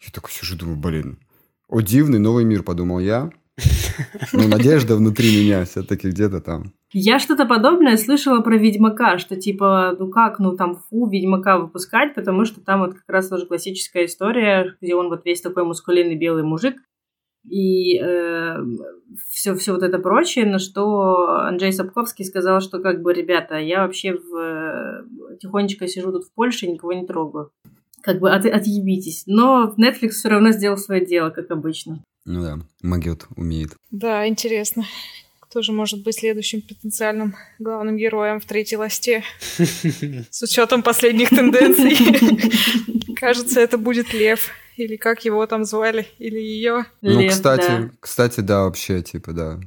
Я 0.00 0.12
такой 0.12 0.30
сижу, 0.30 0.56
думаю, 0.56 0.76
блин, 0.76 1.18
о, 1.68 1.80
дивный 1.80 2.18
новый 2.18 2.44
мир, 2.44 2.62
подумал 2.62 2.98
я. 2.98 3.30
Ну, 4.32 4.48
надежда 4.48 4.96
внутри 4.96 5.44
меня 5.44 5.64
все-таки 5.64 6.08
где-то 6.08 6.40
там. 6.40 6.72
Я 6.92 7.18
что-то 7.18 7.44
подобное 7.44 7.96
слышала 7.96 8.40
про 8.40 8.56
Ведьмака, 8.56 9.18
что 9.18 9.36
типа, 9.36 9.96
ну 9.98 10.10
как, 10.10 10.38
ну 10.38 10.56
там 10.56 10.76
фу, 10.76 11.08
Ведьмака 11.08 11.58
выпускать, 11.58 12.14
потому 12.14 12.44
что 12.44 12.60
там 12.60 12.80
вот 12.80 12.94
как 12.94 13.08
раз 13.08 13.28
тоже 13.28 13.46
классическая 13.46 14.06
история, 14.06 14.76
где 14.80 14.94
он 14.94 15.08
вот 15.08 15.24
весь 15.24 15.40
такой 15.40 15.64
мускулинный 15.64 16.16
белый 16.16 16.44
мужик, 16.44 16.76
и 17.44 17.98
э, 17.98 18.56
все, 19.28 19.54
все 19.54 19.72
вот 19.72 19.82
это 19.82 19.98
прочее, 19.98 20.46
на 20.46 20.58
что 20.58 21.28
Анджей 21.46 21.72
Сапковский 21.72 22.24
сказал, 22.24 22.60
что 22.60 22.78
как 22.80 23.02
бы, 23.02 23.12
ребята, 23.12 23.56
я 23.56 23.82
вообще 23.82 24.14
в, 24.14 25.04
тихонечко 25.40 25.86
сижу 25.88 26.12
тут 26.12 26.24
в 26.24 26.34
Польше, 26.34 26.66
никого 26.66 26.92
не 26.92 27.06
трогаю. 27.06 27.50
Как 28.02 28.20
бы 28.20 28.30
от, 28.30 28.46
отъебитесь. 28.46 29.24
Но 29.26 29.74
Netflix 29.78 30.10
все 30.10 30.28
равно 30.28 30.52
сделал 30.52 30.76
свое 30.76 31.04
дело, 31.04 31.30
как 31.30 31.50
обычно. 31.50 32.02
Ну 32.24 32.42
да, 32.42 32.58
Магет 32.82 33.26
умеет. 33.36 33.72
Да, 33.90 34.26
интересно. 34.28 34.84
Кто 35.40 35.62
же 35.62 35.72
может 35.72 36.02
быть 36.02 36.16
следующим 36.16 36.60
потенциальным 36.60 37.34
главным 37.58 37.96
героем 37.96 38.38
в 38.38 38.44
третьей 38.44 38.76
ласте? 38.76 39.24
С 40.30 40.42
учетом 40.42 40.82
последних 40.82 41.30
тенденций. 41.30 41.96
Кажется, 43.16 43.60
это 43.60 43.78
будет 43.78 44.12
Лев. 44.12 44.50
Или 44.76 44.96
как 44.96 45.24
его 45.24 45.44
там 45.46 45.64
звали, 45.64 46.06
или 46.18 46.38
ее. 46.38 46.84
Ну, 47.00 47.26
кстати, 47.28 47.90
кстати, 47.98 48.40
да, 48.40 48.62
вообще, 48.62 49.02
типа, 49.02 49.32
да. 49.32 49.60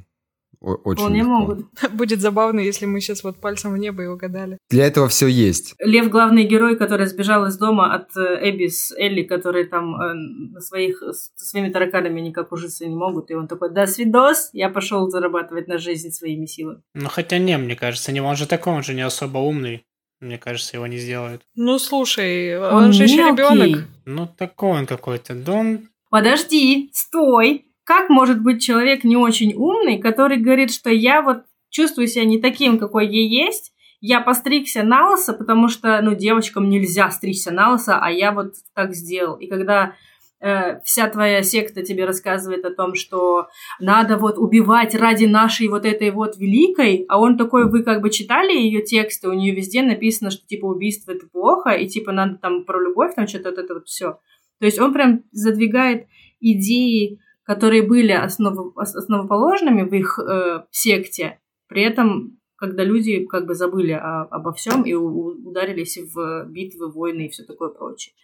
О- 0.62 0.76
очень 0.84 1.00
Вполне 1.00 1.18
легко. 1.18 1.30
могут. 1.30 1.66
Будет 1.92 2.20
забавно, 2.20 2.60
если 2.60 2.86
мы 2.86 3.00
сейчас 3.00 3.24
вот 3.24 3.40
пальцем 3.40 3.72
в 3.72 3.78
небо 3.78 4.04
и 4.04 4.06
угадали. 4.06 4.58
Для 4.70 4.86
этого 4.86 5.08
все 5.08 5.26
есть. 5.26 5.74
Лев 5.80 6.08
главный 6.08 6.44
герой, 6.44 6.76
который 6.76 7.06
сбежал 7.06 7.46
из 7.46 7.58
дома 7.58 7.94
от 7.94 8.16
э, 8.16 8.50
Эбби 8.50 8.68
с 8.68 8.92
Элли, 8.96 9.22
которые 9.24 9.64
там 9.64 10.00
э, 10.00 10.14
на 10.14 10.60
своих, 10.60 11.02
с 11.02 11.32
своими 11.36 11.70
тараканами 11.70 12.20
никак 12.20 12.52
ужиться 12.52 12.86
не 12.86 12.94
могут. 12.94 13.30
И 13.30 13.34
он 13.34 13.48
такой, 13.48 13.70
да, 13.72 13.86
свидос, 13.88 14.50
я 14.52 14.68
пошел 14.68 15.10
зарабатывать 15.10 15.66
на 15.66 15.78
жизнь 15.78 16.10
своими 16.10 16.46
силами. 16.46 16.82
Ну, 16.94 17.08
хотя 17.08 17.38
не, 17.38 17.58
мне 17.58 17.74
кажется, 17.74 18.12
не, 18.12 18.20
он 18.20 18.36
же 18.36 18.46
такой, 18.46 18.72
он 18.74 18.84
же 18.84 18.94
не 18.94 19.02
особо 19.02 19.38
умный. 19.38 19.84
Мне 20.20 20.38
кажется, 20.38 20.76
его 20.76 20.86
не 20.86 20.98
сделают. 20.98 21.42
Ну, 21.56 21.80
слушай, 21.80 22.56
он, 22.56 22.92
же 22.92 23.04
еще 23.04 23.32
мелкий. 23.32 23.42
ребенок. 23.42 23.84
Ну, 24.04 24.28
такой 24.28 24.78
он 24.78 24.86
какой-то. 24.86 25.34
Да 25.34 25.52
он... 25.54 25.88
Подожди, 26.10 26.90
стой! 26.92 27.71
Как 27.84 28.08
может 28.08 28.42
быть 28.42 28.62
человек 28.62 29.04
не 29.04 29.16
очень 29.16 29.54
умный, 29.54 29.98
который 29.98 30.36
говорит, 30.38 30.72
что 30.72 30.90
я 30.90 31.22
вот 31.22 31.44
чувствую 31.70 32.06
себя 32.06 32.24
не 32.24 32.40
таким, 32.40 32.78
какой 32.78 33.06
я 33.06 33.46
есть, 33.46 33.72
я 34.00 34.20
постригся 34.20 34.82
на 34.82 35.10
лысо, 35.10 35.32
потому 35.32 35.68
что, 35.68 36.00
ну, 36.02 36.14
девочкам 36.14 36.68
нельзя 36.68 37.10
стричься 37.10 37.52
на 37.52 37.70
лысо, 37.70 37.98
а 38.00 38.10
я 38.10 38.32
вот 38.32 38.54
так 38.74 38.94
сделал. 38.94 39.36
И 39.36 39.46
когда 39.46 39.94
э, 40.40 40.80
вся 40.80 41.08
твоя 41.08 41.42
секта 41.42 41.82
тебе 41.82 42.04
рассказывает 42.04 42.64
о 42.64 42.74
том, 42.74 42.94
что 42.94 43.46
надо 43.78 44.16
вот 44.16 44.38
убивать 44.38 44.96
ради 44.96 45.26
нашей 45.26 45.68
вот 45.68 45.84
этой 45.84 46.10
вот 46.10 46.36
великой, 46.36 47.04
а 47.08 47.20
он 47.20 47.38
такой, 47.38 47.70
вы 47.70 47.84
как 47.84 48.02
бы 48.02 48.10
читали 48.10 48.52
ее 48.52 48.82
тексты, 48.82 49.28
у 49.28 49.34
нее 49.34 49.54
везде 49.54 49.82
написано, 49.82 50.32
что 50.32 50.44
типа 50.46 50.66
убийство 50.66 51.12
это 51.12 51.28
плохо, 51.28 51.70
и 51.70 51.86
типа 51.86 52.10
надо 52.10 52.38
там 52.38 52.64
про 52.64 52.80
любовь, 52.80 53.14
там 53.14 53.28
что-то 53.28 53.50
вот 53.50 53.58
это 53.58 53.74
вот 53.74 53.86
все. 53.86 54.18
То 54.58 54.66
есть 54.66 54.80
он 54.80 54.92
прям 54.92 55.22
задвигает 55.30 56.06
идеи, 56.40 57.20
которые 57.44 57.82
были 57.82 58.12
основ- 58.12 58.72
ос- 58.76 58.94
основоположными 58.94 59.82
в 59.82 59.92
их 59.94 60.18
э, 60.18 60.64
секте, 60.70 61.38
при 61.68 61.82
этом, 61.82 62.38
когда 62.56 62.84
люди 62.84 63.24
как 63.26 63.46
бы 63.46 63.54
забыли 63.54 63.92
о- 63.92 64.28
обо 64.30 64.52
всем 64.52 64.82
и 64.82 64.94
у- 64.94 65.48
ударились 65.48 65.98
в 66.14 66.44
битвы, 66.48 66.90
войны 66.92 67.26
и 67.26 67.28
все 67.30 67.44
такое 67.44 67.70
прочее. 67.70 68.14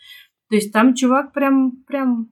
То 0.51 0.57
есть 0.57 0.73
там 0.73 0.95
чувак 0.95 1.33
прям, 1.33 1.83
прям 1.87 2.31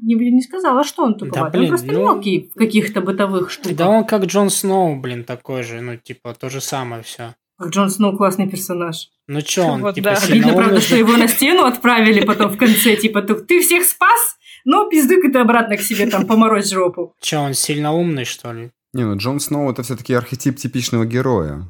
не, 0.00 0.14
не 0.14 0.40
сказал, 0.42 0.78
а 0.78 0.84
что 0.84 1.04
он 1.04 1.14
туповатый? 1.16 1.60
блин, 1.60 1.64
он 1.64 1.68
просто 1.78 1.92
ну- 1.92 1.98
мелкий 2.00 2.50
в 2.54 2.58
каких-то 2.58 3.00
бытовых 3.02 3.50
штуках. 3.50 3.76
Да 3.76 3.88
он 3.88 4.04
как 4.04 4.24
Джон 4.24 4.48
Сноу, 4.50 4.98
блин, 5.00 5.24
такой 5.24 5.62
же. 5.62 5.80
Ну, 5.80 5.96
типа, 5.96 6.34
то 6.34 6.48
же 6.48 6.60
самое 6.60 7.02
все. 7.02 7.34
Как 7.58 7.68
Джон 7.68 7.90
Сноу 7.90 8.16
классный 8.16 8.48
персонаж. 8.48 9.08
Ну, 9.28 9.40
чё 9.42 9.64
он, 9.66 9.82
Вот 9.82 9.94
типа, 9.94 10.10
да. 10.10 10.16
сильно 10.16 10.46
Обидно, 10.46 10.62
правда, 10.62 10.80
что 10.80 10.96
его 10.96 11.16
на 11.16 11.28
стену 11.28 11.64
отправили 11.64 12.24
потом 12.24 12.50
в 12.50 12.56
конце, 12.58 12.96
типа, 12.96 13.22
«Ты- 13.22 13.34
ты 13.36 13.60
всех 13.60 13.84
спас, 13.84 14.36
но 14.64 14.88
пиздуй 14.88 15.30
ты 15.30 15.38
обратно 15.38 15.76
к 15.76 15.80
себе 15.80 16.06
там 16.06 16.26
поморозь 16.26 16.70
жопу. 16.70 17.14
Чё, 17.20 17.40
он 17.40 17.54
сильно 17.54 17.92
умный, 17.92 18.24
что 18.24 18.52
ли? 18.52 18.70
Не, 18.92 19.04
ну 19.04 19.16
Джон 19.16 19.40
Сноу 19.40 19.70
это 19.70 19.82
все-таки 19.82 20.14
архетип 20.14 20.56
типичного 20.56 21.06
героя. 21.06 21.66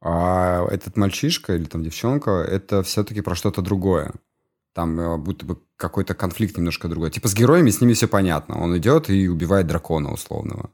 А 0.00 0.66
этот 0.70 0.96
мальчишка 0.96 1.54
или 1.54 1.64
там 1.64 1.84
девчонка, 1.84 2.30
это 2.30 2.82
все-таки 2.82 3.20
про 3.20 3.34
что-то 3.34 3.62
другое. 3.62 4.12
Там 4.74 4.98
э, 4.98 5.16
будто 5.18 5.46
бы 5.46 5.58
какой-то 5.76 6.14
конфликт 6.14 6.56
немножко 6.56 6.88
другой. 6.88 7.10
Типа 7.10 7.28
с 7.28 7.34
героями 7.34 7.70
с 7.70 7.80
ними 7.80 7.92
все 7.92 8.08
понятно. 8.08 8.60
Он 8.60 8.76
идет 8.76 9.10
и 9.10 9.28
убивает 9.28 9.66
дракона 9.66 10.12
условного. 10.12 10.70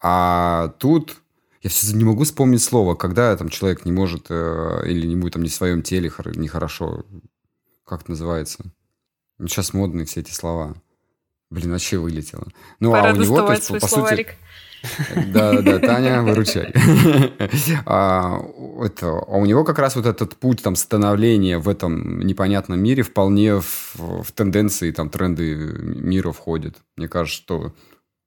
А 0.00 0.68
тут 0.78 1.16
я 1.62 1.70
все 1.70 1.94
не 1.96 2.04
могу 2.04 2.24
вспомнить 2.24 2.62
слово, 2.62 2.94
когда 2.94 3.36
там 3.36 3.48
человек 3.48 3.84
не 3.84 3.92
может 3.92 4.26
э, 4.28 4.82
или 4.86 5.06
не 5.06 5.16
будет 5.16 5.32
там 5.32 5.42
не 5.42 5.48
в 5.48 5.54
своем 5.54 5.82
теле 5.82 6.10
хор- 6.10 6.36
нехорошо. 6.36 7.04
Как 7.86 8.02
это 8.02 8.10
называется? 8.10 8.64
Ну, 9.38 9.48
сейчас 9.48 9.72
модные 9.72 10.04
все 10.06 10.20
эти 10.20 10.30
слова. 10.32 10.74
Блин, 11.52 11.70
вообще 11.70 11.98
вылетело. 11.98 12.46
Ну, 12.80 12.92
Пора 12.92 13.10
а 13.10 13.12
у 13.12 13.16
него, 13.16 13.42
то 13.42 13.52
есть, 13.52 13.64
свой 13.64 13.78
по 13.78 13.86
сути, 13.86 14.26
да, 15.26 15.60
да, 15.60 15.78
Таня, 15.78 16.22
выручай. 16.22 16.72
А, 17.84 18.38
а 18.40 19.36
у 19.36 19.44
него 19.44 19.62
как 19.64 19.78
раз 19.78 19.94
вот 19.94 20.06
этот 20.06 20.36
путь 20.36 20.62
там 20.62 20.76
становления 20.76 21.58
в 21.58 21.68
этом 21.68 22.20
непонятном 22.20 22.80
мире 22.80 23.02
вполне 23.02 23.60
в, 23.60 24.32
тенденции, 24.34 24.92
там, 24.92 25.10
тренды 25.10 25.54
мира 25.54 26.32
входит. 26.32 26.78
Мне 26.96 27.06
кажется, 27.06 27.42
что 27.42 27.74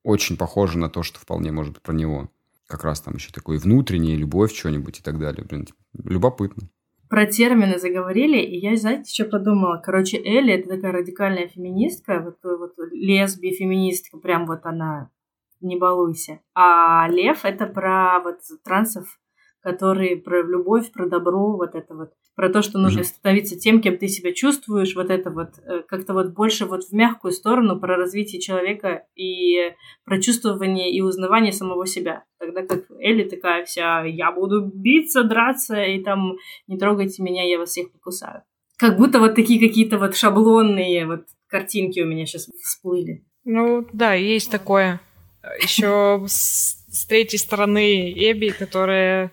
очень 0.04 0.36
похоже 0.36 0.78
на 0.78 0.88
то, 0.88 1.02
что 1.02 1.18
вполне 1.18 1.50
может 1.50 1.82
про 1.82 1.92
него. 1.92 2.30
Как 2.68 2.84
раз 2.84 3.00
там 3.00 3.14
еще 3.14 3.32
такой 3.32 3.58
внутренняя 3.58 4.16
любовь, 4.16 4.54
что-нибудь 4.54 5.00
и 5.00 5.02
так 5.02 5.18
далее. 5.18 5.44
Блин, 5.44 5.66
любопытно. 6.04 6.68
Про 7.08 7.26
термины 7.26 7.78
заговорили, 7.78 8.38
и 8.38 8.58
я, 8.58 8.76
знаете, 8.76 9.12
что 9.12 9.30
подумала? 9.30 9.80
Короче, 9.84 10.16
Элли 10.16 10.54
это 10.54 10.68
такая 10.68 10.92
радикальная 10.92 11.46
феминистка, 11.46 12.20
вот, 12.20 12.38
вот 12.42 12.74
лесби, 12.90 13.54
феминистка, 13.54 14.18
прям 14.18 14.46
вот 14.46 14.60
она, 14.64 15.10
не 15.60 15.76
балуйся. 15.76 16.40
А 16.54 17.06
Лев 17.08 17.44
это 17.44 17.66
про 17.66 18.20
вот 18.20 18.40
трансов, 18.64 19.20
которые 19.60 20.16
про 20.16 20.42
любовь, 20.42 20.90
про 20.92 21.06
добро, 21.06 21.56
вот 21.56 21.74
это 21.74 21.94
вот. 21.94 22.12
Про 22.36 22.50
то, 22.50 22.60
что 22.60 22.78
нужно 22.78 23.00
Мгм. 23.00 23.08
становиться 23.08 23.58
тем, 23.58 23.80
кем 23.80 23.96
ты 23.96 24.08
себя 24.08 24.34
чувствуешь, 24.34 24.94
вот 24.94 25.08
это 25.10 25.30
вот, 25.30 25.58
э, 25.64 25.82
как-то 25.88 26.12
вот 26.12 26.34
больше 26.34 26.66
вот 26.66 26.84
в 26.84 26.92
мягкую 26.92 27.32
сторону 27.32 27.80
про 27.80 27.96
развитие 27.96 28.42
человека 28.42 29.06
и 29.16 29.72
про 30.04 30.20
чувствование 30.20 30.92
и 30.92 31.00
узнавание 31.00 31.52
самого 31.52 31.86
себя. 31.86 32.24
Тогда 32.38 32.62
как 32.62 32.90
Элли 33.00 33.24
такая 33.24 33.64
вся, 33.64 34.04
я 34.04 34.30
буду 34.32 34.60
биться, 34.62 35.24
драться, 35.24 35.82
и 35.82 35.98
там 36.02 36.36
не 36.66 36.76
трогайте 36.78 37.22
меня, 37.22 37.42
я 37.42 37.58
вас 37.58 37.70
всех 37.70 37.90
покусаю. 37.90 38.42
Как 38.76 38.98
будто 38.98 39.18
вот 39.18 39.34
такие 39.34 39.58
какие-то 39.58 39.96
вот 39.98 40.14
шаблонные 40.14 41.06
вот 41.06 41.24
картинки 41.48 42.00
у 42.00 42.06
меня 42.06 42.26
сейчас 42.26 42.50
всплыли. 42.62 43.24
Ну, 43.44 43.86
да, 43.94 44.12
есть 44.12 44.50
такое. 44.50 45.00
Еще 45.62 46.22
с, 46.26 46.84
с 46.88 47.06
третьей 47.06 47.38
стороны 47.38 48.12
Эбби, 48.12 48.48
которая 48.48 49.32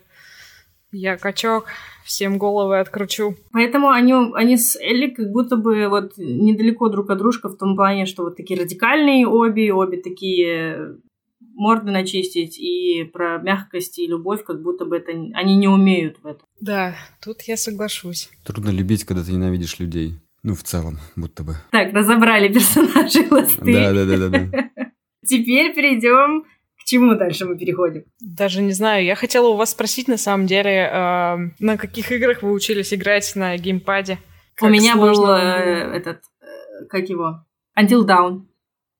я 0.92 1.18
качок, 1.18 1.66
всем 2.04 2.38
головы 2.38 2.78
откручу. 2.78 3.34
Поэтому 3.52 3.90
они, 3.90 4.14
они 4.34 4.56
с 4.56 4.76
Элли 4.76 5.08
как 5.10 5.30
будто 5.32 5.56
бы 5.56 5.88
вот 5.88 6.12
недалеко 6.16 6.88
друг 6.88 7.10
от 7.10 7.18
дружка 7.18 7.48
в 7.48 7.56
том 7.56 7.74
плане, 7.74 8.06
что 8.06 8.24
вот 8.24 8.36
такие 8.36 8.60
радикальные 8.60 9.26
обе, 9.26 9.72
обе 9.72 10.00
такие 10.00 10.98
морды 11.54 11.90
начистить 11.90 12.58
и 12.58 13.04
про 13.04 13.38
мягкость 13.38 13.98
и 13.98 14.06
любовь, 14.06 14.44
как 14.44 14.62
будто 14.62 14.84
бы 14.84 14.96
это 14.96 15.12
они 15.12 15.56
не 15.56 15.68
умеют 15.68 16.18
в 16.22 16.26
этом. 16.26 16.46
Да, 16.60 16.94
тут 17.22 17.42
я 17.42 17.56
соглашусь. 17.56 18.28
Трудно 18.44 18.70
любить, 18.70 19.04
когда 19.04 19.22
ты 19.22 19.32
ненавидишь 19.32 19.78
людей. 19.78 20.14
Ну, 20.42 20.54
в 20.54 20.62
целом, 20.62 20.98
будто 21.16 21.42
бы. 21.42 21.54
Так, 21.70 21.94
разобрали 21.94 22.52
персонажей 22.52 23.26
ласты. 23.30 23.72
Да, 23.72 23.92
да, 23.92 24.04
да, 24.04 24.16
да, 24.16 24.28
да. 24.28 24.70
Теперь 25.24 25.74
перейдем 25.74 26.44
к 26.84 26.86
чему 26.86 27.14
дальше 27.14 27.46
мы 27.46 27.56
переходим. 27.56 28.04
Даже 28.20 28.60
не 28.60 28.72
знаю, 28.72 29.04
я 29.04 29.14
хотела 29.14 29.48
у 29.48 29.56
вас 29.56 29.70
спросить, 29.70 30.06
на 30.06 30.18
самом 30.18 30.46
деле, 30.46 30.90
э, 30.92 31.36
на 31.58 31.78
каких 31.78 32.12
играх 32.12 32.42
вы 32.42 32.52
учились 32.52 32.92
играть 32.92 33.34
на 33.36 33.56
геймпаде? 33.56 34.18
У 34.60 34.64
Как 34.64 34.70
меня 34.70 34.94
был 34.94 35.14
сложно 35.14 35.32
вам 35.32 35.40
э, 35.40 35.96
этот, 35.96 36.18
э, 36.42 36.84
как 36.90 37.08
его, 37.08 37.46
Until 37.78 38.06
Dawn. 38.06 38.42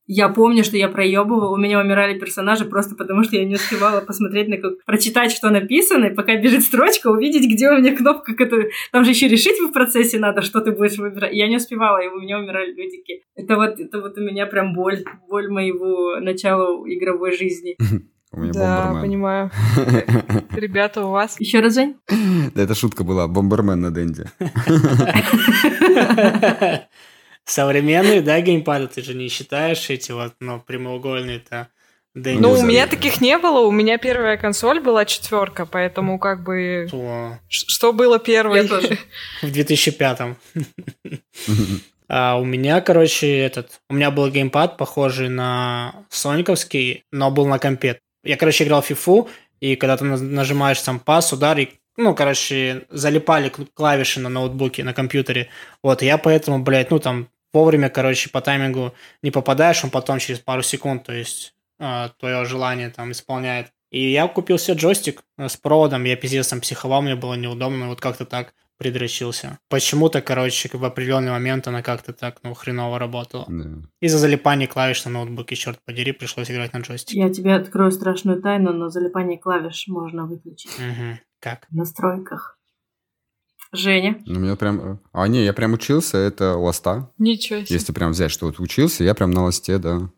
Я 0.06 0.28
помню, 0.28 0.64
что 0.64 0.76
я 0.76 0.88
проебывала, 0.88 1.48
у 1.50 1.56
меня 1.56 1.80
умирали 1.80 2.18
персонажи 2.18 2.66
просто 2.66 2.94
потому, 2.94 3.24
что 3.24 3.36
я 3.36 3.44
не 3.46 3.54
успевала 3.54 4.02
посмотреть 4.02 4.48
на 4.48 4.58
как... 4.58 4.84
прочитать, 4.84 5.32
что 5.32 5.48
написано, 5.48 6.06
и 6.06 6.14
пока 6.14 6.36
бежит 6.36 6.62
строчка, 6.62 7.08
увидеть, 7.08 7.50
где 7.50 7.70
у 7.70 7.78
меня 7.78 7.96
кнопка, 7.96 8.34
которую... 8.34 8.70
Там 8.92 9.04
же 9.04 9.10
еще 9.12 9.28
решить 9.28 9.58
в 9.58 9.72
процессе 9.72 10.18
надо, 10.18 10.42
что 10.42 10.60
ты 10.60 10.72
будешь 10.72 10.98
выбирать. 10.98 11.32
Я 11.32 11.48
не 11.48 11.56
успевала, 11.56 12.02
и 12.04 12.08
у 12.08 12.20
меня 12.20 12.38
умирали 12.38 12.72
людики. 12.72 13.22
Это 13.34 13.56
вот, 13.56 13.80
это 13.80 14.00
вот 14.02 14.18
у 14.18 14.20
меня 14.20 14.44
прям 14.46 14.74
боль, 14.74 15.02
боль 15.28 15.48
моего 15.50 16.20
начала 16.20 16.66
игровой 16.86 17.34
жизни. 17.36 17.76
У 18.36 18.40
меня 18.40 18.52
Да, 18.52 18.82
бомбермен. 18.86 19.02
понимаю. 19.02 19.50
Ребята, 20.56 21.06
у 21.06 21.10
вас? 21.12 21.38
Еще 21.38 21.60
раз, 21.60 21.74
Жень? 21.76 21.94
Да, 22.56 22.62
это 22.62 22.74
шутка 22.74 23.04
была. 23.04 23.28
Бомбермен 23.28 23.80
на 23.80 23.92
Денде. 23.92 24.24
Современные, 27.44 28.22
да, 28.22 28.40
геймпады 28.40 28.86
ты 28.86 29.02
же 29.02 29.14
не 29.14 29.28
считаешь 29.28 29.90
эти 29.90 30.12
вот, 30.12 30.34
ну, 30.40 30.60
прямоугольные-то 30.60 31.68
Да 32.14 32.30
Ну, 32.32 32.52
у 32.52 32.62
меня 32.62 32.86
таких 32.86 33.20
не 33.20 33.36
было. 33.38 33.60
У 33.66 33.70
меня 33.70 33.98
первая 33.98 34.36
консоль 34.36 34.80
была 34.80 35.04
четверка, 35.04 35.66
поэтому 35.66 36.18
как 36.18 36.42
бы... 36.42 36.88
Что 37.48 37.92
было 37.92 38.18
первой? 38.18 38.62
Я 38.62 38.68
тоже. 38.68 38.98
в 39.42 39.50
2005 39.50 40.20
А 42.08 42.38
у 42.38 42.44
меня, 42.44 42.80
короче, 42.80 43.38
этот... 43.38 43.80
У 43.88 43.94
меня 43.94 44.10
был 44.10 44.28
геймпад, 44.30 44.76
похожий 44.76 45.28
на 45.28 45.94
сониковский, 46.10 47.04
но 47.10 47.30
был 47.30 47.46
на 47.46 47.58
компе. 47.58 47.98
Я, 48.22 48.36
короче, 48.36 48.64
играл 48.64 48.82
в 48.82 48.86
фифу, 48.86 49.28
и 49.60 49.76
когда 49.76 49.96
ты 49.96 50.04
нажимаешь 50.04 50.80
сам 50.80 51.00
пас, 51.00 51.32
удар, 51.32 51.58
и, 51.58 51.70
ну, 51.96 52.14
короче, 52.14 52.82
залипали 52.90 53.48
клавиши 53.48 54.20
на 54.20 54.28
ноутбуке, 54.28 54.84
на 54.84 54.92
компьютере. 54.92 55.48
Вот, 55.82 56.02
и 56.02 56.06
я 56.06 56.18
поэтому, 56.18 56.58
блядь, 56.58 56.90
ну, 56.90 56.98
там, 56.98 57.28
вовремя, 57.54 57.88
короче, 57.88 58.28
по 58.28 58.40
таймингу 58.40 58.92
не 59.22 59.30
попадаешь, 59.30 59.82
он 59.84 59.90
потом 59.90 60.18
через 60.18 60.40
пару 60.40 60.62
секунд, 60.62 61.04
то 61.04 61.12
есть, 61.12 61.54
твое 62.18 62.44
желание 62.44 62.90
там 62.90 63.12
исполняет. 63.12 63.68
И 63.94 64.10
я 64.10 64.26
купил 64.26 64.58
себе 64.58 64.76
джойстик 64.76 65.22
э, 65.38 65.48
с 65.48 65.56
проводом, 65.56 66.02
я 66.02 66.16
пиздец 66.16 66.48
там 66.48 66.60
психовал, 66.60 67.00
мне 67.02 67.14
было 67.14 67.34
неудобно, 67.34 67.86
вот 67.86 68.00
как-то 68.00 68.24
так 68.24 68.52
придрочился. 68.76 69.58
Почему-то, 69.68 70.20
короче, 70.20 70.68
в 70.72 70.84
определенный 70.84 71.30
момент 71.30 71.68
она 71.68 71.80
как-то 71.80 72.12
так, 72.12 72.38
ну, 72.42 72.54
хреново 72.54 72.98
работала. 72.98 73.44
Да. 73.48 73.86
Из-за 74.00 74.18
залипания 74.18 74.66
клавиш 74.66 75.04
на 75.04 75.12
ноутбуке, 75.12 75.54
черт 75.54 75.78
подери, 75.84 76.10
пришлось 76.10 76.50
играть 76.50 76.72
на 76.72 76.78
джойстике. 76.78 77.20
Я 77.20 77.28
тебе 77.32 77.54
открою 77.54 77.92
страшную 77.92 78.42
тайну, 78.42 78.72
но 78.72 78.88
залипание 78.88 79.38
клавиш 79.38 79.86
можно 79.86 80.26
выключить 80.26 80.72
Мгм. 80.78 81.20
Как? 81.38 81.66
в 81.70 81.76
настройках. 81.76 82.58
Женя. 83.76 84.18
Ну, 84.26 84.38
у 84.38 84.42
меня 84.42 84.56
прям... 84.56 84.80
э, 84.80 84.96
А, 85.12 85.28
не, 85.28 85.44
я 85.44 85.52
прям 85.52 85.72
учился, 85.74 86.18
это 86.18 86.56
ласта. 86.56 87.10
Ничего 87.18 87.60
себе. 87.60 87.74
Если 87.74 87.92
прям 87.92 88.12
взять, 88.12 88.30
что 88.30 88.46
вот 88.46 88.60
учился, 88.60 89.04
я 89.04 89.14
прям 89.14 89.30
на 89.30 89.44
ласте, 89.44 89.78
да. 89.78 90.08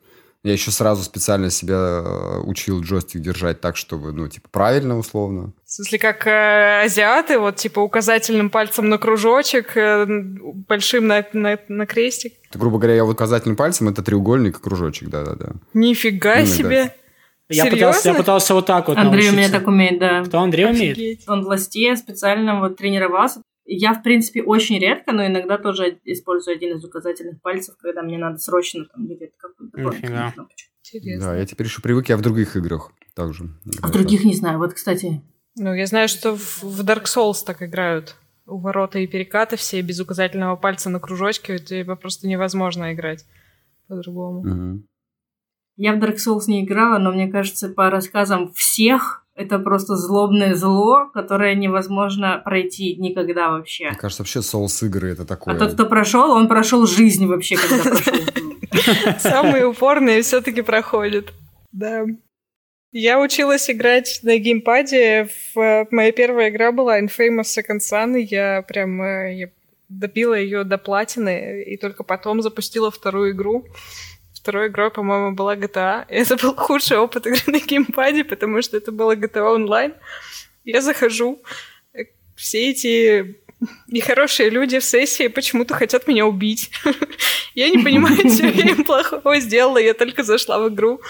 Я 0.42 0.52
еще 0.52 0.70
сразу 0.70 1.02
специально 1.02 1.50
себя 1.50 1.74
э, 2.04 2.38
учил 2.44 2.80
джойстик 2.80 3.20
держать 3.20 3.60
так, 3.60 3.76
чтобы, 3.76 4.12
ну, 4.12 4.28
типа, 4.28 4.48
правильно, 4.52 4.96
условно. 4.96 5.52
В 5.64 5.72
смысле, 5.72 5.98
как 5.98 6.24
э, 6.28 6.84
азиаты, 6.84 7.40
вот 7.40 7.56
типа 7.56 7.80
указательным 7.80 8.50
пальцем 8.50 8.88
на 8.88 8.98
кружочек, 8.98 9.76
э, 9.76 10.06
большим 10.06 11.08
на, 11.08 11.26
на, 11.32 11.58
на 11.66 11.86
крестик. 11.86 12.34
Это, 12.48 12.60
грубо 12.60 12.78
говоря, 12.78 12.94
я 12.94 13.04
указательным 13.04 13.56
пальцем, 13.56 13.88
это 13.88 14.04
треугольник 14.04 14.58
и 14.58 14.62
кружочек, 14.62 15.08
да-да-да. 15.08 15.54
Нифига 15.74 16.36
Ну, 16.36 16.46
да. 16.62 16.92
Я 17.48 17.66
пытался, 17.66 18.08
я 18.10 18.14
пытался 18.14 18.54
вот 18.54 18.66
так 18.66 18.88
вот 18.88 18.98
Андрей 18.98 19.28
у 19.28 19.32
меня 19.32 19.42
научиться. 19.42 19.58
так 19.58 19.68
умеет, 19.68 19.98
да. 20.00 20.24
Кто 20.24 20.40
Андрей 20.40 20.66
умеет? 20.66 20.96
Офигеть. 20.96 21.28
Он 21.28 21.44
в 21.44 21.46
ласте 21.46 21.96
специально 21.96 22.60
вот 22.60 22.76
тренировался. 22.76 23.42
Я, 23.64 23.94
в 23.94 24.02
принципе, 24.02 24.42
очень 24.42 24.78
редко, 24.78 25.12
но 25.12 25.26
иногда 25.26 25.58
тоже 25.58 25.98
использую 26.04 26.56
один 26.56 26.76
из 26.76 26.84
указательных 26.84 27.40
пальцев, 27.42 27.76
когда 27.80 28.02
мне 28.02 28.16
надо 28.16 28.38
срочно 28.38 28.84
там 28.86 29.06
где-то 29.06 29.32
какую-то 29.36 29.80
Нифига. 29.80 30.32
кнопочку. 30.32 30.70
Интересно. 30.84 31.26
Да, 31.26 31.36
я 31.36 31.46
теперь 31.46 31.66
еще 31.66 31.82
привык, 31.82 32.08
я 32.08 32.16
в 32.16 32.20
других 32.20 32.56
играх 32.56 32.92
также. 33.14 33.50
А 33.82 33.88
в 33.88 33.92
других 33.92 34.24
не 34.24 34.34
знаю. 34.34 34.58
Вот, 34.58 34.74
кстати, 34.74 35.20
Ну, 35.56 35.74
я 35.74 35.86
знаю, 35.86 36.08
что 36.08 36.36
в, 36.36 36.62
в 36.62 36.80
Dark 36.82 37.04
Souls 37.04 37.44
так 37.44 37.62
играют. 37.62 38.16
У 38.46 38.58
ворота 38.58 39.00
и 39.00 39.06
перекаты 39.08 39.56
все 39.56 39.80
без 39.82 39.98
указательного 39.98 40.54
пальца 40.54 40.88
на 40.88 41.00
кружочке. 41.00 41.56
Это 41.56 41.96
просто 41.96 42.28
невозможно 42.28 42.92
играть 42.92 43.24
по-другому. 43.88 44.42
так. 44.44 44.86
Я 45.76 45.92
в 45.92 45.98
Dark 45.98 46.16
Souls 46.16 46.44
не 46.46 46.64
играла, 46.64 46.98
но 46.98 47.12
мне 47.12 47.28
кажется, 47.28 47.68
по 47.68 47.90
рассказам 47.90 48.52
всех, 48.54 49.26
это 49.34 49.58
просто 49.58 49.96
злобное 49.96 50.54
зло, 50.54 51.10
которое 51.12 51.54
невозможно 51.54 52.40
пройти 52.42 52.96
никогда 52.96 53.50
вообще. 53.50 53.88
Мне 53.88 53.98
кажется, 53.98 54.22
вообще 54.22 54.40
соус 54.40 54.82
игры 54.82 55.10
это 55.10 55.26
такое. 55.26 55.54
А 55.54 55.58
тот, 55.58 55.74
кто 55.74 55.84
прошел, 55.84 56.30
он 56.30 56.48
прошел 56.48 56.86
жизнь 56.86 57.26
вообще, 57.26 57.56
когда 57.56 57.90
прошел. 57.90 58.14
Самые 59.18 59.66
упорные 59.66 60.22
все-таки 60.22 60.62
проходят. 60.62 61.34
Да. 61.72 62.06
Я 62.92 63.20
училась 63.20 63.68
играть 63.68 64.20
на 64.22 64.38
геймпаде. 64.38 65.28
В, 65.54 65.86
моя 65.90 66.12
первая 66.12 66.48
игра 66.48 66.72
была 66.72 66.98
Infamous 66.98 67.44
Second 67.58 67.80
Son. 67.80 68.18
и 68.18 68.24
Я 68.24 68.62
прям 68.62 69.02
э, 69.02 69.34
я 69.34 69.50
добила 69.90 70.34
ее 70.34 70.64
до 70.64 70.78
платины, 70.78 71.62
и 71.62 71.76
только 71.76 72.04
потом 72.04 72.40
запустила 72.40 72.90
вторую 72.90 73.32
игру. 73.32 73.66
Второй 74.46 74.68
игрой, 74.68 74.92
по-моему, 74.92 75.34
была 75.34 75.56
GTA. 75.56 76.04
И 76.08 76.14
это 76.14 76.36
был 76.36 76.54
худший 76.54 76.98
опыт 76.98 77.26
игры 77.26 77.40
на 77.48 77.58
геймпаде, 77.58 78.22
потому 78.22 78.62
что 78.62 78.76
это 78.76 78.92
было 78.92 79.16
GTA 79.16 79.56
Online. 79.56 79.92
Я 80.64 80.82
захожу, 80.82 81.42
э, 81.92 82.04
все 82.36 82.70
эти 82.70 83.40
нехорошие 83.88 84.50
люди 84.50 84.78
в 84.78 84.84
сессии 84.84 85.26
почему-то 85.26 85.74
хотят 85.74 86.06
меня 86.06 86.26
убить. 86.26 86.70
Я 87.56 87.70
не 87.70 87.82
понимаю, 87.82 88.16
что 88.30 88.46
я 88.46 88.70
им 88.70 88.84
плохого 88.84 89.40
сделала, 89.40 89.78
я 89.78 89.94
только 89.94 90.22
зашла 90.22 90.60
в 90.60 90.68
игру. 90.68 91.00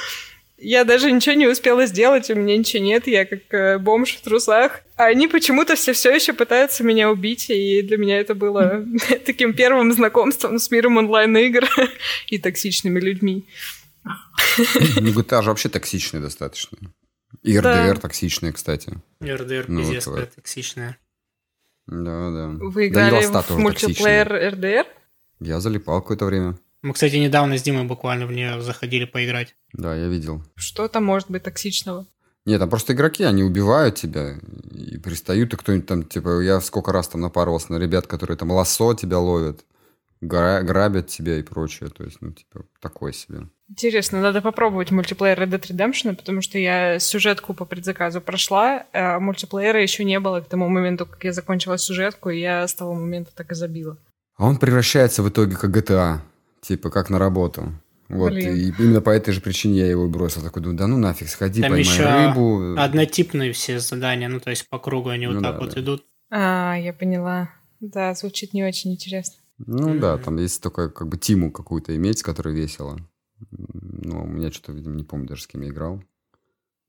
Я 0.59 0.85
даже 0.85 1.13
ничего 1.13 1.35
не 1.35 1.47
успела 1.47 1.85
сделать, 1.87 2.31
у 2.31 2.35
меня 2.35 2.57
ничего 2.57 2.83
нет, 2.83 3.07
я 3.07 3.27
как 3.27 3.53
э, 3.53 3.79
бомж 3.79 4.15
в 4.17 4.23
трусах. 4.23 4.81
А 4.97 5.05
они 5.05 5.29
почему-то 5.29 5.77
все 5.77 5.93
все 5.93 6.15
еще 6.15 6.33
пытаются 6.33 6.83
меня 6.83 7.11
убить, 7.11 7.51
и 7.51 7.83
для 7.83 7.99
меня 7.99 8.19
это 8.19 8.35
было 8.35 8.85
таким 9.27 9.53
первым 9.53 9.93
знакомством 9.93 10.59
с 10.59 10.71
миром 10.71 10.97
онлайн-игр 10.97 11.69
и 12.29 12.39
токсичными 12.39 12.99
людьми. 12.99 13.47
Ну, 14.05 15.13
GTA 15.13 15.43
же 15.43 15.51
вообще 15.51 15.69
токсичный 15.69 16.21
достаточно. 16.21 16.79
И 17.43 17.59
Да. 17.59 17.87
RDR 17.87 18.01
токсичный, 18.01 18.53
кстати. 18.53 18.95
РДР 19.23 19.67
Ну, 19.69 19.81
пиздец, 19.81 20.07
вот, 20.07 20.35
токсичная. 20.35 20.97
Да, 21.87 22.31
да. 22.31 22.49
Вы 22.61 22.89
Да 22.91 23.07
и 23.07 23.09
играли 23.09 23.27
Ласта 23.27 23.43
в 23.43 23.59
мультиплеер 23.59 24.29
токсичный. 24.29 24.81
РДР? 24.81 24.87
Я 25.41 25.61
залипал 25.61 26.01
какое-то 26.01 26.25
время. 26.25 26.59
Мы, 26.87 26.93
кстати, 26.95 27.16
недавно 27.16 27.59
с 27.59 27.62
Димой 27.62 27.82
буквально 27.82 28.26
в 28.26 28.32
нее 28.32 28.61
заходили 28.62 29.07
поиграть. 29.07 29.57
Да, 29.72 29.97
я 29.97 30.07
видел. 30.07 30.45
Что 30.55 30.87
там 30.87 31.05
может 31.05 31.28
быть 31.28 31.43
токсичного? 31.43 32.07
Нет, 32.45 32.61
там 32.61 32.70
просто 32.70 32.93
игроки, 32.93 33.24
они 33.24 33.43
убивают 33.43 33.97
тебя 33.97 34.37
и 34.70 34.97
пристают, 34.99 35.53
и 35.53 35.57
кто-нибудь 35.57 35.89
там, 35.89 36.05
типа, 36.05 36.41
я 36.43 36.61
сколько 36.61 36.93
раз 36.93 37.09
там 37.09 37.22
напарывался 37.22 37.72
на 37.72 37.78
ребят, 37.78 38.07
которые 38.07 38.37
там 38.37 38.53
лассо 38.53 38.95
тебя 38.95 39.18
ловят, 39.18 39.64
гра- 40.20 40.62
грабят 40.62 41.09
тебя 41.09 41.39
и 41.39 41.43
прочее. 41.43 41.89
То 41.91 42.05
есть, 42.05 42.18
ну, 42.20 42.30
типа, 42.30 42.66
такое 42.80 43.11
себе. 43.11 43.49
Интересно, 43.68 44.20
надо 44.20 44.41
попробовать 44.41 44.93
мультиплеер 44.93 45.43
Red 45.43 45.51
Dead 45.51 45.62
Redemption, 45.62 46.14
потому 46.14 46.41
что 46.41 46.57
я 46.57 47.01
сюжетку 47.01 47.53
по 47.53 47.64
предзаказу 47.64 48.20
прошла, 48.20 48.87
а 48.93 49.18
мультиплеера 49.18 49.82
еще 49.82 50.05
не 50.05 50.20
было 50.20 50.41
к 50.41 50.49
тому 50.49 50.68
моменту, 50.68 51.05
как 51.05 51.24
я 51.24 51.32
закончила 51.32 51.78
сюжетку, 51.78 52.30
и 52.30 52.39
я 52.39 52.68
с 52.68 52.74
того 52.74 52.95
момента 52.95 53.32
так 53.34 53.51
и 53.51 53.57
забила. 53.57 53.99
А 54.37 54.47
он 54.47 54.59
превращается 54.59 55.24
в 55.24 55.28
итоге 55.30 55.57
как 55.57 55.76
GTA, 55.76 56.20
типа, 56.67 56.91
как 56.91 57.11
на 57.11 57.19
работу. 57.19 57.73
Вот, 58.09 58.33
Блин. 58.33 58.55
и 58.55 58.73
именно 58.79 59.01
по 59.01 59.11
этой 59.11 59.33
же 59.33 59.41
причине 59.41 59.79
я 59.81 59.87
его 59.87 60.05
и 60.07 60.09
бросил. 60.09 60.41
Такой, 60.43 60.62
думаю, 60.62 60.79
да 60.79 60.87
ну 60.87 60.97
нафиг, 60.97 61.29
сходи, 61.29 61.61
Там 61.61 61.71
поймай 61.73 61.81
еще 61.93 62.05
рыбу. 62.05 62.79
Однотипные 62.81 63.53
все 63.53 63.81
задания, 63.81 64.29
ну, 64.29 64.39
то 64.39 64.51
есть 64.51 64.69
по 64.69 64.79
кругу 64.79 65.09
они 65.09 65.27
Ну 65.27 65.35
вот 65.35 65.43
так 65.43 65.55
да, 65.55 65.61
вот 65.61 65.75
да. 65.75 65.81
идут. 65.81 66.05
А, 66.31 66.77
я 66.77 66.93
поняла. 66.93 67.51
Да, 67.81 68.14
звучит 68.14 68.53
не 68.55 68.64
очень 68.64 68.93
интересно. 68.93 69.35
Ну 69.59 69.99
да, 69.99 70.14
Мгм. 70.14 70.23
там 70.25 70.37
есть 70.37 70.62
только 70.62 70.89
как 70.89 71.09
бы 71.09 71.17
тиму 71.19 71.51
какую-то 71.51 71.97
иметь, 71.97 72.19
с 72.21 72.23
которой 72.23 72.55
весело. 72.55 72.97
Но 73.51 74.23
у 74.23 74.27
меня 74.27 74.53
что-то, 74.53 74.73
видимо, 74.73 74.95
не 74.95 75.05
помню 75.05 75.27
даже, 75.27 75.43
с 75.43 75.47
кем 75.47 75.62
я 75.62 75.69
играл. 75.71 76.03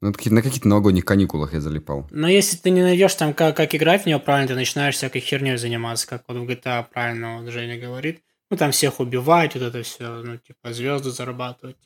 Ну, 0.02 0.14
какие- 0.14 0.32
на 0.32 0.44
каких-то 0.44 0.68
новогодних 0.68 1.04
каникулах 1.06 1.54
я 1.54 1.62
залипал. 1.62 2.08
Но 2.12 2.28
если 2.28 2.58
ты 2.58 2.70
не 2.70 2.84
найдешь 2.84 3.16
там, 3.16 3.34
как, 3.34 3.58
как 3.58 3.74
играть 3.74 4.04
в 4.04 4.06
нее 4.06 4.20
правильно, 4.20 4.50
ты 4.50 4.56
начинаешь 4.56 4.96
всякой 4.96 5.22
херней 5.22 5.58
заниматься, 5.58 6.08
как 6.08 6.24
вот 6.28 6.38
в 6.38 6.44
GTA 6.48 6.86
правильно 6.94 7.42
вот 7.42 7.50
Женя 7.52 7.80
говорит. 7.80 8.22
Ну, 8.50 8.58
там 8.58 8.72
всех 8.72 9.00
убивать, 9.00 9.56
вот 9.56 9.64
это 9.64 9.82
все, 9.84 10.22
ну, 10.24 10.38
типа, 10.38 10.72
звезды 10.72 11.12
зарабатывать, 11.12 11.78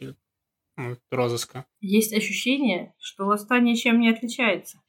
ну, 0.78 0.95
розыска. 1.09 1.66
Есть 1.80 2.14
ощущение, 2.14 2.93
что 2.99 3.26
ласта 3.26 3.59
ничем 3.59 3.99
не 3.99 4.09
отличается. 4.09 4.80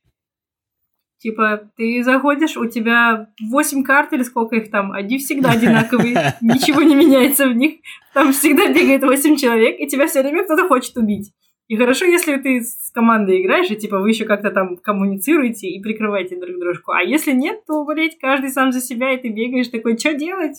Типа, 1.19 1.71
ты 1.77 2.03
заходишь, 2.03 2.57
у 2.57 2.67
тебя 2.67 3.29
8 3.41 3.85
карт 3.85 4.13
или 4.13 4.25
сколько 4.25 4.57
их 4.57 4.71
там, 4.71 4.91
они 4.91 5.19
всегда 5.19 5.51
одинаковые, 5.53 6.37
ничего 6.41 6.83
не 6.83 6.97
меняется 6.97 7.49
в 7.49 7.55
них. 7.55 7.77
Там 8.13 8.33
всегда 8.33 8.73
бегает 8.73 9.03
8 9.03 9.37
человек, 9.37 9.79
и 9.79 9.87
тебя 9.87 10.09
все 10.09 10.21
время 10.23 10.45
кто-то 10.45 10.67
хочет 10.67 10.97
убить. 10.97 11.33
И 11.69 11.77
хорошо, 11.77 12.05
если 12.05 12.37
ты 12.37 12.61
с 12.61 12.91
командой 12.91 13.41
играешь, 13.41 13.71
и 13.71 13.77
типа 13.77 14.01
вы 14.01 14.11
еще 14.11 14.25
как-то 14.25 14.51
там 14.51 14.77
коммуницируете 14.77 15.69
и 15.69 15.81
прикрываете 15.81 16.39
друг 16.39 16.59
дружку. 16.59 16.91
А 16.91 17.03
если 17.03 17.33
нет, 17.33 17.65
то, 17.67 17.85
блядь, 17.85 18.19
каждый 18.19 18.51
сам 18.51 18.73
за 18.73 18.81
себя, 18.81 19.13
и 19.13 19.23
ты 19.23 19.29
бегаешь 19.29 19.69
такой, 19.69 19.97
что 19.97 20.13
делать? 20.13 20.57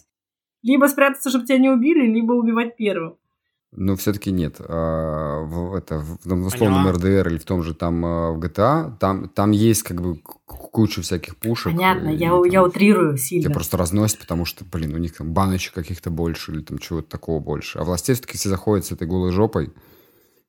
Либо 0.64 0.86
спрятаться, 0.88 1.30
чтобы 1.30 1.46
тебя 1.46 1.58
не 1.60 1.70
убили, 1.70 2.08
либо 2.12 2.34
убивать 2.34 2.76
первым. 2.78 3.18
Но 3.76 3.96
все-таки 3.96 4.32
нет. 4.32 4.58
А, 4.60 5.42
в, 5.42 5.74
это, 5.76 5.98
в, 5.98 6.20
в 6.24 6.46
условном 6.46 6.84
Поняла. 6.86 6.92
RDR 7.24 7.28
или 7.28 7.38
в 7.40 7.44
том 7.46 7.64
же 7.64 7.74
там 7.74 8.06
а, 8.06 8.32
в 8.32 8.40
GTA, 8.40 8.98
там, 9.00 9.30
там 9.30 9.50
есть 9.52 9.82
как 9.84 10.00
бы 10.00 10.18
к- 10.18 10.38
куча 10.46 11.02
всяких 11.02 11.38
пушек. 11.38 11.74
Понятно, 11.74 12.10
и 12.10 12.18
я, 12.18 12.30
там 12.30 12.44
я 12.44 12.64
утрирую 12.64 13.18
Тебя 13.18 13.26
сильно. 13.26 13.50
просто 13.52 13.78
разносит, 13.78 14.20
потому 14.20 14.46
что, 14.46 14.64
блин, 14.64 14.94
у 14.94 15.00
них 15.00 15.18
там 15.18 15.34
баночек 15.34 15.74
каких-то 15.74 16.12
больше 16.12 16.52
или 16.52 16.62
там 16.62 16.78
чего-то 16.78 17.10
такого 17.10 17.40
больше. 17.40 17.80
А 17.80 17.84
власти 17.84 18.14
все-таки 18.14 18.38
все 18.38 18.50
заходят 18.50 18.86
с 18.86 18.92
этой 18.92 19.08
голой 19.08 19.32
жопой 19.32 19.74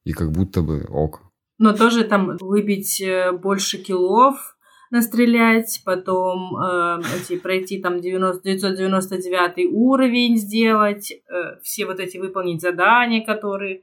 и 0.04 0.12
как 0.12 0.30
будто 0.30 0.60
бы 0.60 0.84
ок. 0.90 1.22
Но 1.56 1.72
тоже 1.72 2.04
там 2.04 2.36
выбить 2.40 3.00
э, 3.00 3.32
больше 3.32 3.78
киллов, 3.78 4.53
настрелять, 4.94 5.82
потом 5.84 6.56
э, 6.56 7.02
эти, 7.16 7.36
пройти 7.36 7.82
там 7.82 8.00
90, 8.00 8.42
999 8.42 9.72
уровень 9.72 10.36
сделать, 10.36 11.10
э, 11.12 11.60
все 11.62 11.84
вот 11.84 11.98
эти 11.98 12.16
выполнить 12.16 12.62
задания, 12.62 13.24
которые 13.26 13.82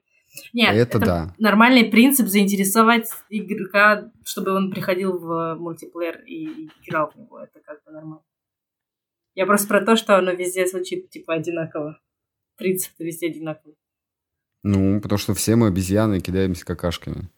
Нет, 0.54 0.76
Это 0.76 1.00
да. 1.00 1.36
нормальный 1.38 1.84
принцип 1.84 2.28
заинтересовать 2.28 3.10
игрока, 3.30 4.10
чтобы 4.24 4.52
он 4.54 4.72
приходил 4.72 5.20
в 5.20 5.56
мультиплеер 5.60 6.22
и 6.26 6.70
играл 6.88 7.12
в 7.12 7.18
него. 7.18 7.40
Это 7.40 7.60
как-то 7.60 7.92
нормально. 7.92 8.24
Я 9.36 9.46
просто 9.46 9.68
про 9.68 9.86
то, 9.86 9.98
что 9.98 10.18
оно 10.18 10.32
везде 10.32 10.66
звучит 10.66 11.10
типа 11.10 11.34
одинаково. 11.34 12.00
Принцип 12.58 12.94
везде 13.00 13.28
одинаковый. 13.28 13.76
Ну, 14.64 15.02
потому 15.02 15.18
что 15.20 15.34
все 15.34 15.56
мы 15.56 15.68
обезьяны 15.68 16.22
кидаемся 16.22 16.66
какашками. 16.66 17.30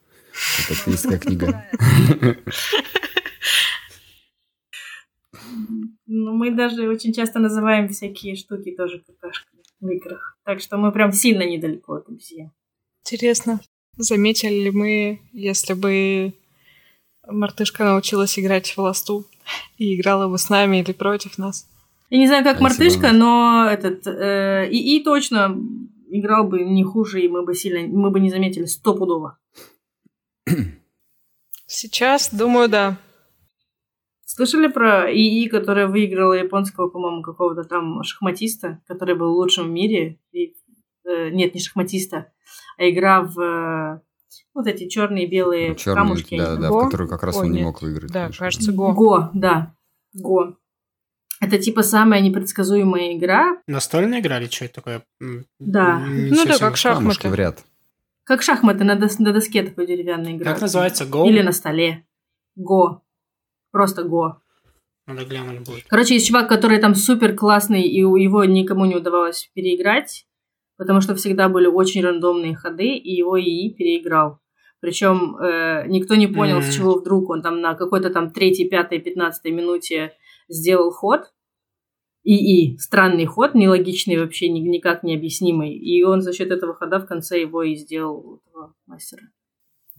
Это 0.70 0.74
атеистская 0.82 1.18
книга. 1.18 1.66
Ну, 6.06 6.34
мы 6.34 6.52
даже 6.52 6.88
очень 6.90 7.14
часто 7.14 7.40
называем 7.40 7.88
всякие 7.88 8.36
штуки 8.36 8.72
тоже 8.72 9.00
какашками 9.00 9.64
в 9.80 9.90
играх. 9.90 10.38
Так 10.44 10.60
что 10.60 10.78
мы 10.78 10.92
прям 10.92 11.12
сильно 11.12 11.44
недалеко 11.44 11.96
от 11.96 12.10
обезьян. 12.10 12.52
Интересно, 13.06 13.60
заметили 13.98 14.64
ли 14.64 14.72
мы, 14.72 15.22
если 15.32 15.74
бы 15.74 16.34
мартышка 17.28 17.84
научилась 17.84 18.38
играть 18.38 18.70
в 18.70 18.78
ласту 18.80 19.26
и 19.78 19.96
играла 19.96 20.28
бы 20.28 20.38
с 20.38 20.50
нами 20.50 20.82
или 20.82 20.92
против 20.92 21.38
нас? 21.38 21.68
Я 22.10 22.18
не 22.18 22.28
знаю, 22.28 22.44
как 22.44 22.56
А 22.56 22.58
бы 22.58 22.64
мартышка, 22.64 23.12
но 23.12 23.68
этот 23.70 24.06
э, 24.06 24.70
и, 24.70 24.98
и 24.98 25.04
точно 25.04 25.58
играл 26.10 26.48
бы 26.48 26.64
не 26.64 26.84
хуже, 26.84 27.22
и 27.22 27.28
мы 27.28 27.44
бы 27.44 27.56
сильно, 27.56 27.88
мы 27.88 28.12
бы 28.12 28.20
не 28.20 28.30
заметили 28.30 28.66
стопудово. 28.66 29.38
Сейчас, 31.66 32.32
думаю, 32.32 32.70
да. 32.70 32.98
Слышали 34.36 34.68
про 34.68 35.12
ИИ, 35.14 35.48
которая 35.48 35.86
выиграла 35.88 36.34
японского, 36.34 36.90
по-моему, 36.90 37.22
какого-то 37.22 37.64
там 37.66 38.02
шахматиста, 38.04 38.82
который 38.88 39.14
был 39.16 39.32
лучшим 39.36 39.68
в 39.68 39.70
мире? 39.70 40.18
И, 40.32 40.56
э, 41.08 41.30
нет, 41.30 41.54
не 41.54 41.62
шахматиста, 41.62 42.32
а 42.80 42.90
игра 42.90 43.22
в 43.22 43.40
э, 43.40 44.00
вот 44.56 44.66
эти 44.66 44.88
черные 44.88 45.26
и 45.28 45.30
белые 45.30 45.76
Черный, 45.76 46.02
камушки. 46.02 46.36
да, 46.36 46.56
да, 46.56 46.70
Го? 46.70 46.80
в 46.80 46.86
который 46.86 47.08
как 47.08 47.22
раз 47.22 47.38
Ой, 47.38 47.46
он 47.46 47.52
не 47.52 47.58
нет. 47.60 47.66
мог 47.68 47.82
выиграть. 47.84 48.12
Да, 48.12 48.22
конечно. 48.24 48.46
кажется, 48.46 48.72
Го. 48.72 48.94
Го, 48.94 49.30
да. 49.36 49.76
Го. 50.14 50.58
Это 51.40 51.60
типа 51.60 51.84
самая 51.84 52.20
непредсказуемая 52.22 53.16
игра, 53.16 53.58
Настольная 53.68 54.20
игра 54.20 54.40
или 54.40 54.48
что 54.50 54.66
это 54.66 54.74
такое? 54.76 55.04
Да. 55.60 56.02
не 56.08 56.32
Ну 56.32 56.44
да, 56.46 56.58
как 56.58 56.76
шахматы. 56.78 57.30
В 57.30 57.36
ряд. 57.36 57.64
как 58.24 58.42
шахматы 58.42 58.84
на, 58.84 58.96
дос- 58.98 59.18
на 59.22 59.32
доске 59.32 59.62
такой 59.62 59.86
деревянной 59.86 60.38
игра. 60.38 60.54
Как 60.54 60.62
называется? 60.62 61.04
Go? 61.04 61.28
Или 61.28 61.44
на 61.44 61.52
столе. 61.52 62.04
Го. 62.56 63.03
Просто 63.74 64.04
го. 64.04 64.38
Надо 65.08 65.26
глянуть 65.26 65.68
будет. 65.68 65.84
Короче, 65.90 66.14
есть 66.14 66.28
чувак, 66.28 66.48
который 66.48 66.80
там 66.80 66.96
супер 66.96 67.36
классный, 67.36 67.82
и 67.82 68.04
у 68.04 68.16
его 68.16 68.46
никому 68.46 68.86
не 68.86 68.96
удавалось 68.96 69.50
переиграть, 69.54 70.26
потому 70.78 71.02
что 71.02 71.16
всегда 71.16 71.50
были 71.50 71.66
очень 71.68 72.02
рандомные 72.04 72.56
ходы, 72.56 72.96
и 72.96 73.12
его 73.14 73.38
ИИ 73.38 73.74
переиграл. 73.74 74.40
Причем 74.80 75.36
э, 75.38 75.86
никто 75.88 76.16
не 76.16 76.28
понял, 76.28 76.58
Мгм. 76.60 76.64
с 76.66 76.76
чего 76.76 76.94
вдруг 77.00 77.30
он 77.32 77.42
там 77.42 77.60
на 77.62 77.74
какой-то 77.74 78.10
там 78.12 78.32
третьей, 78.32 78.70
пятой, 78.70 79.00
пятнадцатой 79.00 79.52
минуте 79.52 80.14
сделал 80.48 80.92
ход. 80.92 81.34
ИИ. 82.26 82.78
Странный 82.78 83.26
ход, 83.26 83.56
нелогичный 83.56 84.18
вообще, 84.18 84.48
ни- 84.50 84.60
никак 84.60 85.04
не 85.04 85.16
объяснимый. 85.16 85.74
И 85.74 86.04
он 86.04 86.22
за 86.22 86.32
счет 86.32 86.52
этого 86.52 86.74
хода 86.74 87.00
в 87.00 87.06
конце 87.08 87.42
его 87.42 87.64
и 87.64 87.76
сделал 87.76 88.40
этого 88.48 88.74
мастера. 88.86 89.24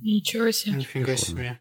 Ничего 0.01 0.51
себе. 0.51 0.77
Нифига 0.77 1.17
себе. 1.17 1.61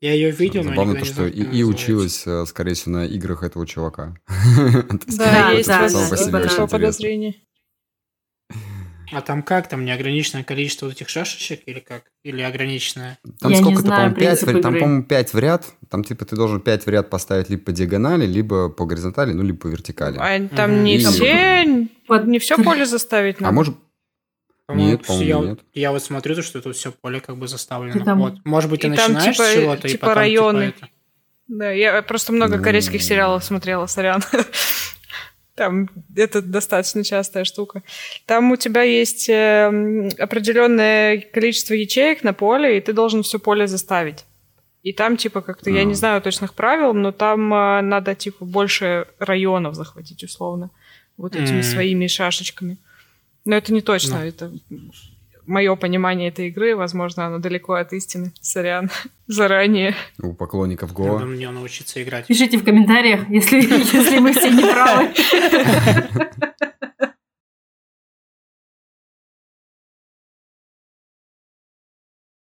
Я 0.00 0.12
ее 0.14 0.30
видел, 0.30 0.62
но 0.62 0.70
Забавно 0.70 0.94
то, 0.94 1.00
не 1.00 1.04
что 1.06 1.26
и, 1.26 1.42
и 1.42 1.62
училась, 1.64 2.22
э, 2.26 2.46
скорее 2.46 2.74
всего, 2.74 2.96
на 2.98 3.04
играх 3.06 3.42
этого 3.42 3.66
чувака. 3.66 4.14
Да, 5.16 5.50
есть 5.50 5.68
интересно. 5.68 6.66
подозрение. 6.68 7.34
А 9.10 9.22
там 9.22 9.42
как? 9.42 9.68
Там 9.68 9.84
неограниченное 9.86 10.44
количество 10.44 10.86
вот 10.86 10.94
этих 10.94 11.08
шашечек 11.08 11.62
или 11.66 11.80
как? 11.80 12.04
Или 12.24 12.42
ограниченное? 12.42 13.18
Там 13.40 13.50
Я 13.52 13.56
не 13.58 13.62
сколько-то, 13.64 13.86
знаю 13.88 14.10
по-моему, 14.14 14.30
5 14.36 14.40
принцип 14.44 14.62
там, 14.62 14.74
по-моему, 14.74 15.02
5 15.02 15.32
в 15.32 15.38
ряд. 15.38 15.66
Там, 15.88 16.04
типа, 16.04 16.24
ты 16.26 16.36
должен 16.36 16.60
5 16.60 16.84
в 16.84 16.88
ряд 16.88 17.08
поставить 17.10 17.48
либо 17.48 17.62
по 17.64 17.72
диагонали, 17.72 18.26
либо 18.26 18.68
по 18.68 18.84
горизонтали, 18.84 19.32
ну, 19.32 19.42
либо 19.42 19.58
по 19.58 19.66
вертикали. 19.68 20.18
А 20.20 20.46
там 20.54 20.72
Мгм. 20.74 20.84
не 20.84 20.96
И- 20.96 20.98
все, 20.98 21.88
Под- 22.06 22.26
не 22.26 22.38
все 22.38 22.56
поле 22.62 22.84
заставить 22.84 23.36
А 23.40 23.44
надо. 23.44 23.54
может... 23.54 23.76
По-моему, 24.68 24.90
Нет, 24.90 25.06
по-моему, 25.06 25.42
я, 25.44 25.48
нет. 25.48 25.60
я 25.72 25.92
вот 25.92 26.02
смотрю, 26.02 26.34
то, 26.34 26.42
что 26.42 26.60
тут 26.60 26.76
все 26.76 26.92
поле 26.92 27.20
как 27.20 27.38
бы 27.38 27.48
заставлено. 27.48 27.98
И 27.98 28.04
там- 28.04 28.18
Вот. 28.20 28.34
Может 28.44 28.70
быть, 28.70 28.82
ты 28.82 28.88
и 28.88 28.90
там 28.94 29.14
начинаешь 29.14 29.36
типа- 29.36 29.48
с 29.48 29.54
чего-то, 29.54 29.88
и 29.88 29.90
типа 29.92 30.06
потом 30.08 30.18
районы. 30.18 30.66
типа 30.72 30.84
это. 30.84 30.88
Да, 31.48 31.70
я 31.70 32.02
просто 32.02 32.32
много 32.32 32.58
корейских 32.62 33.00
М. 33.00 33.06
сериалов 33.06 33.42
смотрела, 33.44 33.86
сорян. 33.86 34.22
Там 35.54 35.88
это 36.14 36.40
достаточно 36.42 37.02
частая 37.02 37.44
штука. 37.44 37.82
Там 38.26 38.52
у 38.52 38.56
тебя 38.56 38.82
есть 38.82 39.26
эм, 39.28 40.08
определенное 40.18 41.18
количество 41.18 41.74
ячеек 41.74 42.22
на 42.22 42.32
поле, 42.32 42.76
и 42.76 42.80
ты 42.80 42.92
должен 42.92 43.22
все 43.24 43.38
поле 43.40 43.66
заставить. 43.66 44.24
И 44.84 44.92
там, 44.92 45.16
типа, 45.16 45.40
как-то, 45.40 45.70
я 45.70 45.80
А. 45.80 45.84
не 45.84 45.94
знаю 45.94 46.22
точных 46.22 46.54
правил, 46.54 46.94
но 46.94 47.10
там 47.10 47.52
э, 47.52 47.80
надо, 47.80 48.14
типа, 48.14 48.44
больше 48.44 49.06
районов 49.18 49.74
захватить, 49.74 50.22
условно, 50.22 50.70
вот 51.16 51.34
этими 51.34 51.56
М. 51.56 51.62
своими 51.64 52.06
шашечками. 52.06 52.76
Но 53.48 53.56
это 53.56 53.72
не 53.72 53.80
точно, 53.80 54.18
Ну. 54.20 54.24
это 54.26 54.52
мое 55.46 55.74
понимание 55.74 56.28
этой 56.28 56.48
игры, 56.48 56.76
возможно, 56.76 57.24
оно 57.26 57.38
далеко 57.38 57.72
от 57.74 57.94
истины. 57.94 58.34
Сорян, 58.42 58.90
заранее. 59.26 59.94
У 60.22 60.34
поклонников 60.34 60.90
Надо 60.98 61.20
Го. 61.20 61.24
мне 61.24 61.50
научиться 61.50 62.02
играть. 62.02 62.26
Пишите 62.26 62.58
в 62.58 62.64
комментариях, 62.64 63.26
если, 63.30 63.56
если 63.96 64.18
мы 64.18 64.34
все 64.34 64.50
не 64.50 64.60
правы. 64.62 65.08